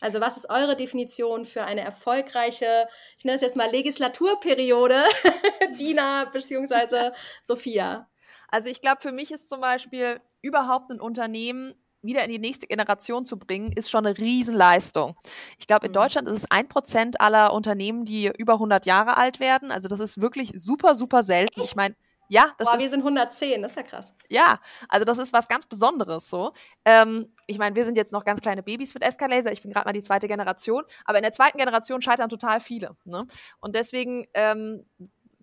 Also 0.00 0.20
was 0.20 0.36
ist 0.36 0.50
eure 0.50 0.76
Definition 0.76 1.44
für 1.44 1.64
eine 1.64 1.80
erfolgreiche, 1.80 2.88
ich 3.16 3.24
nenne 3.24 3.36
es 3.36 3.42
jetzt 3.42 3.56
mal 3.56 3.70
Legislaturperiode, 3.70 5.02
Dina 5.78 6.26
bzw. 6.32 7.10
Sophia? 7.42 8.08
Also 8.48 8.68
ich 8.68 8.80
glaube, 8.80 9.00
für 9.00 9.12
mich 9.12 9.32
ist 9.32 9.48
zum 9.48 9.60
Beispiel 9.60 10.20
überhaupt 10.40 10.90
ein 10.90 11.00
Unternehmen 11.00 11.74
wieder 12.00 12.24
in 12.24 12.30
die 12.30 12.38
nächste 12.38 12.66
Generation 12.66 13.26
zu 13.26 13.38
bringen, 13.38 13.72
ist 13.72 13.90
schon 13.90 14.06
eine 14.06 14.16
Riesenleistung. 14.16 15.16
Ich 15.58 15.66
glaube, 15.66 15.86
in 15.86 15.92
mhm. 15.92 15.96
Deutschland 15.96 16.28
ist 16.28 16.36
es 16.36 16.50
ein 16.50 16.68
Prozent 16.68 17.20
aller 17.20 17.52
Unternehmen, 17.52 18.04
die 18.04 18.30
über 18.38 18.54
100 18.54 18.86
Jahre 18.86 19.16
alt 19.16 19.40
werden. 19.40 19.72
Also 19.72 19.88
das 19.88 19.98
ist 19.98 20.20
wirklich 20.20 20.52
super, 20.54 20.94
super 20.94 21.22
selten. 21.22 21.60
Ich 21.60 21.74
meine, 21.74 21.96
ja, 22.28 22.54
das 22.58 22.66
Boah, 22.66 22.76
ist. 22.76 22.82
wir 22.82 22.90
sind 22.90 23.00
110, 23.00 23.62
das 23.62 23.72
ist 23.72 23.76
ja 23.76 23.82
krass. 23.82 24.14
Ja, 24.28 24.60
also 24.88 25.04
das 25.04 25.18
ist 25.18 25.32
was 25.32 25.48
ganz 25.48 25.66
Besonderes 25.66 26.28
so. 26.28 26.52
Ähm, 26.84 27.32
ich 27.46 27.58
meine, 27.58 27.74
wir 27.74 27.84
sind 27.84 27.96
jetzt 27.96 28.12
noch 28.12 28.24
ganz 28.24 28.40
kleine 28.40 28.62
Babys 28.62 28.92
mit 28.94 29.02
Escalaser. 29.02 29.50
Ich 29.50 29.62
bin 29.62 29.72
gerade 29.72 29.86
mal 29.86 29.92
die 29.92 30.02
zweite 30.02 30.28
Generation. 30.28 30.84
Aber 31.06 31.18
in 31.18 31.22
der 31.22 31.32
zweiten 31.32 31.56
Generation 31.56 32.02
scheitern 32.02 32.28
total 32.28 32.60
viele. 32.60 32.96
Ne? 33.04 33.26
Und 33.60 33.74
deswegen, 33.74 34.26
ähm, 34.34 34.84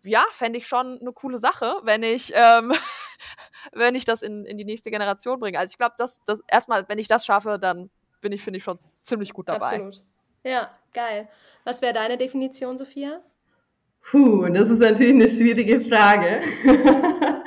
ja, 0.04 0.24
fände 0.30 0.60
ich 0.60 0.68
schon 0.68 1.00
eine 1.02 1.12
coole 1.12 1.40
Sache, 1.40 1.78
wenn 1.84 2.04
ich, 2.04 2.32
ähm, 2.36 2.72
wenn 3.72 3.96
ich 3.96 4.06
das 4.06 4.22
in, 4.22 4.46
in 4.46 4.58
die 4.58 4.66
nächste 4.66 4.92
Generation 4.92 5.40
bringe. 5.40 5.58
Also 5.58 5.72
ich 5.72 5.78
glaube, 5.80 5.96
dass 5.98 6.22
das 6.26 6.42
erstmal, 6.48 6.88
wenn 6.88 7.00
ich 7.00 7.08
das 7.08 7.26
schaffe, 7.26 7.58
dann 7.60 7.90
bin 8.22 8.32
ich, 8.32 8.44
finde 8.44 8.58
ich, 8.58 8.64
schon 8.64 8.78
ziemlich 9.02 9.34
gut 9.34 9.50
dabei. 9.50 9.68
Absolut. 9.68 10.04
Ja, 10.44 10.70
geil. 10.94 11.28
Was 11.64 11.82
wäre 11.82 11.94
deine 11.94 12.18
Definition, 12.18 12.78
Sophia? 12.78 13.22
Puh, 14.10 14.48
das 14.50 14.70
ist 14.70 14.80
natürlich 14.80 15.14
eine 15.14 15.30
schwierige 15.30 15.82
Frage. 15.82 16.42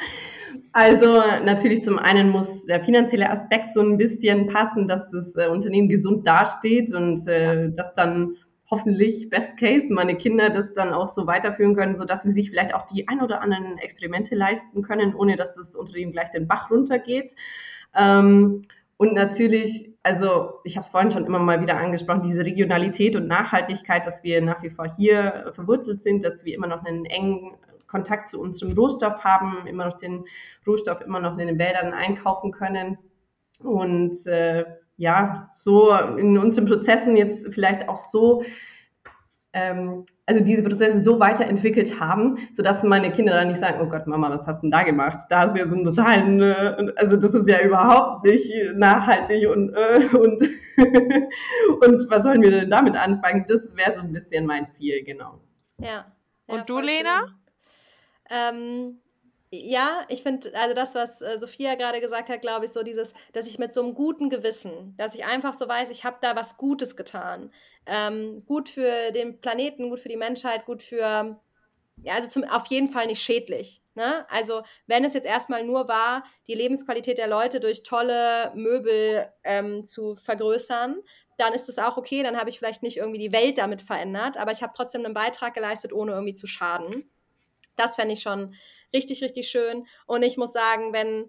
also 0.73 1.23
natürlich 1.45 1.85
zum 1.85 1.99
einen 1.99 2.31
muss 2.31 2.65
der 2.67 2.85
finanzielle 2.85 3.31
Aspekt 3.31 3.73
so 3.75 3.81
ein 3.81 3.97
bisschen 3.97 4.49
passen, 4.49 4.89
dass 4.89 5.09
das 5.11 5.35
äh, 5.37 5.49
Unternehmen 5.49 5.89
gesund 5.89 6.27
dasteht 6.27 6.93
und 6.93 7.27
äh, 7.29 7.71
dass 7.71 7.95
dann 7.95 8.37
hoffentlich 8.71 9.31
Best 9.31 9.57
Case 9.57 9.87
meine 9.89 10.17
Kinder 10.17 10.51
das 10.51 10.75
dann 10.75 10.93
auch 10.93 11.09
so 11.09 11.27
weiterführen 11.27 11.75
können, 11.75 11.97
sodass 11.97 12.23
sie 12.23 12.33
sich 12.33 12.51
vielleicht 12.51 12.75
auch 12.75 12.87
die 12.87 13.09
ein 13.09 13.23
oder 13.23 13.41
anderen 13.41 13.79
Experimente 13.79 14.35
leisten 14.35 14.83
können, 14.83 15.15
ohne 15.15 15.37
dass 15.37 15.55
das 15.55 15.75
Unternehmen 15.75 16.13
gleich 16.13 16.31
den 16.31 16.49
Bach 16.49 16.71
runtergeht. 16.71 17.35
Ähm, 17.97 18.67
und 18.99 19.15
natürlich, 19.15 19.93
also 20.09 20.61
ich 20.65 20.75
habe 20.77 20.87
es 20.87 20.91
vorhin 20.91 21.13
schon 21.13 21.27
immer 21.27 21.39
mal 21.39 21.61
wieder 21.61 21.77
angesprochen, 21.77 22.23
diese 22.23 22.43
Regionalität 22.43 23.15
und 23.15 23.27
Nachhaltigkeit, 23.27 24.07
dass 24.07 24.23
wir 24.23 24.41
nach 24.41 24.63
wie 24.63 24.71
vor 24.71 24.87
hier 24.97 25.53
verwurzelt 25.55 26.01
sind, 26.01 26.25
dass 26.25 26.47
wir 26.47 26.55
immer 26.55 26.67
noch 26.67 26.83
einen 26.87 27.05
engen 27.05 27.53
Kontakt 27.89 28.31
zu 28.31 28.41
unserem 28.41 28.73
Rohstoff 28.73 29.23
haben, 29.23 29.67
immer 29.67 29.85
noch 29.85 29.99
den 29.99 30.25
Rohstoff 30.67 31.03
immer 31.03 31.21
noch 31.21 31.37
in 31.37 31.47
den 31.47 31.59
Wäldern 31.59 31.93
einkaufen 31.93 32.53
können. 32.53 32.97
Und 33.63 34.27
äh, 34.27 34.65
ja, 34.97 35.51
so 35.63 35.93
in 35.93 36.39
unseren 36.39 36.65
Prozessen 36.65 37.15
jetzt 37.15 37.47
vielleicht 37.53 37.87
auch 37.87 37.99
so 37.99 38.45
ähm, 39.53 40.07
also 40.29 40.45
diese 40.45 40.63
Prozesse 40.63 41.03
so 41.03 41.19
weiterentwickelt 41.19 41.99
haben, 41.99 42.37
sodass 42.53 42.83
meine 42.83 43.11
Kinder 43.11 43.33
dann 43.33 43.49
nicht 43.49 43.61
sagen, 43.61 43.79
oh 43.81 43.89
Gott, 43.89 44.07
Mama, 44.07 44.29
was 44.31 44.47
hast 44.47 44.59
du 44.59 44.63
denn 44.63 44.71
da 44.71 44.83
gemacht? 44.83 45.21
Da 45.31 45.47
du 45.47 45.59
ja 45.59 45.67
so 45.67 45.75
einen 45.75 45.85
totalen, 45.85 46.43
äh, 46.43 46.93
also 46.97 47.17
das 47.17 47.35
ist 47.35 47.49
ja 47.49 47.63
überhaupt 47.63 48.27
nicht 48.27 48.53
nachhaltig 48.75 49.49
und, 49.49 49.73
äh, 49.75 50.07
und, 50.15 50.43
und 51.87 52.11
was 52.11 52.23
sollen 52.23 52.43
wir 52.43 52.51
denn 52.51 52.71
damit 52.71 52.95
anfangen? 52.95 53.47
Das 53.49 53.75
wäre 53.75 53.95
so 53.95 54.01
ein 54.01 54.13
bisschen 54.13 54.45
mein 54.45 54.71
Ziel, 54.75 55.03
genau. 55.03 55.41
Ja. 55.79 55.87
ja 55.89 56.05
und 56.47 56.69
du, 56.69 56.79
Lena? 56.79 57.23
Ähm, 58.31 58.99
ja, 59.51 60.05
ich 60.09 60.23
finde, 60.23 60.55
also 60.55 60.75
das, 60.75 60.95
was 60.95 61.23
äh, 61.23 61.39
Sophia 61.39 61.75
gerade 61.75 62.01
gesagt 62.01 62.29
hat, 62.29 62.43
glaube 62.43 62.67
ich, 62.67 62.73
so 62.73 62.83
dieses, 62.83 63.15
dass 63.33 63.47
ich 63.47 63.59
mit 63.59 63.73
so 63.73 63.83
einem 63.83 63.95
guten 63.95 64.29
Gewissen, 64.29 64.95
dass 64.99 65.15
ich 65.15 65.25
einfach 65.25 65.55
so 65.55 65.67
weiß, 65.67 65.89
ich 65.91 66.05
habe 66.05 66.19
da 66.21 66.37
was 66.37 66.57
Gutes 66.57 66.97
getan. 66.97 67.51
Ähm, 67.87 68.45
gut 68.47 68.69
für 68.69 69.11
den 69.13 69.41
Planeten, 69.41 69.89
gut 69.89 70.01
für 70.01 70.11
die 70.11 70.17
Menschheit, 70.17 70.67
gut 70.67 70.83
für, 70.83 71.41
ja, 72.03 72.15
also 72.15 72.29
zum, 72.29 72.45
auf 72.45 72.67
jeden 72.67 72.89
Fall 72.89 73.07
nicht 73.07 73.23
schädlich. 73.23 73.83
Ne? 73.95 74.27
Also 74.31 74.63
wenn 74.87 75.05
es 75.05 75.15
jetzt 75.15 75.27
erstmal 75.27 75.65
nur 75.65 75.89
war, 75.89 76.25
die 76.47 76.55
Lebensqualität 76.55 77.17
der 77.17 77.27
Leute 77.27 77.59
durch 77.59 77.83
tolle 77.83 78.53
Möbel 78.55 79.33
ähm, 79.45 79.83
zu 79.83 80.15
vergrößern, 80.15 80.97
dann 81.39 81.55
ist 81.55 81.69
es 81.69 81.79
auch 81.79 81.97
okay, 81.97 82.23
dann 82.23 82.37
habe 82.37 82.51
ich 82.51 82.59
vielleicht 82.59 82.83
nicht 82.83 82.99
irgendwie 82.99 83.19
die 83.21 83.33
Welt 83.33 83.59
damit 83.59 83.81
verändert, 83.81 84.37
aber 84.37 84.51
ich 84.51 84.63
habe 84.63 84.73
trotzdem 84.77 85.05
einen 85.05 85.15
Beitrag 85.15 85.55
geleistet, 85.55 85.93
ohne 85.93 86.13
irgendwie 86.13 86.35
zu 86.35 86.47
schaden. 86.47 87.11
Das 87.77 87.95
fände 87.95 88.15
ich 88.15 88.21
schon 88.21 88.55
richtig, 88.93 89.23
richtig 89.23 89.49
schön. 89.49 89.87
Und 90.07 90.23
ich 90.23 90.37
muss 90.37 90.53
sagen, 90.53 90.93
wenn 90.93 91.29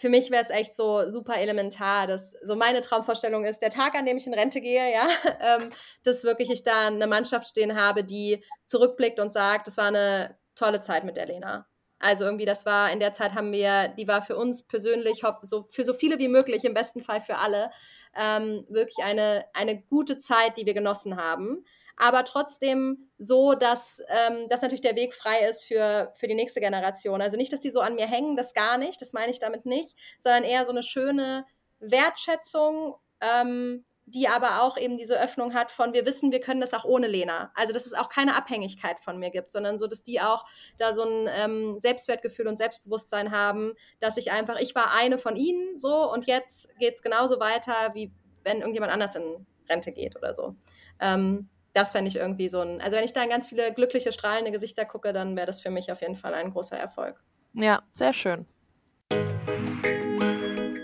für 0.00 0.08
mich 0.08 0.30
wäre 0.30 0.42
es 0.42 0.48
echt 0.48 0.74
so 0.74 1.10
super 1.10 1.36
elementar, 1.36 2.06
dass 2.06 2.30
so 2.42 2.56
meine 2.56 2.80
Traumvorstellung 2.80 3.44
ist, 3.44 3.60
der 3.60 3.68
Tag, 3.68 3.94
an 3.94 4.06
dem 4.06 4.16
ich 4.16 4.26
in 4.26 4.32
Rente 4.32 4.62
gehe, 4.62 4.90
ja, 4.90 5.06
ähm, 5.40 5.70
dass 6.04 6.24
wirklich 6.24 6.50
ich 6.50 6.62
da 6.62 6.86
eine 6.86 7.06
Mannschaft 7.06 7.48
stehen 7.48 7.78
habe, 7.78 8.02
die 8.02 8.42
zurückblickt 8.64 9.20
und 9.20 9.30
sagt, 9.30 9.66
das 9.66 9.76
war 9.76 9.88
eine 9.88 10.38
tolle 10.54 10.80
Zeit 10.80 11.04
mit 11.04 11.18
der 11.18 11.26
Lena. 11.26 11.66
Also 11.98 12.24
irgendwie, 12.24 12.46
das 12.46 12.64
war, 12.64 12.90
in 12.90 12.98
der 12.98 13.12
Zeit 13.12 13.34
haben 13.34 13.52
wir, 13.52 13.88
die 13.88 14.08
war 14.08 14.22
für 14.22 14.36
uns 14.36 14.62
persönlich, 14.62 15.22
so, 15.42 15.62
für 15.62 15.84
so 15.84 15.92
viele 15.92 16.18
wie 16.18 16.28
möglich, 16.28 16.64
im 16.64 16.72
besten 16.72 17.02
Fall 17.02 17.20
für 17.20 17.36
alle, 17.36 17.70
ähm, 18.16 18.64
wirklich 18.70 19.04
eine, 19.04 19.44
eine 19.52 19.82
gute 19.82 20.16
Zeit, 20.16 20.56
die 20.56 20.64
wir 20.64 20.74
genossen 20.74 21.18
haben 21.18 21.62
aber 21.96 22.24
trotzdem 22.24 23.10
so, 23.18 23.54
dass, 23.54 24.02
ähm, 24.08 24.48
dass 24.48 24.62
natürlich 24.62 24.80
der 24.80 24.96
Weg 24.96 25.14
frei 25.14 25.46
ist 25.48 25.64
für, 25.64 26.10
für 26.14 26.26
die 26.26 26.34
nächste 26.34 26.60
Generation. 26.60 27.22
Also 27.22 27.36
nicht, 27.36 27.52
dass 27.52 27.60
die 27.60 27.70
so 27.70 27.80
an 27.80 27.94
mir 27.94 28.06
hängen, 28.06 28.36
das 28.36 28.54
gar 28.54 28.78
nicht, 28.78 29.00
das 29.00 29.12
meine 29.12 29.30
ich 29.30 29.38
damit 29.38 29.66
nicht, 29.66 29.96
sondern 30.18 30.44
eher 30.44 30.64
so 30.64 30.72
eine 30.72 30.82
schöne 30.82 31.44
Wertschätzung, 31.80 32.94
ähm, 33.20 33.84
die 34.06 34.28
aber 34.28 34.62
auch 34.62 34.76
eben 34.76 34.96
diese 34.96 35.20
Öffnung 35.20 35.54
hat 35.54 35.70
von, 35.70 35.92
wir 35.92 36.04
wissen, 36.04 36.32
wir 36.32 36.40
können 36.40 36.60
das 36.60 36.74
auch 36.74 36.84
ohne 36.84 37.06
Lena. 37.06 37.52
Also, 37.54 37.72
dass 37.72 37.86
es 37.86 37.94
auch 37.94 38.08
keine 38.08 38.36
Abhängigkeit 38.36 38.98
von 38.98 39.18
mir 39.18 39.30
gibt, 39.30 39.50
sondern 39.50 39.78
so, 39.78 39.86
dass 39.86 40.02
die 40.02 40.20
auch 40.20 40.44
da 40.78 40.92
so 40.92 41.02
ein 41.04 41.28
ähm, 41.30 41.78
Selbstwertgefühl 41.78 42.48
und 42.48 42.56
Selbstbewusstsein 42.56 43.30
haben, 43.30 43.74
dass 44.00 44.16
ich 44.16 44.32
einfach, 44.32 44.58
ich 44.58 44.74
war 44.74 44.92
eine 44.94 45.16
von 45.16 45.36
ihnen 45.36 45.78
so 45.78 46.10
und 46.12 46.26
jetzt 46.26 46.68
geht 46.78 46.94
es 46.94 47.02
genauso 47.02 47.38
weiter, 47.38 47.94
wie 47.94 48.12
wenn 48.42 48.58
irgendjemand 48.58 48.92
anders 48.92 49.14
in 49.14 49.46
Rente 49.68 49.92
geht 49.92 50.16
oder 50.16 50.34
so. 50.34 50.56
Ähm, 50.98 51.48
das 51.72 51.92
fände 51.92 52.08
ich 52.08 52.16
irgendwie 52.16 52.48
so 52.48 52.60
ein, 52.60 52.80
also 52.80 52.96
wenn 52.96 53.04
ich 53.04 53.12
da 53.12 53.22
in 53.22 53.28
ganz 53.28 53.46
viele 53.46 53.72
glückliche, 53.72 54.12
strahlende 54.12 54.50
Gesichter 54.50 54.84
gucke, 54.84 55.12
dann 55.12 55.36
wäre 55.36 55.46
das 55.46 55.60
für 55.60 55.70
mich 55.70 55.90
auf 55.92 56.00
jeden 56.00 56.16
Fall 56.16 56.34
ein 56.34 56.50
großer 56.50 56.76
Erfolg. 56.76 57.22
Ja, 57.52 57.82
sehr 57.90 58.12
schön. 58.12 58.46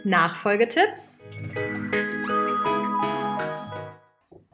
Nachfolgetipps. 0.05 1.19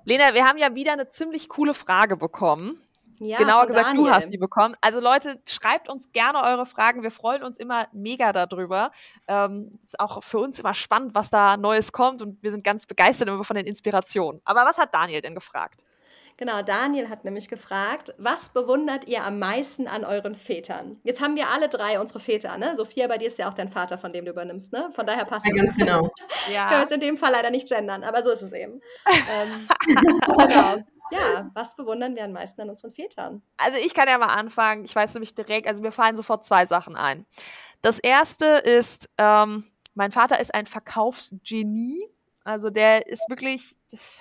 Lena, 0.05 0.35
wir 0.35 0.47
haben 0.47 0.59
ja 0.59 0.75
wieder 0.75 0.93
eine 0.93 1.11
ziemlich 1.11 1.49
coole 1.49 1.75
Frage 1.75 2.17
bekommen. 2.17 2.79
Ja, 3.25 3.37
Genauer 3.39 3.67
gesagt, 3.67 3.87
Daniel. 3.87 4.05
du 4.05 4.11
hast 4.11 4.31
die 4.31 4.39
bekommen. 4.39 4.75
Also 4.81 4.99
Leute, 4.99 5.41
schreibt 5.47 5.89
uns 5.89 6.11
gerne 6.11 6.43
eure 6.43 6.67
Fragen. 6.67 7.05
Wir 7.05 7.13
freuen 7.13 7.45
uns 7.45 7.57
immer 7.57 7.87
mega 7.93 8.33
darüber. 8.33 8.91
Ähm, 9.29 9.79
ist 9.85 10.01
auch 10.01 10.25
für 10.25 10.39
uns 10.39 10.59
immer 10.59 10.75
spannend, 10.75 11.15
was 11.15 11.31
da 11.31 11.57
Neues 11.57 11.93
kommt 11.93 12.21
und 12.21 12.43
wir 12.43 12.51
sind 12.51 12.65
ganz 12.65 12.87
begeistert 12.87 13.29
immer 13.29 13.45
von 13.45 13.55
den 13.55 13.67
Inspirationen. 13.67 14.41
Aber 14.45 14.65
was 14.65 14.77
hat 14.77 14.93
Daniel 14.93 15.21
denn 15.21 15.37
gefragt? 15.37 15.85
Genau, 16.43 16.61
Daniel 16.61 17.09
hat 17.09 17.23
nämlich 17.25 17.49
gefragt, 17.49 18.13
was 18.19 18.51
bewundert 18.51 19.07
ihr 19.07 19.23
am 19.23 19.39
meisten 19.39 19.87
an 19.87 20.05
euren 20.05 20.35
Vätern? 20.35 20.99
Jetzt 21.05 21.21
haben 21.23 21.37
wir 21.37 21.51
alle 21.51 21.69
drei 21.69 22.01
unsere 22.01 22.19
Väter, 22.19 22.59
ne? 22.59 22.75
Sophia, 22.75 23.07
bei 23.07 23.17
dir 23.17 23.29
ist 23.29 23.39
ja 23.39 23.49
auch 23.49 23.55
dein 23.55 23.69
Vater, 23.69 23.97
von 23.97 24.13
dem 24.13 24.25
du 24.25 24.33
übernimmst, 24.33 24.73
ne? 24.73 24.91
Von 24.93 25.07
daher 25.07 25.25
passt 25.25 25.47
Ja, 25.47 25.53
es. 25.55 25.63
ganz 25.63 25.77
genau. 25.77 26.01
Können 26.19 26.31
wir 26.49 26.53
Ja, 26.55 26.81
jetzt 26.81 26.91
in 26.91 26.99
dem 26.99 27.17
Fall 27.17 27.31
leider 27.31 27.51
nicht 27.51 27.69
gendern, 27.69 28.03
aber 28.03 28.25
so 28.25 28.33
ist 28.33 28.43
es 28.43 28.51
eben. 28.53 28.81
ähm, 29.07 29.69
genau. 30.37 30.79
Ja, 31.13 31.49
was 31.55 31.77
bewundern 31.77 32.17
wir 32.17 32.25
am 32.25 32.33
meisten 32.33 32.61
an 32.63 32.71
unseren 32.71 32.91
Vätern? 32.91 33.41
also 33.57 33.79
ich 33.79 33.95
kann 33.95 34.09
ja 34.09 34.19
mal 34.19 34.35
anfangen. 34.35 34.85
Ich 34.85 34.97
weiß 34.97 35.15
nämlich 35.15 35.37
direkt, 35.37 35.69
also 35.69 35.81
mir 35.81 35.93
fallen 35.93 36.17
sofort 36.17 36.45
zwei 36.45 36.67
Sachen 36.67 36.97
ein. 36.97 37.25
Das 37.83 38.01
erste 38.01 38.47
ist, 38.47 39.09
ähm, 39.17 39.63
mein 39.95 40.11
Vater 40.11 40.41
ist 40.41 40.53
ein 40.53 40.67
Verkaufsgenie. 40.67 42.09
Also 42.43 42.71
der 42.71 43.07
ist 43.07 43.29
wirklich, 43.29 43.77
das, 43.93 44.19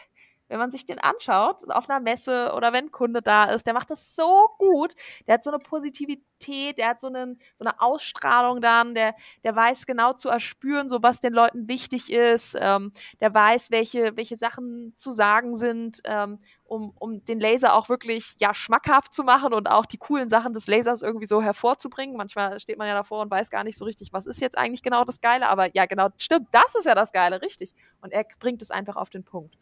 wenn 0.51 0.59
man 0.59 0.69
sich 0.69 0.85
den 0.85 0.99
anschaut, 0.99 1.63
auf 1.69 1.89
einer 1.89 2.01
Messe 2.01 2.51
oder 2.53 2.73
wenn 2.73 2.87
ein 2.87 2.91
Kunde 2.91 3.21
da 3.21 3.45
ist, 3.45 3.65
der 3.65 3.73
macht 3.73 3.89
das 3.89 4.17
so 4.17 4.49
gut. 4.57 4.93
Der 5.25 5.35
hat 5.35 5.45
so 5.45 5.49
eine 5.49 5.59
Positivität, 5.59 6.77
der 6.77 6.89
hat 6.89 6.99
so, 6.99 7.07
einen, 7.07 7.39
so 7.55 7.63
eine 7.63 7.79
Ausstrahlung 7.79 8.59
dann, 8.59 8.93
der, 8.93 9.15
der 9.45 9.55
weiß 9.55 9.85
genau 9.85 10.11
zu 10.11 10.27
erspüren, 10.27 10.89
so 10.89 11.01
was 11.01 11.21
den 11.21 11.31
Leuten 11.31 11.69
wichtig 11.69 12.11
ist, 12.11 12.57
ähm, 12.59 12.91
der 13.21 13.33
weiß, 13.33 13.71
welche, 13.71 14.17
welche 14.17 14.37
Sachen 14.37 14.93
zu 14.97 15.11
sagen 15.11 15.55
sind, 15.55 16.01
ähm, 16.03 16.39
um, 16.65 16.93
um 16.99 17.23
den 17.23 17.39
Laser 17.39 17.73
auch 17.73 17.87
wirklich 17.87 18.35
ja 18.39 18.53
schmackhaft 18.53 19.13
zu 19.13 19.23
machen 19.23 19.53
und 19.53 19.69
auch 19.69 19.85
die 19.85 19.97
coolen 19.97 20.29
Sachen 20.29 20.51
des 20.51 20.67
Lasers 20.67 21.01
irgendwie 21.01 21.27
so 21.27 21.41
hervorzubringen. 21.41 22.17
Manchmal 22.17 22.59
steht 22.59 22.77
man 22.77 22.89
ja 22.89 22.93
davor 22.93 23.21
und 23.21 23.31
weiß 23.31 23.49
gar 23.49 23.63
nicht 23.63 23.77
so 23.77 23.85
richtig, 23.85 24.11
was 24.11 24.25
ist 24.25 24.41
jetzt 24.41 24.57
eigentlich 24.57 24.83
genau 24.83 25.05
das 25.05 25.21
Geile, 25.21 25.47
aber 25.47 25.73
ja, 25.73 25.85
genau, 25.85 26.09
stimmt, 26.17 26.49
das 26.51 26.75
ist 26.75 26.85
ja 26.85 26.95
das 26.95 27.13
Geile, 27.13 27.41
richtig. 27.41 27.73
Und 28.01 28.11
er 28.11 28.25
bringt 28.39 28.61
es 28.61 28.71
einfach 28.71 28.97
auf 28.97 29.09
den 29.09 29.23
Punkt. 29.23 29.57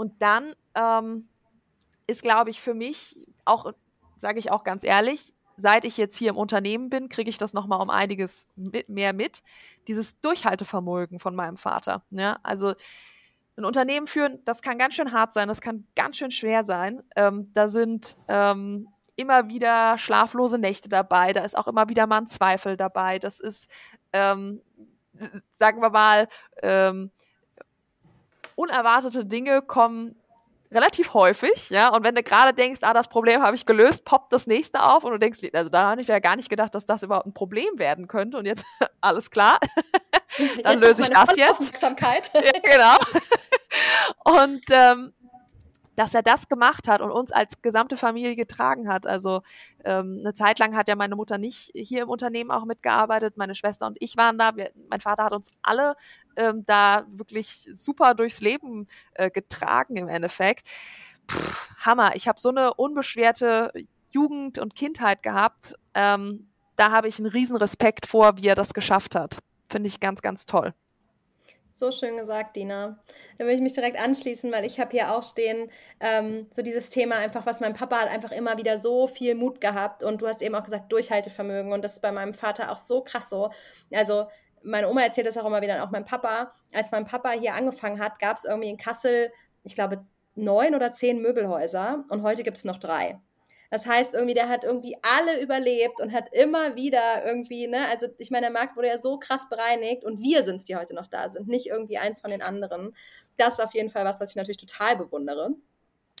Und 0.00 0.22
dann 0.22 0.54
ähm, 0.74 1.28
ist, 2.06 2.22
glaube 2.22 2.48
ich, 2.48 2.62
für 2.62 2.72
mich 2.72 3.26
auch, 3.44 3.70
sage 4.16 4.38
ich 4.38 4.50
auch 4.50 4.64
ganz 4.64 4.82
ehrlich, 4.82 5.34
seit 5.58 5.84
ich 5.84 5.98
jetzt 5.98 6.16
hier 6.16 6.30
im 6.30 6.38
Unternehmen 6.38 6.88
bin, 6.88 7.10
kriege 7.10 7.28
ich 7.28 7.36
das 7.36 7.52
nochmal 7.52 7.82
um 7.82 7.90
einiges 7.90 8.48
mit, 8.56 8.88
mehr 8.88 9.12
mit. 9.12 9.42
Dieses 9.88 10.18
Durchhaltevermögen 10.22 11.18
von 11.18 11.36
meinem 11.36 11.58
Vater. 11.58 12.02
Ja? 12.12 12.38
Also 12.42 12.72
ein 13.58 13.66
Unternehmen 13.66 14.06
führen, 14.06 14.42
das 14.46 14.62
kann 14.62 14.78
ganz 14.78 14.94
schön 14.94 15.12
hart 15.12 15.34
sein, 15.34 15.48
das 15.48 15.60
kann 15.60 15.86
ganz 15.94 16.16
schön 16.16 16.30
schwer 16.30 16.64
sein. 16.64 17.02
Ähm, 17.14 17.52
da 17.52 17.68
sind 17.68 18.16
ähm, 18.26 18.88
immer 19.16 19.50
wieder 19.50 19.98
schlaflose 19.98 20.56
Nächte 20.56 20.88
dabei, 20.88 21.34
da 21.34 21.42
ist 21.42 21.58
auch 21.58 21.68
immer 21.68 21.90
wieder 21.90 22.06
mal 22.06 22.22
ein 22.22 22.26
Zweifel 22.26 22.78
dabei. 22.78 23.18
Das 23.18 23.38
ist, 23.38 23.70
ähm, 24.14 24.62
sagen 25.52 25.82
wir 25.82 25.90
mal, 25.90 26.26
ähm, 26.62 27.10
unerwartete 28.54 29.24
Dinge 29.24 29.62
kommen 29.62 30.16
relativ 30.72 31.14
häufig, 31.14 31.70
ja, 31.70 31.88
und 31.88 32.04
wenn 32.04 32.14
du 32.14 32.22
gerade 32.22 32.54
denkst, 32.54 32.80
ah, 32.82 32.94
das 32.94 33.08
Problem 33.08 33.42
habe 33.42 33.56
ich 33.56 33.66
gelöst, 33.66 34.04
poppt 34.04 34.32
das 34.32 34.46
nächste 34.46 34.82
auf 34.82 35.02
und 35.02 35.12
du 35.12 35.18
denkst, 35.18 35.40
also 35.52 35.68
da 35.68 35.90
habe 35.90 36.00
ich 36.00 36.06
ja 36.06 36.20
gar 36.20 36.36
nicht 36.36 36.48
gedacht, 36.48 36.74
dass 36.74 36.86
das 36.86 37.02
überhaupt 37.02 37.26
ein 37.26 37.34
Problem 37.34 37.78
werden 37.78 38.06
könnte 38.06 38.38
und 38.38 38.46
jetzt 38.46 38.64
alles 39.00 39.30
klar, 39.30 39.58
dann 40.62 40.74
Jetzt 40.74 40.84
löse 40.84 41.02
ich 41.02 41.08
das 41.10 41.36
jetzt. 41.36 41.50
Aufmerksamkeit. 41.50 42.30
Ja, 42.40 42.52
genau. 42.62 42.96
Und 44.24 44.62
ähm, 44.70 45.12
dass 45.96 46.14
er 46.14 46.22
das 46.22 46.48
gemacht 46.48 46.88
hat 46.88 47.02
und 47.02 47.10
uns 47.10 47.30
als 47.30 47.60
gesamte 47.60 47.98
Familie 47.98 48.34
getragen 48.34 48.88
hat. 48.88 49.06
Also 49.06 49.42
ähm, 49.84 50.18
eine 50.20 50.32
Zeit 50.32 50.58
lang 50.58 50.74
hat 50.74 50.88
ja 50.88 50.96
meine 50.96 51.14
Mutter 51.14 51.36
nicht 51.36 51.72
hier 51.74 52.02
im 52.04 52.08
Unternehmen 52.08 52.50
auch 52.50 52.64
mitgearbeitet. 52.64 53.36
Meine 53.36 53.54
Schwester 53.54 53.86
und 53.86 53.98
ich 54.00 54.16
waren 54.16 54.38
da. 54.38 54.56
Wir, 54.56 54.70
mein 54.88 55.00
Vater 55.00 55.24
hat 55.24 55.32
uns 55.32 55.50
alle 55.62 55.96
ähm, 56.40 56.64
da 56.64 57.06
wirklich 57.08 57.68
super 57.74 58.14
durchs 58.14 58.40
Leben 58.40 58.86
äh, 59.14 59.30
getragen 59.30 59.96
im 59.96 60.08
Endeffekt. 60.08 60.66
Pff, 61.30 61.70
Hammer. 61.84 62.16
Ich 62.16 62.26
habe 62.26 62.40
so 62.40 62.48
eine 62.48 62.74
unbeschwerte 62.74 63.72
Jugend 64.10 64.58
und 64.58 64.74
Kindheit 64.74 65.22
gehabt. 65.22 65.74
Ähm, 65.94 66.48
da 66.76 66.90
habe 66.90 67.08
ich 67.08 67.18
einen 67.18 67.28
riesen 67.28 67.56
Respekt 67.56 68.06
vor, 68.06 68.36
wie 68.38 68.48
er 68.48 68.54
das 68.54 68.74
geschafft 68.74 69.14
hat. 69.14 69.38
Finde 69.68 69.86
ich 69.88 70.00
ganz, 70.00 70.22
ganz 70.22 70.46
toll. 70.46 70.74
So 71.72 71.92
schön 71.92 72.16
gesagt, 72.16 72.56
Dina. 72.56 72.98
Da 73.38 73.46
will 73.46 73.54
ich 73.54 73.60
mich 73.60 73.74
direkt 73.74 73.98
anschließen, 73.98 74.50
weil 74.50 74.64
ich 74.64 74.80
habe 74.80 74.90
hier 74.90 75.12
auch 75.12 75.22
stehen, 75.22 75.70
ähm, 76.00 76.48
so 76.52 76.62
dieses 76.62 76.90
Thema 76.90 77.14
einfach, 77.16 77.46
was 77.46 77.60
mein 77.60 77.74
Papa 77.74 78.00
hat 78.00 78.08
einfach 78.08 78.32
immer 78.32 78.58
wieder 78.58 78.76
so 78.76 79.06
viel 79.06 79.36
Mut 79.36 79.60
gehabt 79.60 80.02
und 80.02 80.20
du 80.20 80.26
hast 80.26 80.42
eben 80.42 80.56
auch 80.56 80.64
gesagt, 80.64 80.90
Durchhaltevermögen 80.92 81.72
und 81.72 81.82
das 81.82 81.94
ist 81.94 82.02
bei 82.02 82.10
meinem 82.10 82.34
Vater 82.34 82.72
auch 82.72 82.76
so 82.76 83.02
krass 83.02 83.30
so. 83.30 83.50
Also 83.92 84.26
meine 84.62 84.88
Oma 84.88 85.02
erzählt 85.02 85.26
das 85.26 85.36
auch 85.36 85.46
immer 85.46 85.62
wieder, 85.62 85.82
auch 85.84 85.90
mein 85.90 86.04
Papa. 86.04 86.52
Als 86.72 86.92
mein 86.92 87.04
Papa 87.04 87.30
hier 87.30 87.54
angefangen 87.54 87.98
hat, 88.00 88.18
gab 88.18 88.36
es 88.36 88.44
irgendwie 88.44 88.70
in 88.70 88.76
Kassel, 88.76 89.32
ich 89.64 89.74
glaube, 89.74 90.04
neun 90.34 90.74
oder 90.74 90.92
zehn 90.92 91.20
Möbelhäuser 91.20 92.04
und 92.08 92.22
heute 92.22 92.42
gibt 92.42 92.58
es 92.58 92.64
noch 92.64 92.78
drei. 92.78 93.20
Das 93.70 93.86
heißt, 93.86 94.14
irgendwie, 94.14 94.34
der 94.34 94.48
hat 94.48 94.64
irgendwie 94.64 94.96
alle 95.02 95.40
überlebt 95.40 96.00
und 96.00 96.12
hat 96.12 96.34
immer 96.34 96.74
wieder 96.74 97.24
irgendwie, 97.24 97.68
ne, 97.68 97.86
also 97.88 98.08
ich 98.18 98.30
meine, 98.32 98.46
der 98.46 98.52
Markt 98.52 98.76
wurde 98.76 98.88
ja 98.88 98.98
so 98.98 99.18
krass 99.18 99.48
bereinigt 99.48 100.04
und 100.04 100.20
wir 100.20 100.42
sind 100.42 100.56
es, 100.56 100.64
die 100.64 100.74
heute 100.74 100.92
noch 100.92 101.06
da 101.06 101.28
sind, 101.28 101.46
nicht 101.46 101.66
irgendwie 101.66 101.96
eins 101.96 102.20
von 102.20 102.32
den 102.32 102.42
anderen. 102.42 102.96
Das 103.36 103.54
ist 103.54 103.64
auf 103.64 103.74
jeden 103.74 103.88
Fall 103.88 104.04
was, 104.04 104.20
was 104.20 104.30
ich 104.30 104.36
natürlich 104.36 104.56
total 104.56 104.96
bewundere. 104.96 105.50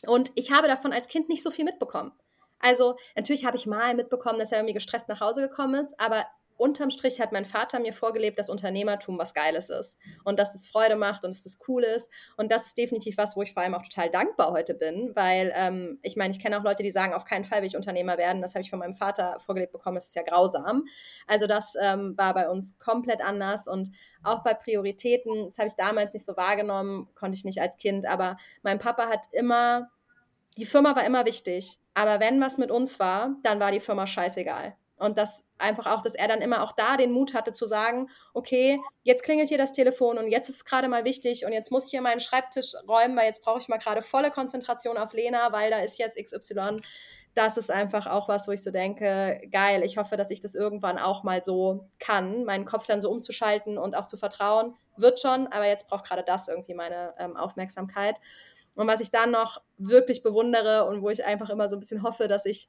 Und 0.06 0.30
ich 0.36 0.52
habe 0.52 0.68
davon 0.68 0.92
als 0.92 1.08
Kind 1.08 1.28
nicht 1.28 1.42
so 1.42 1.50
viel 1.50 1.64
mitbekommen. 1.64 2.12
Also, 2.60 2.96
natürlich 3.16 3.44
habe 3.44 3.56
ich 3.56 3.66
mal 3.66 3.94
mitbekommen, 3.94 4.38
dass 4.38 4.52
er 4.52 4.58
irgendwie 4.58 4.74
gestresst 4.74 5.08
nach 5.08 5.20
Hause 5.20 5.40
gekommen 5.40 5.74
ist, 5.74 5.98
aber 5.98 6.26
unterm 6.60 6.90
Strich 6.90 7.20
hat 7.20 7.32
mein 7.32 7.44
Vater 7.44 7.80
mir 7.80 7.92
vorgelebt, 7.92 8.38
dass 8.38 8.50
Unternehmertum 8.50 9.18
was 9.18 9.34
Geiles 9.34 9.70
ist 9.70 9.98
und 10.24 10.38
dass 10.38 10.54
es 10.54 10.68
Freude 10.68 10.96
macht 10.96 11.24
und 11.24 11.30
dass 11.30 11.46
es 11.46 11.58
cool 11.66 11.82
ist. 11.82 12.10
Und 12.36 12.52
das 12.52 12.66
ist 12.66 12.78
definitiv 12.78 13.16
was, 13.16 13.36
wo 13.36 13.42
ich 13.42 13.54
vor 13.54 13.62
allem 13.62 13.74
auch 13.74 13.82
total 13.82 14.10
dankbar 14.10 14.52
heute 14.52 14.74
bin, 14.74 15.12
weil 15.14 15.52
ähm, 15.54 15.98
ich 16.02 16.16
meine, 16.16 16.32
ich 16.32 16.40
kenne 16.40 16.58
auch 16.58 16.62
Leute, 16.62 16.82
die 16.82 16.90
sagen, 16.90 17.14
auf 17.14 17.24
keinen 17.24 17.44
Fall 17.44 17.60
will 17.60 17.68
ich 17.68 17.76
Unternehmer 17.76 18.18
werden. 18.18 18.42
Das 18.42 18.54
habe 18.54 18.62
ich 18.62 18.70
von 18.70 18.78
meinem 18.78 18.94
Vater 18.94 19.38
vorgelebt 19.38 19.72
bekommen, 19.72 19.94
das 19.94 20.08
ist 20.08 20.14
ja 20.14 20.22
grausam. 20.22 20.84
Also 21.26 21.46
das 21.46 21.74
ähm, 21.80 22.16
war 22.16 22.34
bei 22.34 22.48
uns 22.48 22.78
komplett 22.78 23.22
anders 23.22 23.66
und 23.66 23.88
auch 24.22 24.42
bei 24.42 24.52
Prioritäten, 24.52 25.46
das 25.46 25.58
habe 25.58 25.68
ich 25.68 25.74
damals 25.74 26.12
nicht 26.12 26.26
so 26.26 26.36
wahrgenommen, 26.36 27.08
konnte 27.14 27.36
ich 27.36 27.44
nicht 27.44 27.60
als 27.60 27.78
Kind, 27.78 28.06
aber 28.06 28.36
mein 28.62 28.78
Papa 28.78 29.08
hat 29.08 29.26
immer, 29.32 29.90
die 30.58 30.66
Firma 30.66 30.94
war 30.94 31.04
immer 31.04 31.24
wichtig, 31.24 31.78
aber 31.94 32.20
wenn 32.20 32.40
was 32.40 32.58
mit 32.58 32.70
uns 32.70 33.00
war, 33.00 33.36
dann 33.42 33.60
war 33.60 33.72
die 33.72 33.80
Firma 33.80 34.06
scheißegal. 34.06 34.76
Und 35.00 35.16
das 35.16 35.44
einfach 35.58 35.86
auch, 35.86 36.02
dass 36.02 36.14
er 36.14 36.28
dann 36.28 36.42
immer 36.42 36.62
auch 36.62 36.72
da 36.72 36.98
den 36.98 37.10
Mut 37.10 37.32
hatte 37.32 37.52
zu 37.52 37.64
sagen, 37.64 38.10
okay, 38.34 38.78
jetzt 39.02 39.22
klingelt 39.22 39.48
hier 39.48 39.56
das 39.56 39.72
Telefon 39.72 40.18
und 40.18 40.28
jetzt 40.28 40.50
ist 40.50 40.56
es 40.56 40.64
gerade 40.66 40.88
mal 40.88 41.06
wichtig 41.06 41.46
und 41.46 41.52
jetzt 41.52 41.72
muss 41.72 41.86
ich 41.86 41.90
hier 41.90 42.02
meinen 42.02 42.20
Schreibtisch 42.20 42.74
räumen, 42.86 43.16
weil 43.16 43.24
jetzt 43.24 43.42
brauche 43.42 43.58
ich 43.58 43.68
mal 43.68 43.78
gerade 43.78 44.02
volle 44.02 44.30
Konzentration 44.30 44.98
auf 44.98 45.14
Lena, 45.14 45.52
weil 45.52 45.70
da 45.70 45.78
ist 45.78 45.98
jetzt 45.98 46.22
XY. 46.22 46.82
Das 47.34 47.56
ist 47.56 47.70
einfach 47.70 48.06
auch 48.06 48.28
was, 48.28 48.46
wo 48.46 48.52
ich 48.52 48.62
so 48.62 48.70
denke, 48.70 49.40
geil, 49.50 49.84
ich 49.84 49.96
hoffe, 49.96 50.18
dass 50.18 50.30
ich 50.30 50.40
das 50.40 50.54
irgendwann 50.54 50.98
auch 50.98 51.22
mal 51.22 51.42
so 51.42 51.88
kann, 51.98 52.44
meinen 52.44 52.66
Kopf 52.66 52.86
dann 52.86 53.00
so 53.00 53.10
umzuschalten 53.10 53.78
und 53.78 53.96
auch 53.96 54.06
zu 54.06 54.18
vertrauen. 54.18 54.74
Wird 54.96 55.18
schon, 55.18 55.46
aber 55.46 55.66
jetzt 55.66 55.88
braucht 55.88 56.04
gerade 56.04 56.24
das 56.24 56.48
irgendwie 56.48 56.74
meine 56.74 57.14
ähm, 57.18 57.38
Aufmerksamkeit. 57.38 58.18
Und 58.74 58.86
was 58.86 59.00
ich 59.00 59.10
dann 59.10 59.30
noch 59.30 59.62
wirklich 59.78 60.22
bewundere 60.22 60.86
und 60.86 61.02
wo 61.02 61.08
ich 61.08 61.24
einfach 61.24 61.48
immer 61.50 61.68
so 61.68 61.76
ein 61.76 61.80
bisschen 61.80 62.02
hoffe, 62.02 62.28
dass 62.28 62.44
ich 62.44 62.68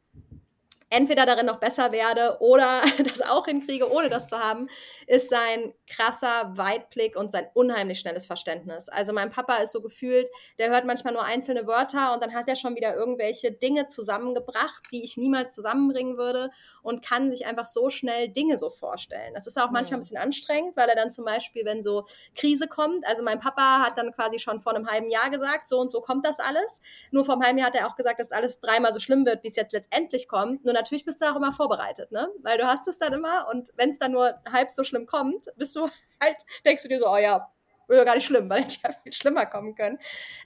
entweder 0.92 1.26
darin 1.26 1.46
noch 1.46 1.60
besser 1.60 1.92
werde 1.92 2.38
oder 2.42 2.82
das 3.04 3.22
auch 3.22 3.46
hinkriege, 3.46 3.92
ohne 3.92 4.10
das 4.10 4.28
zu 4.28 4.38
haben, 4.38 4.68
ist 5.08 5.30
sein 5.30 5.74
krasser 5.90 6.52
Weitblick 6.56 7.16
und 7.16 7.32
sein 7.32 7.48
unheimlich 7.54 8.00
schnelles 8.00 8.26
Verständnis. 8.26 8.90
Also 8.90 9.14
mein 9.14 9.32
Papa 9.32 9.56
ist 9.56 9.72
so 9.72 9.82
gefühlt, 9.82 10.30
der 10.60 10.70
hört 10.70 10.86
manchmal 10.86 11.14
nur 11.14 11.24
einzelne 11.24 11.66
Wörter 11.66 12.14
und 12.14 12.22
dann 12.22 12.34
hat 12.34 12.48
er 12.48 12.56
schon 12.56 12.76
wieder 12.76 12.94
irgendwelche 12.96 13.52
Dinge 13.52 13.88
zusammengebracht, 13.88 14.84
die 14.92 15.04
ich 15.04 15.18
niemals 15.18 15.56
zusammenbringen 15.56 16.18
würde 16.18 16.52
und 16.84 17.04
kann 17.04 17.32
sich 17.32 17.46
einfach 17.46 17.66
so 17.66 17.90
schnell 17.90 18.28
Dinge 18.28 18.58
so 18.58 18.70
vorstellen. 18.70 19.34
Das 19.34 19.48
ist 19.48 19.60
auch 19.60 19.72
manchmal 19.72 19.98
ein 19.98 20.02
bisschen 20.02 20.18
anstrengend, 20.18 20.76
weil 20.76 20.90
er 20.90 20.96
dann 20.96 21.10
zum 21.10 21.24
Beispiel, 21.24 21.64
wenn 21.64 21.82
so 21.82 22.04
Krise 22.36 22.68
kommt, 22.68 23.08
also 23.08 23.24
mein 23.24 23.40
Papa 23.40 23.86
hat 23.86 23.98
dann 23.98 24.12
quasi 24.12 24.40
schon 24.40 24.60
vor 24.60 24.76
einem 24.76 24.88
halben 24.88 25.10
Jahr 25.10 25.30
gesagt, 25.30 25.70
so 25.70 25.80
und 25.80 25.90
so 25.90 26.02
kommt 26.02 26.26
das 26.26 26.40
alles. 26.40 26.82
Nur 27.12 27.24
vor 27.24 27.36
einem 27.36 27.44
halben 27.44 27.58
Jahr 27.60 27.68
hat 27.68 27.76
er 27.76 27.88
auch 27.88 27.96
gesagt, 27.96 28.20
dass 28.20 28.34
alles 28.34 28.60
dreimal 28.60 28.92
so 28.92 29.00
schlimm 29.00 29.26
wird, 29.26 29.42
wie 29.44 29.48
es 29.48 29.56
jetzt 29.56 29.72
letztendlich 29.72 30.28
kommt. 30.28 30.66
Nur 30.66 30.74
natürlich 30.82 31.06
bist 31.06 31.22
du 31.22 31.26
auch 31.26 31.36
immer 31.36 31.52
vorbereitet, 31.52 32.12
ne? 32.12 32.30
Weil 32.42 32.58
du 32.58 32.66
hast 32.66 32.88
es 32.88 32.98
dann 32.98 33.14
immer 33.14 33.48
und 33.52 33.70
wenn 33.78 33.90
es 33.90 34.00
dann 34.00 34.12
nur 34.12 34.34
halb 34.52 34.72
so 34.72 34.84
schlimm 34.84 35.06
kommt, 35.06 35.46
bist 35.58 35.76
du 35.76 35.88
halt, 36.22 36.38
denkst 36.66 36.84
du 36.84 36.90
dir 36.90 37.00
so, 37.00 37.10
oh 37.10 37.18
ja, 37.18 37.52
wäre 37.88 38.06
gar 38.06 38.16
nicht 38.16 38.26
schlimm, 38.26 38.50
weil 38.50 38.62
hätte 38.64 38.78
ja 38.84 38.92
viel 39.04 39.14
schlimmer 39.14 39.46
kommen 39.46 39.76
können. 39.76 40.00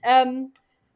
Ähm, 0.03 0.51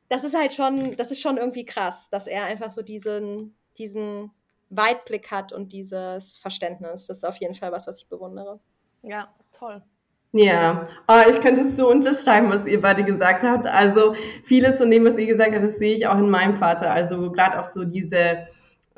das 0.10 0.24
ist 0.24 0.38
halt 0.38 0.54
schon, 0.54 0.96
das 0.98 1.12
ist 1.12 1.22
schon 1.22 1.38
irgendwie 1.38 1.66
krass, 1.66 2.10
dass 2.10 2.28
er 2.28 2.46
einfach 2.46 2.72
so 2.72 2.82
diesen, 2.82 3.56
diesen 3.78 4.32
Weitblick 4.70 5.32
hat 5.32 5.54
und 5.54 5.72
dieses 5.72 6.36
Verständnis. 6.38 7.06
Das 7.06 7.18
ist 7.18 7.24
auf 7.24 7.38
jeden 7.38 7.54
Fall 7.54 7.72
was, 7.72 7.88
was 7.88 8.02
ich 8.02 8.10
bewundere. 8.10 8.60
Ja, 9.04 9.34
toll. 9.52 9.84
Ja, 10.32 10.88
oh, 11.08 11.22
ich 11.28 11.42
könnte 11.42 11.62
es 11.62 11.76
so 11.76 11.90
unterschreiben, 11.90 12.52
was 12.52 12.66
ihr 12.68 12.80
beide 12.80 13.04
gesagt 13.04 13.44
habt. 13.44 13.66
Also 13.66 14.16
vieles 14.44 14.78
von 14.78 14.92
dem, 14.92 15.08
was 15.08 15.18
ihr 15.18 15.26
gesagt 15.26 15.56
habt, 15.56 15.66
das 15.66 15.78
sehe 15.78 15.96
ich 15.96 16.06
auch 16.06 16.20
in 16.20 16.30
meinem 16.30 16.60
Vater. 16.60 16.92
Also 16.92 17.32
gerade 17.32 17.60
auch 17.60 17.64
so 17.64 17.84
diese, 17.84 18.48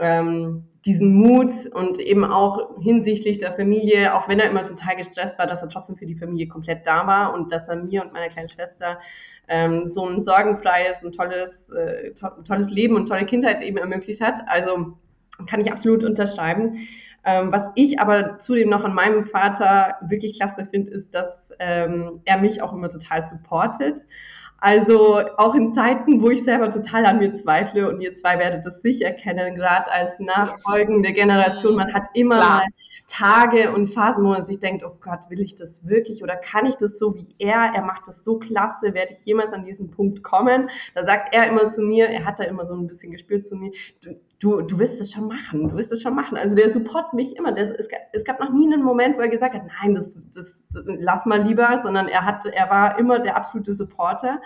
ähm, 0.01 0.65
diesen 0.83 1.13
Mut 1.13 1.51
und 1.73 1.99
eben 1.99 2.25
auch 2.25 2.81
hinsichtlich 2.81 3.37
der 3.37 3.53
Familie, 3.53 4.15
auch 4.15 4.27
wenn 4.27 4.39
er 4.39 4.49
immer 4.49 4.65
total 4.65 4.95
gestresst 4.95 5.37
war, 5.37 5.45
dass 5.45 5.61
er 5.61 5.69
trotzdem 5.69 5.95
für 5.95 6.07
die 6.07 6.15
Familie 6.15 6.47
komplett 6.47 6.85
da 6.87 7.05
war 7.05 7.33
und 7.33 7.51
dass 7.51 7.67
er 7.67 7.75
mir 7.75 8.01
und 8.01 8.11
meiner 8.11 8.29
kleinen 8.29 8.49
Schwester 8.49 8.99
ähm, 9.47 9.87
so 9.87 10.07
ein 10.07 10.21
sorgenfreies 10.21 11.03
und 11.03 11.15
tolles, 11.15 11.69
äh, 11.71 12.13
to 12.13 12.29
tolles 12.47 12.67
Leben 12.69 12.95
und 12.95 13.07
tolle 13.07 13.25
Kindheit 13.25 13.61
eben 13.61 13.77
ermöglicht 13.77 14.21
hat. 14.21 14.41
Also 14.47 14.97
kann 15.47 15.61
ich 15.61 15.71
absolut 15.71 16.03
unterschreiben. 16.03 16.87
Ähm, 17.23 17.51
was 17.51 17.63
ich 17.75 17.99
aber 17.99 18.39
zudem 18.39 18.69
noch 18.69 18.83
an 18.83 18.95
meinem 18.95 19.25
Vater 19.25 19.97
wirklich 20.01 20.39
klasse 20.39 20.65
finde, 20.65 20.91
ist, 20.91 21.13
dass 21.13 21.53
ähm, 21.59 22.21
er 22.25 22.39
mich 22.39 22.63
auch 22.63 22.73
immer 22.73 22.89
total 22.89 23.21
supportet. 23.21 24.01
Also 24.61 25.19
auch 25.37 25.55
in 25.55 25.73
Zeiten, 25.73 26.21
wo 26.21 26.29
ich 26.29 26.43
selber 26.43 26.71
total 26.71 27.05
an 27.07 27.17
mir 27.17 27.33
zweifle 27.33 27.89
und 27.89 27.99
ihr 27.99 28.15
zwei 28.15 28.37
werdet 28.37 28.63
das 28.63 28.79
sicher 28.83 29.11
kennen, 29.11 29.55
gerade 29.55 29.91
als 29.91 30.19
nachfolgende 30.19 31.09
yes. 31.09 31.17
Generation, 31.17 31.75
man 31.75 31.91
hat 31.91 32.03
immer 32.13 32.35
Klar. 32.35 32.57
mal 32.57 32.65
Tage 33.11 33.73
und 33.73 33.93
Phasen, 33.93 34.23
wo 34.23 34.29
man 34.29 34.45
sich 34.45 34.59
denkt, 34.59 34.85
oh 34.85 34.95
Gott, 35.01 35.19
will 35.29 35.41
ich 35.41 35.55
das 35.55 35.85
wirklich 35.85 36.23
oder 36.23 36.37
kann 36.37 36.65
ich 36.65 36.75
das 36.75 36.97
so 36.97 37.15
wie 37.15 37.35
er? 37.39 37.73
Er 37.75 37.81
macht 37.81 38.07
das 38.07 38.23
so 38.23 38.39
klasse, 38.39 38.93
werde 38.93 39.11
ich 39.11 39.25
jemals 39.25 39.51
an 39.51 39.65
diesen 39.65 39.91
Punkt 39.91 40.23
kommen? 40.23 40.69
Da 40.95 41.05
sagt 41.05 41.35
er 41.35 41.47
immer 41.47 41.69
zu 41.71 41.81
mir, 41.81 42.07
er 42.07 42.23
hat 42.23 42.39
da 42.39 42.45
immer 42.45 42.65
so 42.65 42.73
ein 42.73 42.87
bisschen 42.87 43.11
gespürt 43.11 43.47
zu 43.47 43.57
mir, 43.57 43.71
du, 44.01 44.15
du, 44.39 44.61
du 44.61 44.79
wirst 44.79 44.99
es 45.01 45.11
schon 45.11 45.27
machen, 45.27 45.69
du 45.69 45.75
wirst 45.75 45.91
es 45.91 46.01
schon 46.01 46.15
machen. 46.15 46.37
Also 46.37 46.55
der 46.55 46.71
support 46.71 47.13
mich 47.13 47.35
immer. 47.35 47.51
Der, 47.51 47.77
es, 47.77 47.89
es, 48.13 48.23
gab 48.23 48.39
noch 48.39 48.53
nie 48.53 48.71
einen 48.71 48.83
Moment, 48.83 49.17
wo 49.17 49.21
er 49.21 49.27
gesagt 49.27 49.55
hat, 49.55 49.63
nein, 49.81 49.95
das, 49.95 50.05
das, 50.33 50.55
das 50.73 50.85
lass 50.85 51.25
mal 51.25 51.43
lieber, 51.43 51.81
sondern 51.83 52.07
er 52.07 52.25
hat, 52.25 52.45
er 52.45 52.69
war 52.69 52.97
immer 52.97 53.19
der 53.19 53.35
absolute 53.35 53.73
Supporter. 53.73 54.41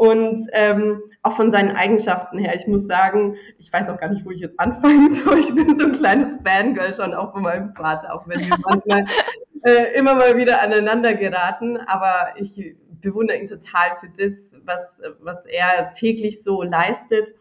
Und 0.00 0.48
ähm, 0.54 1.02
auch 1.22 1.36
von 1.36 1.52
seinen 1.52 1.76
Eigenschaften 1.76 2.38
her, 2.38 2.54
ich 2.54 2.66
muss 2.66 2.86
sagen, 2.86 3.36
ich 3.58 3.70
weiß 3.70 3.86
auch 3.90 4.00
gar 4.00 4.08
nicht, 4.08 4.24
wo 4.24 4.30
ich 4.30 4.40
jetzt 4.40 4.58
anfangen 4.58 5.14
soll. 5.26 5.40
Ich 5.40 5.54
bin 5.54 5.78
so 5.78 5.88
ein 5.88 5.92
kleines 5.92 6.40
Fangirl 6.42 6.94
schon 6.94 7.12
auch 7.12 7.32
von 7.32 7.42
meinem 7.42 7.74
Vater, 7.74 8.14
auch 8.14 8.26
wenn 8.26 8.40
wir 8.40 8.56
manchmal 8.66 9.04
äh, 9.66 9.98
immer 9.98 10.14
mal 10.14 10.38
wieder 10.38 10.62
aneinander 10.62 11.12
geraten. 11.12 11.76
Aber 11.76 12.30
ich 12.36 12.74
bewundere 13.02 13.36
ihn 13.36 13.46
total 13.46 13.98
für 14.00 14.08
das, 14.08 14.38
was, 14.64 14.80
was 15.20 15.44
er 15.44 15.92
täglich 15.92 16.42
so 16.42 16.62
leistet. 16.62 17.34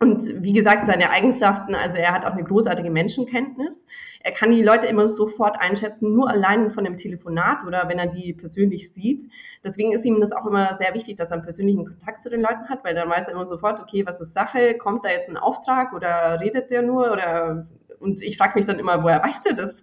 Und 0.00 0.42
wie 0.42 0.52
gesagt, 0.52 0.88
seine 0.88 1.10
Eigenschaften, 1.10 1.76
also 1.76 1.96
er 1.96 2.12
hat 2.12 2.26
auch 2.26 2.32
eine 2.32 2.42
großartige 2.42 2.90
Menschenkenntnis. 2.90 3.86
Er 4.24 4.32
kann 4.32 4.50
die 4.50 4.62
Leute 4.62 4.86
immer 4.86 5.06
sofort 5.06 5.60
einschätzen, 5.60 6.14
nur 6.14 6.30
allein 6.30 6.70
von 6.70 6.84
dem 6.84 6.96
Telefonat 6.96 7.62
oder 7.66 7.88
wenn 7.90 7.98
er 7.98 8.06
die 8.06 8.32
persönlich 8.32 8.90
sieht. 8.90 9.30
Deswegen 9.62 9.92
ist 9.92 10.04
ihm 10.06 10.18
das 10.18 10.32
auch 10.32 10.46
immer 10.46 10.78
sehr 10.78 10.94
wichtig, 10.94 11.16
dass 11.16 11.28
er 11.30 11.34
einen 11.34 11.44
persönlichen 11.44 11.84
Kontakt 11.84 12.22
zu 12.22 12.30
den 12.30 12.40
Leuten 12.40 12.70
hat, 12.70 12.82
weil 12.84 12.94
dann 12.94 13.10
weiß 13.10 13.26
er 13.26 13.34
immer 13.34 13.44
sofort, 13.44 13.80
okay, 13.80 14.06
was 14.06 14.22
ist 14.22 14.32
Sache? 14.32 14.78
Kommt 14.78 15.04
da 15.04 15.10
jetzt 15.10 15.28
ein 15.28 15.36
Auftrag 15.36 15.92
oder 15.92 16.40
redet 16.40 16.70
der 16.70 16.80
nur? 16.80 17.12
Oder 17.12 17.66
und 18.00 18.22
ich 18.22 18.38
frage 18.38 18.54
mich 18.54 18.64
dann 18.64 18.78
immer, 18.78 19.02
woher 19.02 19.22
weiß 19.22 19.42
der 19.42 19.52
das? 19.52 19.74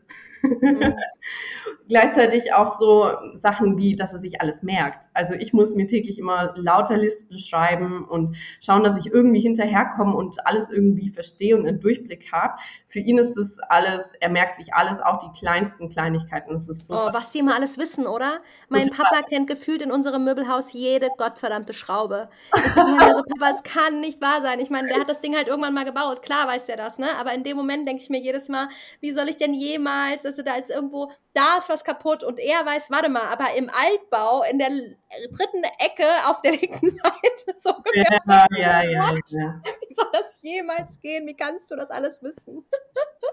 Mhm. 0.41 0.95
Gleichzeitig 1.87 2.51
auch 2.53 2.79
so 2.79 3.11
Sachen 3.35 3.77
wie, 3.77 3.95
dass 3.95 4.11
er 4.11 4.19
sich 4.19 4.41
alles 4.41 4.63
merkt. 4.63 4.99
Also 5.13 5.33
ich 5.33 5.53
muss 5.53 5.73
mir 5.73 5.87
täglich 5.87 6.19
immer 6.19 6.53
lauter 6.55 6.97
Listen 6.97 7.37
schreiben 7.39 8.05
und 8.05 8.35
schauen, 8.61 8.83
dass 8.83 8.97
ich 8.97 9.07
irgendwie 9.07 9.41
hinterherkomme 9.41 10.15
und 10.15 10.45
alles 10.45 10.69
irgendwie 10.69 11.09
verstehe 11.09 11.55
und 11.55 11.67
einen 11.67 11.79
Durchblick 11.79 12.31
habe. 12.31 12.53
Für 12.87 12.99
ihn 12.99 13.17
ist 13.17 13.33
das 13.35 13.57
alles, 13.69 14.03
er 14.19 14.29
merkt 14.29 14.57
sich 14.57 14.73
alles, 14.73 14.99
auch 15.01 15.19
die 15.19 15.39
kleinsten 15.39 15.89
Kleinigkeiten. 15.89 16.53
Das 16.53 16.67
ist 16.67 16.89
oh, 16.89 17.09
was 17.11 17.31
die 17.31 17.39
immer 17.39 17.55
alles 17.55 17.77
wissen, 17.77 18.07
oder? 18.07 18.41
Mein 18.69 18.89
Total. 18.89 19.05
Papa 19.05 19.27
kennt 19.27 19.47
gefühlt 19.47 19.81
in 19.81 19.91
unserem 19.91 20.23
Möbelhaus 20.23 20.73
jede 20.73 21.09
gottverdammte 21.17 21.73
Schraube. 21.73 22.29
Ich 22.55 22.73
denke 22.73 22.91
mir 22.91 23.15
so, 23.15 23.23
Papa, 23.23 23.51
es 23.51 23.63
kann 23.63 24.01
nicht 24.01 24.21
wahr 24.21 24.41
sein. 24.41 24.59
Ich 24.59 24.69
meine, 24.69 24.87
der 24.89 24.99
hat 24.99 25.09
das 25.09 25.21
Ding 25.21 25.35
halt 25.35 25.47
irgendwann 25.47 25.73
mal 25.73 25.85
gebaut. 25.85 26.21
Klar 26.21 26.47
weiß 26.47 26.69
er 26.69 26.77
das, 26.77 26.99
ne? 26.99 27.07
Aber 27.19 27.33
in 27.33 27.43
dem 27.43 27.57
Moment 27.57 27.87
denke 27.87 28.01
ich 28.01 28.09
mir 28.09 28.19
jedes 28.19 28.49
Mal, 28.49 28.67
wie 28.99 29.11
soll 29.11 29.29
ich 29.29 29.37
denn 29.37 29.53
jemals, 29.53 30.25
also 30.25 30.41
da 30.41 30.55
ist 30.55 30.69
irgendwo, 30.69 31.11
da 31.33 31.57
ist 31.57 31.69
was 31.69 31.83
kaputt 31.83 32.23
und 32.23 32.39
er 32.39 32.65
weiß, 32.65 32.91
warte 32.91 33.09
mal, 33.09 33.27
aber 33.31 33.55
im 33.55 33.69
Altbau, 33.69 34.43
in 34.43 34.59
der 34.59 34.69
dritten 34.69 35.63
Ecke 35.79 36.05
auf 36.25 36.41
der 36.41 36.51
linken 36.57 36.89
Seite, 36.89 37.59
so 37.59 37.75
ungefähr. 37.75 38.21
Ja, 38.27 38.45
ja, 38.57 38.81
ja, 38.83 39.13
ja, 39.13 39.61
Wie 39.87 39.93
soll 39.93 40.09
das 40.11 40.41
jemals 40.41 40.99
gehen? 40.99 41.25
Wie 41.27 41.35
kannst 41.35 41.71
du 41.71 41.75
das 41.75 41.89
alles 41.89 42.21
wissen? 42.21 42.65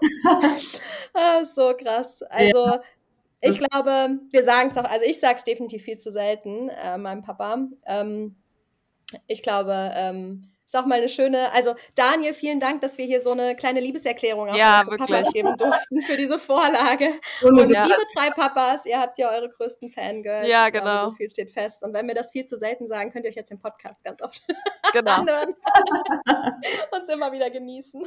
ah, 1.13 1.43
so 1.43 1.73
krass. 1.75 2.21
Also, 2.23 2.65
ja. 2.65 2.81
ich 3.41 3.59
glaube, 3.59 4.19
wir 4.31 4.43
sagen 4.43 4.69
es 4.69 4.77
auch, 4.77 4.89
also 4.89 5.05
ich 5.05 5.19
sage 5.19 5.35
es 5.35 5.43
definitiv 5.43 5.83
viel 5.83 5.97
zu 5.97 6.11
selten, 6.11 6.69
äh, 6.69 6.97
meinem 6.97 7.23
Papa. 7.23 7.67
Ähm, 7.85 8.35
ich 9.27 9.43
glaube, 9.43 9.91
ähm, 9.95 10.51
ist 10.69 10.75
auch 10.75 10.85
mal 10.85 10.99
eine 10.99 11.09
schöne, 11.09 11.51
also 11.51 11.73
Daniel, 11.95 12.35
vielen 12.35 12.59
Dank, 12.59 12.81
dass 12.81 12.99
wir 12.99 13.05
hier 13.05 13.23
so 13.23 13.31
eine 13.31 13.55
kleine 13.55 13.79
Liebeserklärung 13.79 14.49
auf 14.49 14.55
ja, 14.55 14.81
unsere 14.81 14.97
Papas 14.97 15.33
geben 15.33 15.57
durften 15.57 16.01
für 16.01 16.15
diese 16.15 16.37
Vorlage. 16.37 17.09
Und 17.41 17.71
ja. 17.71 17.85
liebe 17.85 18.03
drei 18.15 18.29
Papas, 18.29 18.85
ihr 18.85 18.99
habt 18.99 19.17
ja 19.17 19.31
eure 19.31 19.49
größten 19.49 19.89
Fangirls. 19.89 20.47
Ja, 20.47 20.69
genau. 20.69 20.83
Glaube, 20.83 21.05
so 21.05 21.11
viel 21.17 21.27
steht 21.27 21.49
fest. 21.49 21.81
Und 21.81 21.93
wenn 21.93 22.07
wir 22.07 22.13
das 22.13 22.29
viel 22.29 22.45
zu 22.45 22.55
selten 22.55 22.87
sagen, 22.87 23.11
könnt 23.11 23.25
ihr 23.25 23.29
euch 23.29 23.35
jetzt 23.35 23.49
den 23.49 23.59
Podcast 23.59 24.03
ganz 24.03 24.21
oft 24.21 24.43
genau. 24.93 25.21
anhören. 25.21 25.55
Uns 26.91 27.09
immer 27.09 27.31
wieder 27.31 27.49
genießen. 27.49 28.05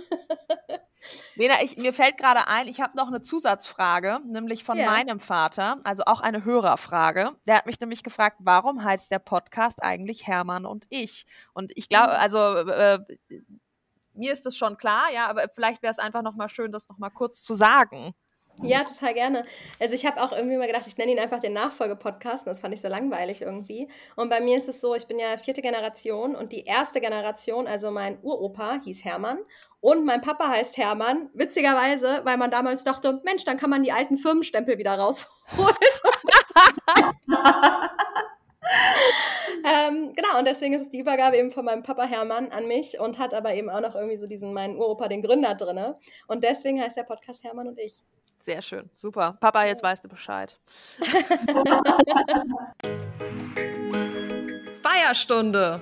Lena, 1.34 1.54
ich, 1.62 1.76
mir 1.76 1.92
fällt 1.92 2.16
gerade 2.18 2.46
ein, 2.46 2.68
ich 2.68 2.80
habe 2.80 2.96
noch 2.96 3.08
eine 3.08 3.22
Zusatzfrage, 3.22 4.20
nämlich 4.26 4.64
von 4.64 4.76
ja. 4.76 4.90
meinem 4.90 5.20
Vater, 5.20 5.78
also 5.84 6.04
auch 6.04 6.20
eine 6.20 6.44
Hörerfrage. 6.44 7.32
Der 7.46 7.56
hat 7.56 7.66
mich 7.66 7.80
nämlich 7.80 8.02
gefragt, 8.02 8.36
warum 8.40 8.84
heißt 8.84 9.10
der 9.10 9.18
Podcast 9.18 9.82
eigentlich 9.82 10.26
Hermann 10.26 10.66
und 10.66 10.86
ich? 10.88 11.26
Und 11.52 11.72
ich 11.76 11.88
glaube, 11.88 12.12
mhm. 12.12 12.18
also 12.18 12.38
äh, 12.38 12.98
mir 14.14 14.32
ist 14.32 14.46
das 14.46 14.56
schon 14.56 14.76
klar, 14.76 15.10
ja, 15.12 15.28
aber 15.28 15.48
vielleicht 15.54 15.82
wäre 15.82 15.90
es 15.90 15.98
einfach 15.98 16.22
nochmal 16.22 16.48
schön, 16.48 16.72
das 16.72 16.88
nochmal 16.88 17.10
kurz 17.10 17.42
zu 17.42 17.54
sagen. 17.54 18.14
Ja, 18.60 18.84
total 18.84 19.14
gerne. 19.14 19.44
Also 19.80 19.94
ich 19.94 20.04
habe 20.04 20.20
auch 20.22 20.32
irgendwie 20.32 20.56
mal 20.56 20.66
gedacht, 20.66 20.86
ich 20.86 20.96
nenne 20.98 21.12
ihn 21.12 21.18
einfach 21.18 21.40
den 21.40 21.52
Nachfolgepodcast. 21.52 22.46
Das 22.46 22.60
fand 22.60 22.74
ich 22.74 22.80
so 22.80 22.88
langweilig 22.88 23.42
irgendwie. 23.42 23.88
Und 24.14 24.28
bei 24.28 24.40
mir 24.40 24.58
ist 24.58 24.68
es 24.68 24.80
so, 24.80 24.94
ich 24.94 25.06
bin 25.06 25.18
ja 25.18 25.36
vierte 25.36 25.62
Generation 25.62 26.34
und 26.34 26.52
die 26.52 26.64
erste 26.64 27.00
Generation, 27.00 27.66
also 27.66 27.90
mein 27.90 28.18
Uropa 28.22 28.78
hieß 28.84 29.04
Hermann 29.04 29.38
und 29.80 30.04
mein 30.04 30.20
Papa 30.20 30.48
heißt 30.48 30.76
Hermann. 30.76 31.30
Witzigerweise, 31.34 32.20
weil 32.24 32.36
man 32.36 32.50
damals 32.50 32.84
dachte, 32.84 33.20
Mensch, 33.24 33.44
dann 33.44 33.56
kann 33.56 33.70
man 33.70 33.82
die 33.82 33.92
alten 33.92 34.16
Firmenstempel 34.16 34.78
wieder 34.78 34.96
rausholen. 34.96 35.28
ähm, 39.64 40.12
genau, 40.14 40.38
und 40.38 40.46
deswegen 40.46 40.74
ist 40.74 40.82
es 40.82 40.90
die 40.90 41.00
Übergabe 41.00 41.36
eben 41.36 41.50
von 41.50 41.64
meinem 41.64 41.82
Papa 41.82 42.04
Hermann 42.04 42.52
an 42.52 42.68
mich 42.68 43.00
und 43.00 43.18
hat 43.18 43.34
aber 43.34 43.54
eben 43.54 43.70
auch 43.70 43.80
noch 43.80 43.96
irgendwie 43.96 44.16
so 44.16 44.26
diesen, 44.26 44.52
meinen 44.52 44.76
Uropa, 44.76 45.08
den 45.08 45.22
Gründer 45.22 45.54
drinne. 45.54 45.98
Und 46.28 46.44
deswegen 46.44 46.80
heißt 46.80 46.96
der 46.96 47.02
Podcast 47.02 47.42
Hermann 47.42 47.66
und 47.66 47.78
ich. 47.78 48.02
Sehr 48.42 48.60
schön, 48.60 48.90
super. 48.92 49.36
Papa, 49.38 49.64
jetzt 49.66 49.84
weißt 49.84 50.04
du 50.04 50.08
Bescheid. 50.08 50.58
Feierstunde. 54.82 55.80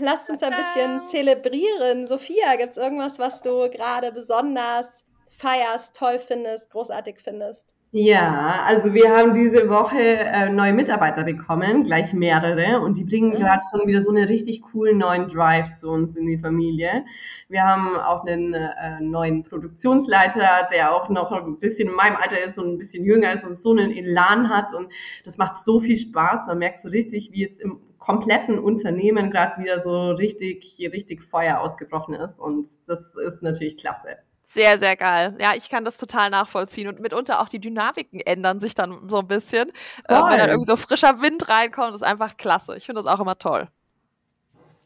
Lasst 0.00 0.30
uns 0.30 0.42
ein 0.42 0.56
bisschen 0.56 1.06
zelebrieren. 1.06 2.06
Sophia, 2.06 2.56
gibt 2.56 2.70
es 2.70 2.78
irgendwas, 2.78 3.18
was 3.18 3.42
du 3.42 3.68
gerade 3.68 4.10
besonders 4.10 5.04
feierst, 5.28 5.94
toll 5.96 6.18
findest, 6.18 6.70
großartig 6.70 7.20
findest? 7.20 7.74
Ja, 7.94 8.62
also 8.64 8.94
wir 8.94 9.10
haben 9.10 9.34
diese 9.34 9.68
Woche 9.68 9.98
äh, 10.00 10.48
neue 10.48 10.72
Mitarbeiter 10.72 11.24
bekommen, 11.24 11.84
gleich 11.84 12.14
mehrere, 12.14 12.80
und 12.80 12.96
die 12.96 13.04
bringen 13.04 13.34
mhm. 13.34 13.36
gerade 13.36 13.60
schon 13.70 13.86
wieder 13.86 14.00
so 14.00 14.08
einen 14.08 14.24
richtig 14.24 14.62
coolen 14.62 14.96
neuen 14.96 15.28
Drive 15.28 15.76
zu 15.76 15.90
uns 15.90 16.16
in 16.16 16.26
die 16.26 16.38
Familie. 16.38 17.04
Wir 17.50 17.62
haben 17.62 17.94
auch 17.96 18.24
einen 18.24 18.54
äh, 18.54 18.98
neuen 19.02 19.44
Produktionsleiter, 19.44 20.68
der 20.72 20.94
auch 20.94 21.10
noch 21.10 21.32
ein 21.32 21.58
bisschen 21.58 21.90
in 21.90 21.94
meinem 21.94 22.16
Alter 22.16 22.42
ist 22.42 22.56
und 22.56 22.72
ein 22.72 22.78
bisschen 22.78 23.04
jünger 23.04 23.34
ist 23.34 23.44
und 23.44 23.58
so 23.58 23.72
einen 23.72 23.90
Elan 23.90 24.48
hat 24.48 24.72
und 24.72 24.90
das 25.26 25.36
macht 25.36 25.62
so 25.62 25.78
viel 25.80 25.98
Spaß. 25.98 26.46
Man 26.46 26.60
merkt 26.60 26.80
so 26.80 26.88
richtig, 26.88 27.30
wie 27.32 27.42
jetzt 27.42 27.60
im 27.60 27.78
kompletten 27.98 28.58
Unternehmen 28.58 29.30
gerade 29.30 29.62
wieder 29.62 29.82
so 29.82 30.12
richtig, 30.12 30.78
richtig 30.80 31.22
Feuer 31.24 31.60
ausgebrochen 31.60 32.14
ist 32.14 32.38
und 32.38 32.68
das 32.86 33.14
ist 33.16 33.42
natürlich 33.42 33.76
klasse. 33.76 34.16
Sehr, 34.44 34.78
sehr 34.78 34.96
geil. 34.96 35.36
Ja, 35.40 35.54
ich 35.54 35.70
kann 35.70 35.84
das 35.84 35.96
total 35.96 36.30
nachvollziehen. 36.30 36.88
Und 36.88 37.00
mitunter 37.00 37.40
auch 37.40 37.48
die 37.48 37.60
Dynamiken 37.60 38.20
ändern 38.20 38.60
sich 38.60 38.74
dann 38.74 39.08
so 39.08 39.20
ein 39.20 39.28
bisschen. 39.28 39.70
Äh, 40.08 40.14
wenn 40.14 40.38
dann 40.38 40.48
irgendwie 40.50 40.70
so 40.70 40.76
frischer 40.76 41.20
Wind 41.20 41.48
reinkommt, 41.48 41.94
ist 41.94 42.02
einfach 42.02 42.36
klasse. 42.36 42.76
Ich 42.76 42.86
finde 42.86 43.02
das 43.02 43.12
auch 43.12 43.20
immer 43.20 43.38
toll. 43.38 43.68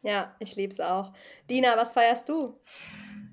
Ja, 0.03 0.35
ich 0.39 0.55
liebe 0.55 0.73
es 0.73 0.81
auch. 0.81 1.13
Dina, 1.51 1.77
was 1.77 1.93
feierst 1.93 2.29
du? 2.29 2.61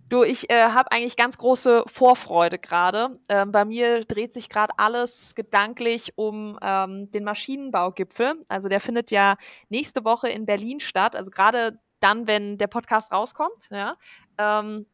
Du, 0.10 0.24
ich 0.24 0.50
äh, 0.50 0.70
habe 0.70 0.92
eigentlich 0.92 1.16
ganz 1.16 1.38
große 1.38 1.84
Vorfreude 1.88 2.60
gerade. 2.60 3.20
Ähm, 3.30 3.52
bei 3.52 3.66
mir 3.66 4.06
dreht 4.06 4.34
sich 4.34 4.50
gerade 4.50 4.74
alles 4.78 5.36
gedanklich 5.36 6.14
um 6.18 6.58
ähm, 6.62 7.10
den 7.12 7.24
Maschinenbaugipfel. 7.24 8.46
Also 8.48 8.70
der 8.70 8.80
findet 8.80 9.12
ja 9.12 9.38
nächste 9.70 10.04
Woche 10.04 10.30
in 10.30 10.46
Berlin 10.46 10.80
statt. 10.80 11.16
Also 11.16 11.32
gerade 11.32 11.80
dann, 12.00 12.28
wenn 12.28 12.58
der 12.58 12.68
Podcast 12.68 13.12
rauskommt. 13.12 13.70
Ja. 13.72 13.96
Ähm, 14.38 14.86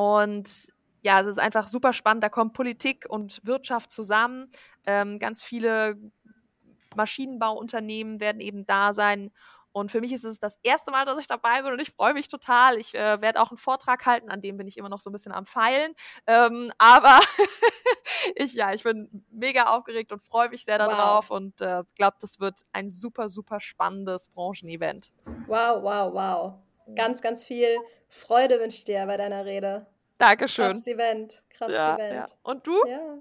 und 0.00 0.72
ja, 1.02 1.20
es 1.20 1.26
ist 1.26 1.38
einfach 1.38 1.68
super 1.68 1.92
spannend. 1.92 2.24
Da 2.24 2.30
kommt 2.30 2.54
Politik 2.54 3.04
und 3.08 3.44
Wirtschaft 3.44 3.92
zusammen. 3.92 4.50
Ähm, 4.86 5.18
ganz 5.18 5.42
viele 5.42 5.98
Maschinenbauunternehmen 6.96 8.18
werden 8.18 8.40
eben 8.40 8.64
da 8.64 8.94
sein. 8.94 9.30
Und 9.72 9.90
für 9.90 10.00
mich 10.00 10.12
ist 10.12 10.24
es 10.24 10.40
das 10.40 10.58
erste 10.62 10.90
Mal, 10.90 11.04
dass 11.04 11.18
ich 11.18 11.26
dabei 11.26 11.62
bin 11.62 11.72
und 11.72 11.80
ich 11.80 11.90
freue 11.90 12.14
mich 12.14 12.28
total. 12.28 12.78
Ich 12.78 12.94
äh, 12.94 13.20
werde 13.20 13.42
auch 13.42 13.50
einen 13.50 13.58
Vortrag 13.58 14.06
halten, 14.06 14.30
an 14.30 14.40
dem 14.40 14.56
bin 14.56 14.66
ich 14.66 14.78
immer 14.78 14.88
noch 14.88 15.00
so 15.00 15.10
ein 15.10 15.12
bisschen 15.12 15.32
am 15.32 15.44
Feilen. 15.44 15.94
Ähm, 16.26 16.72
aber 16.78 17.20
ich, 18.36 18.54
ja, 18.54 18.72
ich 18.72 18.82
bin 18.82 19.24
mega 19.30 19.64
aufgeregt 19.64 20.12
und 20.12 20.22
freue 20.22 20.48
mich 20.48 20.64
sehr 20.64 20.78
darauf 20.78 21.28
wow. 21.28 21.36
und 21.36 21.60
äh, 21.60 21.84
glaube, 21.94 22.16
das 22.20 22.40
wird 22.40 22.62
ein 22.72 22.88
super, 22.88 23.28
super 23.28 23.60
spannendes 23.60 24.30
Branchenevent. 24.30 25.12
Wow, 25.46 25.82
wow, 25.82 26.14
wow. 26.14 26.69
Ganz, 26.94 27.22
ganz 27.22 27.44
viel 27.44 27.76
Freude 28.08 28.60
wünsche 28.60 28.78
ich 28.78 28.84
dir 28.84 29.04
bei 29.06 29.16
deiner 29.16 29.44
Rede. 29.44 29.86
Dankeschön. 30.18 30.72
Krasses 30.72 30.86
Event. 30.86 31.42
Krasses 31.50 31.74
ja, 31.74 31.94
Event. 31.94 32.14
Ja. 32.14 32.26
Und 32.42 32.66
du? 32.66 32.74
Ja. 32.86 33.18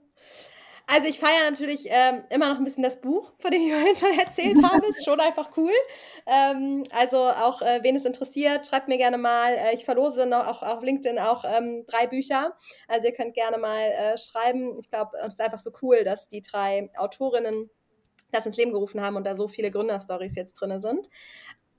Also 0.91 1.07
ich 1.07 1.19
feiere 1.19 1.51
natürlich 1.51 1.85
ähm, 1.85 2.23
immer 2.31 2.49
noch 2.49 2.57
ein 2.57 2.63
bisschen 2.63 2.81
das 2.81 2.99
Buch, 2.99 3.31
von 3.37 3.51
dem 3.51 3.61
ich 3.61 3.71
vorhin 3.73 3.95
schon 3.95 4.19
erzählt 4.19 4.57
habe. 4.63 4.87
Ist 4.87 5.05
schon 5.05 5.19
einfach 5.19 5.55
cool. 5.55 5.71
Ähm, 6.25 6.81
also 6.91 7.29
auch, 7.29 7.61
äh, 7.61 7.81
wen 7.83 7.95
es 7.95 8.05
interessiert, 8.05 8.65
schreibt 8.65 8.87
mir 8.87 8.97
gerne 8.97 9.19
mal. 9.19 9.53
Äh, 9.53 9.75
ich 9.75 9.85
verlose 9.85 10.25
noch 10.25 10.47
auch 10.47 10.63
auf 10.63 10.81
LinkedIn 10.81 11.19
auch 11.19 11.45
ähm, 11.45 11.85
drei 11.85 12.07
Bücher. 12.07 12.57
Also 12.87 13.07
ihr 13.07 13.13
könnt 13.13 13.35
gerne 13.35 13.59
mal 13.59 13.79
äh, 13.79 14.17
schreiben. 14.17 14.77
Ich 14.79 14.89
glaube, 14.89 15.11
es 15.19 15.33
ist 15.33 15.41
einfach 15.41 15.59
so 15.59 15.71
cool, 15.83 16.03
dass 16.03 16.27
die 16.27 16.41
drei 16.41 16.89
Autorinnen 16.97 17.69
das 18.31 18.47
ins 18.47 18.57
Leben 18.57 18.71
gerufen 18.71 19.01
haben 19.01 19.15
und 19.15 19.25
da 19.25 19.35
so 19.35 19.47
viele 19.47 19.69
Gründerstories 19.69 20.35
jetzt 20.35 20.53
drin 20.53 20.79
sind. 20.79 21.07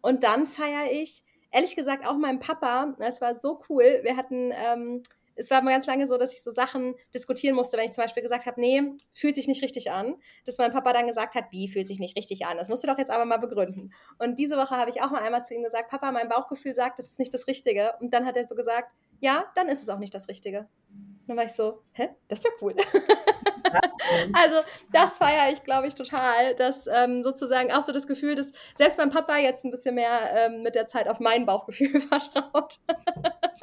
Und 0.03 0.23
dann 0.23 0.47
feiere 0.47 0.93
ich, 0.93 1.25
ehrlich 1.51 1.77
gesagt, 1.77 2.07
auch 2.07 2.17
meinen 2.17 2.39
Papa. 2.39 2.95
Es 2.99 3.21
war 3.21 3.35
so 3.35 3.61
cool. 3.69 4.01
Wir 4.03 4.17
hatten 4.17 4.53
ähm, 4.55 5.03
es 5.41 5.51
war 5.51 5.63
mal 5.63 5.73
ganz 5.73 5.87
lange 5.87 6.07
so, 6.07 6.19
dass 6.19 6.35
ich 6.35 6.43
so 6.43 6.51
Sachen 6.51 6.95
diskutieren 7.15 7.55
musste, 7.55 7.79
wenn 7.79 7.87
ich 7.87 7.93
zum 7.93 8.05
Beispiel 8.05 8.23
gesagt 8.23 8.45
habe, 8.45 8.61
nee, 8.61 8.83
fühlt 9.15 9.37
sich 9.37 9.49
nicht 9.49 9.63
richtig 9.63 9.91
an, 9.91 10.17
dass 10.45 10.59
mein 10.59 10.71
Papa 10.71 10.93
dann 10.93 11.07
gesagt 11.07 11.35
hat, 11.35 11.47
wie 11.51 11.67
fühlt 11.67 11.87
sich 11.87 11.99
nicht 11.99 12.15
richtig 12.15 12.45
an? 12.47 12.59
Das 12.59 12.69
musst 12.69 12.83
du 12.83 12.87
doch 12.87 12.99
jetzt 12.99 13.11
aber 13.11 13.25
mal 13.25 13.39
begründen. 13.39 13.95
Und 14.19 14.39
diese 14.39 14.59
Woche 14.59 14.77
habe 14.77 14.91
ich 14.91 15.01
auch 15.01 15.11
mal 15.11 15.23
einmal 15.23 15.43
zu 15.43 15.55
ihm 15.55 15.63
gesagt, 15.63 15.91
Papa, 15.91 16.13
mein 16.13 16.29
Bauchgefühl 16.29 16.75
sagt, 16.75 16.99
das 16.99 17.09
ist 17.09 17.19
nicht 17.19 17.33
das 17.33 17.47
Richtige. 17.47 17.95
Und 18.01 18.13
dann 18.13 18.27
hat 18.27 18.37
er 18.37 18.47
so 18.47 18.55
gesagt, 18.55 18.93
ja, 19.21 19.51
dann 19.55 19.69
ist 19.69 19.83
es 19.83 19.89
auch 19.89 19.99
nicht 19.99 20.15
das 20.15 20.29
Richtige. 20.29 20.69
Und 20.91 21.29
dann 21.29 21.37
war 21.39 21.45
ich 21.45 21.53
so, 21.53 21.83
hä, 21.93 22.11
das 22.29 22.41
ist 22.41 22.45
ja 22.45 22.51
cool. 22.61 22.75
also 24.33 24.57
das 24.93 25.19
feiere 25.19 25.53
ich, 25.53 25.63
glaube 25.63 25.89
ich, 25.89 25.95
total, 25.95 26.55
dass 26.57 26.87
ähm, 26.87 27.23
sozusagen 27.23 27.73
auch 27.73 27.83
so 27.83 27.93
das 27.93 28.07
Gefühl, 28.07 28.35
dass 28.35 28.53
selbst 28.75 28.99
mein 28.99 29.11
Papa 29.11 29.37
jetzt 29.37 29.65
ein 29.65 29.71
bisschen 29.71 29.95
mehr 29.95 30.19
ähm, 30.35 30.63
mit 30.63 30.75
der 30.75 30.87
Zeit 30.87 31.09
auf 31.09 31.21
mein 31.21 31.47
Bauchgefühl 31.47 32.01
vertraut. 32.09 32.79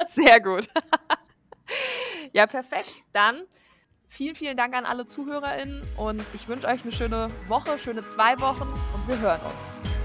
Sehr 0.06 0.40
gut. 0.40 0.68
ja, 2.32 2.46
perfekt. 2.46 3.04
Dann 3.12 3.42
vielen, 4.08 4.34
vielen 4.34 4.56
Dank 4.56 4.74
an 4.76 4.86
alle 4.86 5.06
ZuhörerInnen 5.06 5.82
und 5.96 6.22
ich 6.34 6.48
wünsche 6.48 6.66
euch 6.66 6.82
eine 6.82 6.92
schöne 6.92 7.28
Woche, 7.46 7.78
schöne 7.78 8.06
zwei 8.06 8.38
Wochen 8.40 8.68
und 8.94 9.08
wir 9.08 9.18
hören 9.18 9.40
uns. 9.42 9.97